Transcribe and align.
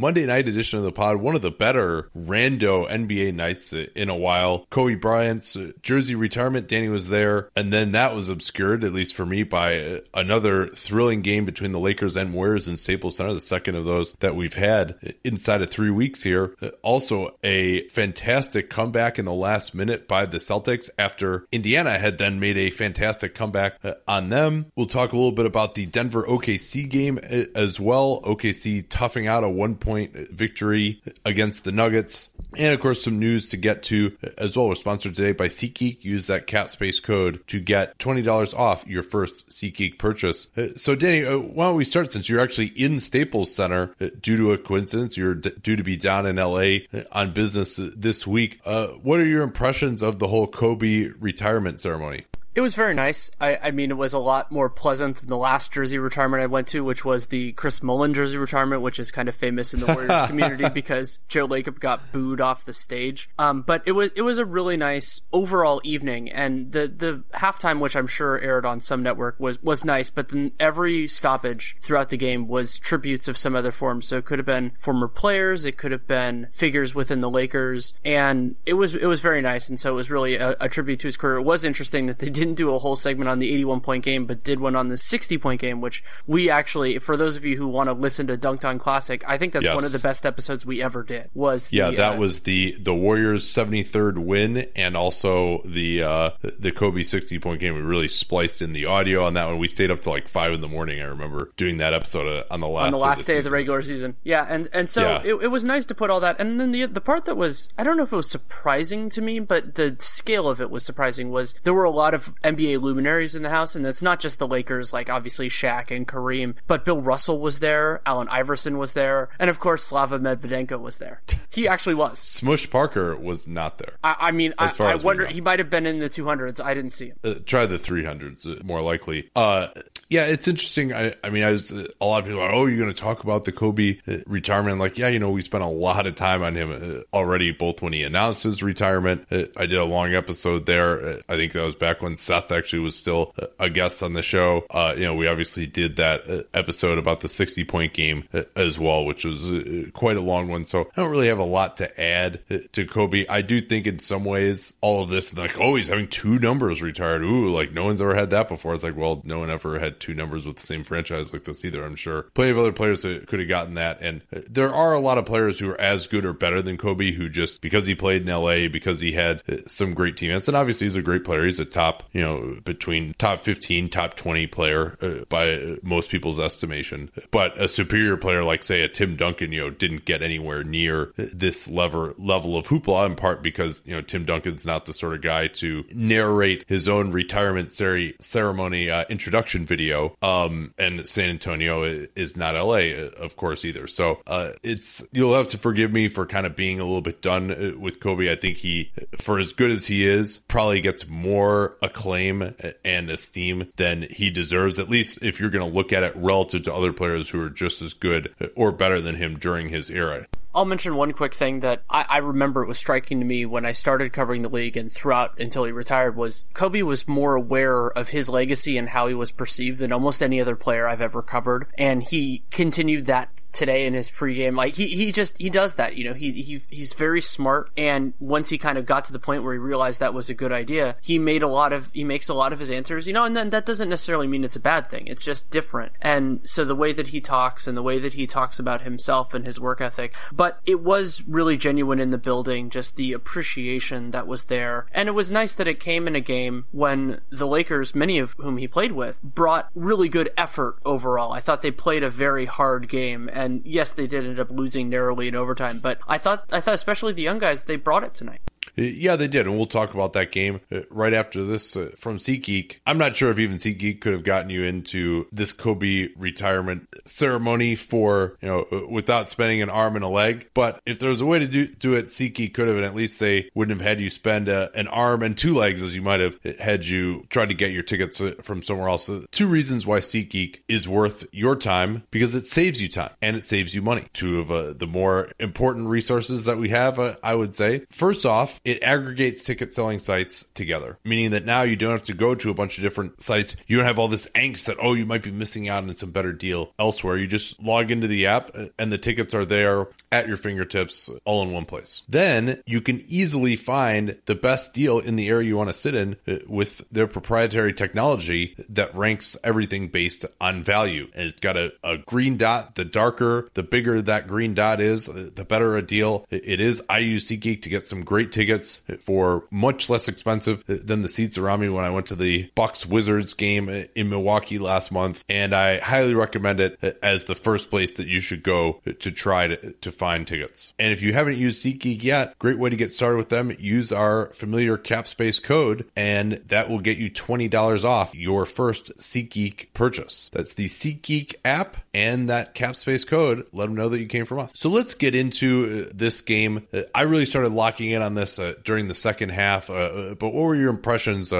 Monday 0.00 0.24
night 0.26 0.46
edition 0.46 0.78
of 0.78 0.84
the 0.84 0.92
pod, 0.92 1.16
one 1.16 1.34
of 1.34 1.42
the 1.42 1.50
better 1.50 2.08
rando 2.16 2.88
NBA 2.88 3.34
nights 3.34 3.72
in 3.72 4.08
a 4.08 4.16
while. 4.16 4.64
Kobe 4.70 4.94
Bryant's 4.94 5.56
jersey 5.82 6.14
retirement, 6.14 6.68
Danny 6.68 6.88
was 6.88 7.08
there, 7.08 7.50
and 7.56 7.72
then 7.72 7.90
that 7.92 8.14
was 8.14 8.28
obscured, 8.28 8.84
at 8.84 8.92
least 8.92 9.16
for 9.16 9.26
me, 9.26 9.42
by 9.42 10.02
another 10.14 10.68
thrilling 10.68 11.22
game 11.22 11.44
between 11.44 11.72
the 11.72 11.80
Lakers 11.80 12.16
and 12.16 12.32
Warriors 12.32 12.68
in 12.68 12.76
Staples 12.76 13.16
Center, 13.16 13.34
the 13.34 13.40
second 13.40 13.74
of 13.74 13.86
those 13.86 14.12
that 14.20 14.36
we've 14.36 14.54
had 14.54 15.16
inside 15.24 15.62
of 15.62 15.70
three 15.70 15.90
weeks 15.90 16.22
here. 16.22 16.54
Also, 16.82 17.36
a 17.42 17.88
fantastic 17.88 18.70
comeback 18.70 19.18
in 19.18 19.24
the 19.24 19.32
last 19.32 19.74
minute 19.74 20.06
by 20.06 20.26
the 20.26 20.38
Celtics 20.38 20.90
after 20.96 21.44
Indiana 21.50 21.98
had 21.98 22.18
then 22.18 22.38
made 22.38 22.56
a 22.56 22.70
fantastic 22.70 23.34
comeback 23.34 23.84
uh, 23.84 23.94
on 24.06 24.28
them. 24.28 24.66
We'll 24.76 24.86
talk 24.86 25.12
a 25.12 25.16
little 25.16 25.32
bit 25.32 25.46
about 25.46 25.74
the 25.74 25.86
Denver 25.86 26.22
OKC 26.22 26.88
game 26.88 27.18
uh, 27.18 27.46
as 27.56 27.80
well. 27.80 28.20
OKC 28.22 28.86
toughing 28.88 29.26
out 29.26 29.42
a 29.42 29.50
one 29.50 29.74
point 29.74 29.87
victory 30.30 31.02
against 31.24 31.64
the 31.64 31.72
Nuggets. 31.72 32.30
And 32.56 32.74
of 32.74 32.80
course, 32.80 33.02
some 33.02 33.18
news 33.18 33.50
to 33.50 33.56
get 33.56 33.82
to 33.84 34.16
as 34.38 34.56
well. 34.56 34.68
We're 34.68 34.74
sponsored 34.74 35.14
today 35.14 35.32
by 35.32 35.48
SeatGeek. 35.48 36.04
Use 36.04 36.26
that 36.28 36.46
cap 36.46 36.70
space 36.70 36.98
code 37.00 37.42
to 37.48 37.60
get 37.60 37.98
$20 37.98 38.54
off 38.58 38.86
your 38.86 39.02
first 39.02 39.48
SeatGeek 39.50 39.98
purchase. 39.98 40.46
Uh, 40.56 40.68
so, 40.76 40.94
Danny, 40.94 41.24
uh, 41.24 41.38
why 41.38 41.66
don't 41.66 41.76
we 41.76 41.84
start 41.84 42.12
since 42.12 42.28
you're 42.28 42.40
actually 42.40 42.68
in 42.68 43.00
Staples 43.00 43.54
Center 43.54 43.94
uh, 44.00 44.08
due 44.20 44.36
to 44.36 44.52
a 44.52 44.58
coincidence? 44.58 45.16
You're 45.16 45.34
d- 45.34 45.52
due 45.62 45.76
to 45.76 45.82
be 45.82 45.96
down 45.96 46.26
in 46.26 46.36
LA 46.36 46.78
on 47.12 47.32
business 47.32 47.78
this 47.96 48.26
week. 48.26 48.60
Uh, 48.64 48.88
what 48.88 49.20
are 49.20 49.26
your 49.26 49.42
impressions 49.42 50.02
of 50.02 50.18
the 50.18 50.28
whole 50.28 50.46
Kobe 50.46 51.10
retirement 51.18 51.80
ceremony? 51.80 52.24
It 52.58 52.60
was 52.60 52.74
very 52.74 52.92
nice. 52.92 53.30
I, 53.40 53.56
I, 53.62 53.70
mean, 53.70 53.92
it 53.92 53.96
was 53.96 54.14
a 54.14 54.18
lot 54.18 54.50
more 54.50 54.68
pleasant 54.68 55.18
than 55.18 55.28
the 55.28 55.36
last 55.36 55.70
jersey 55.70 55.96
retirement 55.96 56.42
I 56.42 56.46
went 56.46 56.66
to, 56.68 56.82
which 56.82 57.04
was 57.04 57.28
the 57.28 57.52
Chris 57.52 57.84
Mullin 57.84 58.14
jersey 58.14 58.36
retirement, 58.36 58.82
which 58.82 58.98
is 58.98 59.12
kind 59.12 59.28
of 59.28 59.36
famous 59.36 59.74
in 59.74 59.78
the 59.78 59.86
Warriors 59.86 60.26
community 60.26 60.68
because 60.68 61.20
Joe 61.28 61.46
Lacob 61.46 61.78
got 61.78 62.10
booed 62.10 62.40
off 62.40 62.64
the 62.64 62.72
stage. 62.72 63.30
Um, 63.38 63.62
but 63.62 63.84
it 63.86 63.92
was 63.92 64.10
it 64.16 64.22
was 64.22 64.38
a 64.38 64.44
really 64.44 64.76
nice 64.76 65.20
overall 65.32 65.80
evening, 65.84 66.32
and 66.32 66.72
the 66.72 66.88
the 66.88 67.22
halftime, 67.32 67.78
which 67.78 67.94
I'm 67.94 68.08
sure 68.08 68.36
aired 68.40 68.66
on 68.66 68.80
some 68.80 69.04
network, 69.04 69.38
was 69.38 69.62
was 69.62 69.84
nice. 69.84 70.10
But 70.10 70.30
then 70.30 70.50
every 70.58 71.06
stoppage 71.06 71.76
throughout 71.80 72.10
the 72.10 72.16
game 72.16 72.48
was 72.48 72.76
tributes 72.76 73.28
of 73.28 73.36
some 73.38 73.54
other 73.54 73.70
form. 73.70 74.02
So 74.02 74.16
it 74.16 74.24
could 74.24 74.40
have 74.40 74.46
been 74.46 74.72
former 74.80 75.06
players, 75.06 75.64
it 75.64 75.76
could 75.76 75.92
have 75.92 76.08
been 76.08 76.48
figures 76.50 76.92
within 76.92 77.20
the 77.20 77.30
Lakers, 77.30 77.94
and 78.04 78.56
it 78.66 78.74
was 78.74 78.96
it 78.96 79.06
was 79.06 79.20
very 79.20 79.42
nice. 79.42 79.68
And 79.68 79.78
so 79.78 79.92
it 79.92 79.94
was 79.94 80.10
really 80.10 80.34
a, 80.34 80.56
a 80.58 80.68
tribute 80.68 80.98
to 80.98 81.06
his 81.06 81.16
career. 81.16 81.36
It 81.36 81.42
was 81.42 81.64
interesting 81.64 82.06
that 82.06 82.18
they 82.18 82.30
didn't 82.30 82.47
do 82.54 82.74
a 82.74 82.78
whole 82.78 82.96
segment 82.96 83.28
on 83.28 83.38
the 83.38 83.52
81 83.52 83.80
point 83.80 84.04
game, 84.04 84.26
but 84.26 84.42
did 84.44 84.60
one 84.60 84.76
on 84.76 84.88
the 84.88 84.98
60 84.98 85.38
point 85.38 85.60
game, 85.60 85.80
which 85.80 86.02
we 86.26 86.50
actually, 86.50 86.98
for 86.98 87.16
those 87.16 87.36
of 87.36 87.44
you 87.44 87.56
who 87.56 87.68
want 87.68 87.88
to 87.88 87.92
listen 87.92 88.26
to 88.28 88.36
Dunc'd 88.36 88.64
On 88.64 88.78
Classic, 88.78 89.22
I 89.26 89.38
think 89.38 89.52
that's 89.52 89.64
yes. 89.64 89.74
one 89.74 89.84
of 89.84 89.92
the 89.92 89.98
best 89.98 90.26
episodes 90.26 90.64
we 90.64 90.82
ever 90.82 91.02
did. 91.02 91.30
Was 91.34 91.72
yeah, 91.72 91.90
the, 91.90 91.96
that 91.96 92.14
uh, 92.14 92.18
was 92.18 92.40
the 92.40 92.76
the 92.80 92.94
Warriors 92.94 93.44
73rd 93.44 94.18
win, 94.18 94.66
and 94.76 94.96
also 94.96 95.62
the 95.64 96.02
uh, 96.02 96.30
the 96.42 96.72
Kobe 96.72 97.02
60 97.02 97.38
point 97.38 97.60
game. 97.60 97.74
We 97.74 97.80
really 97.80 98.08
spliced 98.08 98.62
in 98.62 98.72
the 98.72 98.86
audio 98.86 99.24
on 99.24 99.34
that 99.34 99.46
one. 99.46 99.58
We 99.58 99.68
stayed 99.68 99.90
up 99.90 100.02
to 100.02 100.10
like 100.10 100.28
five 100.28 100.52
in 100.52 100.60
the 100.60 100.68
morning. 100.68 101.00
I 101.00 101.06
remember 101.06 101.52
doing 101.56 101.78
that 101.78 101.94
episode 101.94 102.26
uh, 102.26 102.44
on 102.52 102.60
the 102.60 102.68
last 102.68 102.86
on 102.86 102.92
the 102.92 102.98
last 102.98 103.26
day 103.26 103.38
of 103.38 103.44
the 103.44 103.50
regular 103.50 103.82
season. 103.82 104.16
Yeah, 104.24 104.46
and 104.48 104.68
and 104.72 104.88
so 104.88 105.02
yeah. 105.02 105.22
it, 105.24 105.34
it 105.44 105.48
was 105.48 105.64
nice 105.64 105.86
to 105.86 105.94
put 105.94 106.10
all 106.10 106.20
that. 106.20 106.36
And 106.38 106.60
then 106.60 106.72
the 106.72 106.86
the 106.86 107.00
part 107.00 107.24
that 107.26 107.36
was 107.36 107.68
I 107.78 107.84
don't 107.84 107.96
know 107.96 108.02
if 108.02 108.12
it 108.12 108.16
was 108.16 108.30
surprising 108.30 109.08
to 109.10 109.22
me, 109.22 109.40
but 109.40 109.74
the 109.74 109.96
scale 109.98 110.48
of 110.48 110.60
it 110.60 110.70
was 110.70 110.84
surprising. 110.84 111.30
Was 111.30 111.54
there 111.62 111.74
were 111.74 111.84
a 111.84 111.90
lot 111.90 112.14
of 112.14 112.32
NBA 112.44 112.80
luminaries 112.80 113.34
in 113.34 113.42
the 113.42 113.50
house, 113.50 113.74
and 113.76 113.86
it's 113.86 114.02
not 114.02 114.20
just 114.20 114.38
the 114.38 114.46
Lakers, 114.46 114.92
like 114.92 115.10
obviously 115.10 115.48
Shaq 115.48 115.94
and 115.94 116.06
Kareem, 116.06 116.54
but 116.66 116.84
Bill 116.84 117.00
Russell 117.00 117.38
was 117.40 117.58
there, 117.58 118.00
Allen 118.06 118.28
Iverson 118.28 118.78
was 118.78 118.92
there, 118.92 119.28
and 119.38 119.50
of 119.50 119.60
course 119.60 119.84
Slava 119.84 120.18
Medvedenko 120.18 120.80
was 120.80 120.96
there. 120.96 121.22
He 121.50 121.66
actually 121.66 121.94
was. 121.94 122.18
Smush 122.18 122.68
Parker 122.70 123.16
was 123.16 123.46
not 123.46 123.78
there. 123.78 123.94
I, 124.04 124.16
I 124.20 124.30
mean, 124.32 124.54
I, 124.58 124.70
I 124.78 124.94
wonder 124.96 125.26
he 125.26 125.40
might 125.40 125.58
have 125.58 125.70
been 125.70 125.86
in 125.86 125.98
the 125.98 126.10
200s. 126.10 126.62
I 126.62 126.74
didn't 126.74 126.90
see 126.90 127.06
him. 127.06 127.16
Uh, 127.24 127.34
try 127.46 127.64
the 127.64 127.78
300s, 127.78 128.46
uh, 128.46 128.62
more 128.62 128.82
likely. 128.82 129.30
Uh, 129.34 129.68
yeah, 130.10 130.26
it's 130.26 130.46
interesting. 130.46 130.92
I, 130.92 131.14
I 131.24 131.30
mean, 131.30 131.44
I 131.44 131.50
was 131.50 131.72
uh, 131.72 131.86
a 132.00 132.06
lot 132.06 132.20
of 132.20 132.26
people 132.26 132.42
are, 132.42 132.52
oh, 132.52 132.66
you're 132.66 132.78
going 132.78 132.92
to 132.92 133.00
talk 133.00 133.24
about 133.24 133.46
the 133.46 133.52
Kobe 133.52 133.98
uh, 134.06 134.18
retirement? 134.26 134.74
I'm 134.74 134.78
like, 134.78 134.98
yeah, 134.98 135.08
you 135.08 135.18
know, 135.18 135.30
we 135.30 135.40
spent 135.40 135.64
a 135.64 135.68
lot 135.68 136.06
of 136.06 136.14
time 136.16 136.42
on 136.42 136.54
him 136.54 136.70
uh, 136.70 137.16
already, 137.16 137.50
both 137.50 137.80
when 137.80 137.94
he 137.94 138.02
announced 138.02 138.42
his 138.42 138.62
retirement. 138.62 139.26
I 139.30 139.66
did 139.66 139.78
a 139.78 139.84
long 139.84 140.14
episode 140.14 140.66
there. 140.66 141.22
I 141.28 141.36
think 141.36 141.52
that 141.54 141.62
was 141.62 141.74
back 141.74 142.02
when 142.02 142.16
Seth 142.18 142.52
actually 142.52 142.80
was 142.80 142.96
still 142.96 143.34
a 143.58 143.70
guest 143.70 144.02
on 144.02 144.12
the 144.12 144.22
show. 144.22 144.64
Uh, 144.70 144.94
you 144.96 145.04
know, 145.04 145.14
we 145.14 145.26
obviously 145.26 145.66
did 145.66 145.96
that 145.96 146.28
uh, 146.28 146.42
episode 146.54 146.98
about 146.98 147.20
the 147.20 147.28
60 147.28 147.64
point 147.64 147.94
game 147.94 148.24
uh, 148.32 148.42
as 148.56 148.78
well, 148.78 149.04
which 149.04 149.24
was 149.24 149.44
uh, 149.46 149.84
quite 149.92 150.16
a 150.16 150.20
long 150.20 150.48
one. 150.48 150.64
So 150.64 150.82
I 150.82 151.00
don't 151.00 151.10
really 151.10 151.28
have 151.28 151.38
a 151.38 151.44
lot 151.44 151.78
to 151.78 152.00
add 152.00 152.40
to 152.72 152.86
Kobe. 152.86 153.26
I 153.26 153.42
do 153.42 153.60
think 153.60 153.86
in 153.86 153.98
some 153.98 154.24
ways 154.24 154.74
all 154.80 155.02
of 155.02 155.10
this, 155.10 155.34
like, 155.36 155.58
oh, 155.60 155.76
he's 155.76 155.88
having 155.88 156.08
two 156.08 156.38
numbers 156.38 156.82
retired. 156.82 157.22
Ooh, 157.22 157.50
like 157.50 157.72
no 157.72 157.84
one's 157.84 158.02
ever 158.02 158.14
had 158.14 158.30
that 158.30 158.48
before. 158.48 158.74
It's 158.74 158.84
like, 158.84 158.96
well, 158.96 159.22
no 159.24 159.38
one 159.38 159.50
ever 159.50 159.78
had 159.78 160.00
two 160.00 160.14
numbers 160.14 160.46
with 160.46 160.56
the 160.56 160.66
same 160.66 160.84
franchise 160.84 161.32
like 161.32 161.44
this 161.44 161.64
either. 161.64 161.84
I'm 161.84 161.96
sure 161.96 162.22
plenty 162.34 162.50
of 162.50 162.58
other 162.58 162.72
players 162.72 163.02
that 163.02 163.26
could 163.26 163.40
have 163.40 163.48
gotten 163.48 163.74
that. 163.74 164.00
And 164.00 164.22
there 164.30 164.72
are 164.72 164.92
a 164.92 165.00
lot 165.00 165.18
of 165.18 165.26
players 165.26 165.58
who 165.58 165.70
are 165.70 165.80
as 165.80 166.06
good 166.06 166.24
or 166.24 166.32
better 166.32 166.62
than 166.62 166.76
Kobe 166.76 167.12
who 167.12 167.28
just 167.28 167.60
because 167.60 167.86
he 167.86 167.94
played 167.94 168.22
in 168.22 168.28
LA, 168.28 168.68
because 168.68 169.00
he 169.00 169.12
had 169.12 169.42
some 169.70 169.94
great 169.94 170.16
teammates, 170.16 170.48
and 170.48 170.56
obviously 170.56 170.86
he's 170.86 170.96
a 170.96 171.02
great 171.02 171.24
player. 171.24 171.44
He's 171.44 171.60
a 171.60 171.64
top, 171.64 172.04
you 172.12 172.20
know, 172.20 172.58
between 172.64 173.14
top 173.18 173.40
15, 173.40 173.88
top 173.88 174.14
20 174.14 174.46
player 174.46 174.96
uh, 175.00 175.24
by 175.28 175.76
most 175.82 176.10
people's 176.10 176.40
estimation. 176.40 177.10
But 177.30 177.60
a 177.60 177.68
superior 177.68 178.16
player 178.16 178.44
like, 178.44 178.64
say, 178.64 178.82
a 178.82 178.88
Tim 178.88 179.16
Duncan, 179.16 179.52
you 179.52 179.60
know, 179.60 179.70
didn't 179.70 180.04
get 180.04 180.22
anywhere 180.22 180.64
near 180.64 181.12
this 181.16 181.68
lever, 181.68 182.14
level 182.18 182.56
of 182.56 182.66
hoopla 182.66 183.06
in 183.06 183.14
part 183.14 183.42
because, 183.42 183.82
you 183.84 183.94
know, 183.94 184.00
Tim 184.00 184.24
Duncan's 184.24 184.66
not 184.66 184.86
the 184.86 184.92
sort 184.92 185.14
of 185.14 185.22
guy 185.22 185.48
to 185.48 185.84
narrate 185.94 186.64
his 186.66 186.88
own 186.88 187.12
retirement 187.12 187.72
ceremony 187.72 188.90
uh, 188.90 189.04
introduction 189.08 189.66
video. 189.66 190.16
Um, 190.22 190.74
and 190.78 191.06
San 191.06 191.30
Antonio 191.30 191.84
is 192.16 192.36
not 192.36 192.54
LA, 192.54 192.74
uh, 192.74 193.10
of 193.18 193.36
course, 193.36 193.64
either. 193.64 193.86
So 193.86 194.20
uh, 194.26 194.52
it's, 194.62 195.04
you'll 195.12 195.34
have 195.34 195.48
to 195.48 195.58
forgive 195.58 195.92
me 195.92 196.08
for 196.08 196.26
kind 196.26 196.46
of 196.46 196.56
being 196.56 196.80
a 196.80 196.84
little 196.84 197.00
bit 197.00 197.22
done 197.22 197.50
uh, 197.50 197.78
with 197.78 198.00
Kobe. 198.00 198.30
I 198.30 198.36
think 198.36 198.58
he, 198.58 198.90
for 199.18 199.38
as 199.38 199.52
good 199.52 199.70
as 199.70 199.86
he 199.86 200.06
is, 200.06 200.38
probably 200.38 200.80
gets 200.80 201.06
more 201.06 201.76
acclaim 201.82 201.97
and 202.06 203.10
esteem 203.10 203.72
than 203.76 204.02
he 204.02 204.30
deserves, 204.30 204.78
at 204.78 204.88
least 204.88 205.18
if 205.22 205.40
you're 205.40 205.50
going 205.50 205.68
to 205.68 205.76
look 205.76 205.92
at 205.92 206.02
it 206.02 206.14
relative 206.16 206.64
to 206.64 206.74
other 206.74 206.92
players 206.92 207.28
who 207.28 207.42
are 207.42 207.50
just 207.50 207.82
as 207.82 207.94
good 207.94 208.34
or 208.56 208.72
better 208.72 209.00
than 209.00 209.14
him 209.14 209.38
during 209.38 209.68
his 209.68 209.90
era. 209.90 210.26
I'll 210.54 210.64
mention 210.64 210.96
one 210.96 211.12
quick 211.12 211.34
thing 211.34 211.60
that 211.60 211.82
I, 211.90 212.06
I, 212.08 212.18
remember 212.18 212.62
it 212.62 212.68
was 212.68 212.78
striking 212.78 213.20
to 213.20 213.26
me 213.26 213.44
when 213.44 213.66
I 213.66 213.72
started 213.72 214.12
covering 214.12 214.42
the 214.42 214.48
league 214.48 214.76
and 214.76 214.90
throughout 214.90 215.38
until 215.38 215.64
he 215.64 215.72
retired 215.72 216.16
was 216.16 216.46
Kobe 216.54 216.82
was 216.82 217.06
more 217.06 217.34
aware 217.34 217.88
of 217.88 218.08
his 218.08 218.28
legacy 218.28 218.78
and 218.78 218.88
how 218.88 219.06
he 219.06 219.14
was 219.14 219.30
perceived 219.30 219.78
than 219.78 219.92
almost 219.92 220.22
any 220.22 220.40
other 220.40 220.56
player 220.56 220.88
I've 220.88 221.02
ever 221.02 221.22
covered. 221.22 221.66
And 221.76 222.02
he 222.02 222.44
continued 222.50 223.06
that 223.06 223.30
today 223.52 223.86
in 223.86 223.94
his 223.94 224.08
pregame. 224.08 224.56
Like 224.56 224.74
he, 224.74 224.88
he 224.88 225.12
just 225.12 225.36
he 225.38 225.50
does 225.50 225.74
that, 225.74 225.96
you 225.96 226.04
know. 226.04 226.14
He 226.14 226.32
he 226.32 226.62
he's 226.70 226.92
very 226.92 227.20
smart 227.20 227.70
and 227.76 228.14
once 228.18 228.50
he 228.50 228.58
kind 228.58 228.78
of 228.78 228.86
got 228.86 229.04
to 229.06 229.12
the 229.12 229.18
point 229.18 229.42
where 229.42 229.52
he 229.52 229.58
realized 229.58 230.00
that 230.00 230.14
was 230.14 230.30
a 230.30 230.34
good 230.34 230.52
idea, 230.52 230.96
he 231.02 231.18
made 231.18 231.42
a 231.42 231.48
lot 231.48 231.72
of 231.72 231.90
he 231.92 232.04
makes 232.04 232.28
a 232.28 232.34
lot 232.34 232.52
of 232.52 232.58
his 232.58 232.70
answers, 232.70 233.06
you 233.06 233.12
know, 233.12 233.24
and 233.24 233.36
then 233.36 233.50
that 233.50 233.66
doesn't 233.66 233.88
necessarily 233.88 234.26
mean 234.26 234.44
it's 234.44 234.56
a 234.56 234.60
bad 234.60 234.90
thing. 234.90 235.06
It's 235.06 235.24
just 235.24 235.50
different. 235.50 235.92
And 236.00 236.40
so 236.44 236.64
the 236.64 236.74
way 236.74 236.92
that 236.92 237.08
he 237.08 237.20
talks 237.20 237.66
and 237.66 237.76
the 237.76 237.82
way 237.82 237.98
that 237.98 238.14
he 238.14 238.26
talks 238.26 238.58
about 238.58 238.82
himself 238.82 239.34
and 239.34 239.44
his 239.44 239.60
work 239.60 239.80
ethic, 239.80 240.14
but 240.38 240.60
it 240.64 240.80
was 240.80 241.22
really 241.26 241.56
genuine 241.56 241.98
in 241.98 242.10
the 242.10 242.16
building, 242.16 242.70
just 242.70 242.94
the 242.94 243.12
appreciation 243.12 244.12
that 244.12 244.28
was 244.28 244.44
there. 244.44 244.86
And 244.92 245.08
it 245.08 245.12
was 245.12 245.32
nice 245.32 245.52
that 245.54 245.66
it 245.66 245.80
came 245.80 246.06
in 246.06 246.14
a 246.14 246.20
game 246.20 246.66
when 246.70 247.20
the 247.28 247.46
Lakers, 247.46 247.92
many 247.92 248.18
of 248.18 248.36
whom 248.38 248.56
he 248.56 248.68
played 248.68 248.92
with, 248.92 249.20
brought 249.20 249.68
really 249.74 250.08
good 250.08 250.30
effort 250.38 250.76
overall. 250.86 251.32
I 251.32 251.40
thought 251.40 251.62
they 251.62 251.72
played 251.72 252.04
a 252.04 252.08
very 252.08 252.46
hard 252.46 252.88
game, 252.88 253.28
and 253.32 253.62
yes, 253.66 253.92
they 253.92 254.06
did 254.06 254.24
end 254.24 254.38
up 254.38 254.50
losing 254.50 254.88
narrowly 254.88 255.26
in 255.26 255.34
overtime, 255.34 255.80
but 255.80 255.98
I 256.06 256.18
thought, 256.18 256.44
I 256.52 256.60
thought 256.60 256.74
especially 256.74 257.12
the 257.12 257.22
young 257.22 257.40
guys, 257.40 257.64
they 257.64 257.76
brought 257.76 258.04
it 258.04 258.14
tonight. 258.14 258.40
Yeah, 258.78 259.16
they 259.16 259.28
did, 259.28 259.46
and 259.46 259.56
we'll 259.56 259.66
talk 259.66 259.94
about 259.94 260.12
that 260.12 260.32
game 260.32 260.60
uh, 260.72 260.80
right 260.90 261.12
after 261.12 261.44
this 261.44 261.76
uh, 261.76 261.90
from 261.96 262.18
SeatGeek. 262.18 262.76
I'm 262.86 262.98
not 262.98 263.16
sure 263.16 263.30
if 263.30 263.38
even 263.38 263.56
SeatGeek 263.56 264.00
could 264.00 264.12
have 264.12 264.24
gotten 264.24 264.50
you 264.50 264.64
into 264.64 265.26
this 265.32 265.52
Kobe 265.52 266.08
retirement 266.16 266.88
ceremony 267.04 267.74
for 267.74 268.36
you 268.40 268.48
know 268.48 268.66
uh, 268.70 268.86
without 268.88 269.30
spending 269.30 269.62
an 269.62 269.70
arm 269.70 269.96
and 269.96 270.04
a 270.04 270.08
leg. 270.08 270.48
But 270.54 270.80
if 270.86 270.98
there 270.98 271.10
was 271.10 271.20
a 271.20 271.26
way 271.26 271.40
to 271.40 271.48
do 271.48 271.66
do 271.66 271.94
it, 271.94 272.06
SeatGeek 272.06 272.54
could 272.54 272.68
have, 272.68 272.76
and 272.76 272.86
at 272.86 272.94
least 272.94 273.18
they 273.18 273.50
wouldn't 273.54 273.80
have 273.80 273.86
had 273.86 274.00
you 274.00 274.10
spend 274.10 274.48
a, 274.48 274.70
an 274.78 274.88
arm 274.88 275.22
and 275.22 275.36
two 275.36 275.54
legs 275.54 275.82
as 275.82 275.94
you 275.94 276.02
might 276.02 276.20
have 276.20 276.38
had 276.58 276.86
you 276.86 277.26
tried 277.30 277.48
to 277.48 277.54
get 277.54 277.72
your 277.72 277.82
tickets 277.82 278.22
from 278.42 278.62
somewhere 278.62 278.88
else. 278.88 279.10
Two 279.30 279.48
reasons 279.48 279.86
why 279.86 279.98
SeatGeek 279.98 280.60
is 280.68 280.88
worth 280.88 281.26
your 281.32 281.56
time 281.56 282.04
because 282.10 282.34
it 282.34 282.46
saves 282.46 282.80
you 282.80 282.88
time 282.88 283.10
and 283.20 283.36
it 283.36 283.44
saves 283.44 283.74
you 283.74 283.82
money. 283.82 284.06
Two 284.12 284.38
of 284.38 284.52
uh, 284.52 284.72
the 284.72 284.86
more 284.86 285.30
important 285.40 285.88
resources 285.88 286.44
that 286.44 286.58
we 286.58 286.68
have, 286.68 286.98
uh, 286.98 287.16
I 287.22 287.34
would 287.34 287.56
say. 287.56 287.84
First 287.90 288.24
off 288.24 288.60
it 288.68 288.82
aggregates 288.82 289.42
ticket 289.42 289.74
selling 289.74 289.98
sites 289.98 290.44
together, 290.54 290.98
meaning 291.04 291.30
that 291.30 291.44
now 291.44 291.62
you 291.62 291.76
don't 291.76 291.92
have 291.92 292.04
to 292.04 292.14
go 292.14 292.34
to 292.34 292.50
a 292.50 292.54
bunch 292.54 292.78
of 292.78 292.82
different 292.82 293.22
sites. 293.22 293.56
You 293.66 293.76
don't 293.76 293.86
have 293.86 293.98
all 293.98 294.08
this 294.08 294.28
angst 294.34 294.64
that, 294.64 294.76
oh, 294.80 294.94
you 294.94 295.06
might 295.06 295.22
be 295.22 295.30
missing 295.30 295.68
out 295.68 295.84
on 295.84 295.96
some 295.96 296.10
better 296.10 296.32
deal 296.32 296.72
elsewhere. 296.78 297.16
You 297.16 297.26
just 297.26 297.62
log 297.62 297.90
into 297.90 298.06
the 298.06 298.26
app 298.26 298.54
and 298.78 298.92
the 298.92 298.98
tickets 298.98 299.34
are 299.34 299.44
there 299.44 299.88
at 300.12 300.28
your 300.28 300.36
fingertips 300.36 301.08
all 301.24 301.42
in 301.42 301.52
one 301.52 301.64
place. 301.64 302.02
Then 302.08 302.62
you 302.66 302.80
can 302.80 303.02
easily 303.08 303.56
find 303.56 304.18
the 304.26 304.34
best 304.34 304.74
deal 304.74 304.98
in 304.98 305.16
the 305.16 305.28
area 305.28 305.48
you 305.48 305.56
want 305.56 305.70
to 305.70 305.74
sit 305.74 305.94
in 305.94 306.16
uh, 306.26 306.36
with 306.46 306.82
their 306.92 307.06
proprietary 307.06 307.72
technology 307.72 308.54
that 308.68 308.94
ranks 308.94 309.36
everything 309.42 309.88
based 309.88 310.26
on 310.40 310.62
value. 310.62 311.08
And 311.14 311.28
it's 311.28 311.40
got 311.40 311.56
a, 311.56 311.72
a 311.82 311.98
green 311.98 312.36
dot. 312.36 312.74
The 312.74 312.84
darker, 312.84 313.48
the 313.54 313.62
bigger 313.62 314.02
that 314.02 314.26
green 314.26 314.54
dot 314.54 314.80
is, 314.80 315.08
uh, 315.08 315.30
the 315.34 315.44
better 315.44 315.76
a 315.76 315.82
deal 315.82 316.26
it 316.30 316.60
is. 316.60 316.82
I 316.88 316.98
use 316.98 317.28
SeatGeek 317.28 317.62
to 317.62 317.68
get 317.68 317.88
some 317.88 318.04
great 318.04 318.32
tickets 318.32 318.57
tickets 318.58 319.04
for 319.04 319.44
much 319.50 319.88
less 319.90 320.08
expensive 320.08 320.64
than 320.66 321.02
the 321.02 321.08
seats 321.08 321.38
around 321.38 321.60
me 321.60 321.68
when 321.68 321.84
I 321.84 321.90
went 321.90 322.06
to 322.06 322.16
the 322.16 322.50
Bucks 322.54 322.86
Wizards 322.86 323.34
game 323.34 323.68
in 323.68 324.08
Milwaukee 324.08 324.58
last 324.58 324.92
month. 324.92 325.24
And 325.28 325.54
I 325.54 325.78
highly 325.78 326.14
recommend 326.14 326.60
it 326.60 326.98
as 327.02 327.24
the 327.24 327.34
first 327.34 327.70
place 327.70 327.92
that 327.92 328.06
you 328.06 328.20
should 328.20 328.42
go 328.42 328.80
to 328.84 329.10
try 329.10 329.48
to, 329.48 329.72
to 329.72 329.92
find 329.92 330.26
tickets. 330.26 330.72
And 330.78 330.92
if 330.92 331.02
you 331.02 331.12
haven't 331.12 331.38
used 331.38 331.64
SeatGeek 331.64 332.02
yet, 332.02 332.38
great 332.38 332.58
way 332.58 332.70
to 332.70 332.76
get 332.76 332.92
started 332.92 333.16
with 333.16 333.28
them. 333.28 333.54
Use 333.58 333.92
our 333.92 334.32
familiar 334.34 334.76
CapSpace 334.76 335.42
code, 335.42 335.88
and 335.96 336.42
that 336.48 336.68
will 336.68 336.80
get 336.80 336.98
you 336.98 337.10
$20 337.10 337.84
off 337.84 338.14
your 338.14 338.46
first 338.46 338.96
SeatGeek 338.98 339.72
purchase. 339.74 340.30
That's 340.32 340.54
the 340.54 340.66
SeatGeek 340.66 341.36
app 341.44 341.76
and 341.94 342.28
that 342.28 342.54
CapSpace 342.54 343.06
code. 343.06 343.46
Let 343.52 343.66
them 343.66 343.76
know 343.76 343.88
that 343.88 343.98
you 343.98 344.06
came 344.06 344.24
from 344.24 344.40
us. 344.40 344.52
So 344.54 344.68
let's 344.68 344.94
get 344.94 345.14
into 345.14 345.84
this 345.94 346.20
game. 346.20 346.66
I 346.94 347.02
really 347.02 347.26
started 347.26 347.52
locking 347.52 347.90
in 347.90 348.02
on 348.02 348.14
this 348.14 348.37
uh, 348.38 348.54
during 348.64 348.88
the 348.88 348.94
second 348.94 349.30
half. 349.30 349.70
Uh, 349.70 349.74
uh, 349.74 350.14
but 350.14 350.28
what 350.28 350.42
were 350.42 350.56
your 350.56 350.70
impressions 350.70 351.32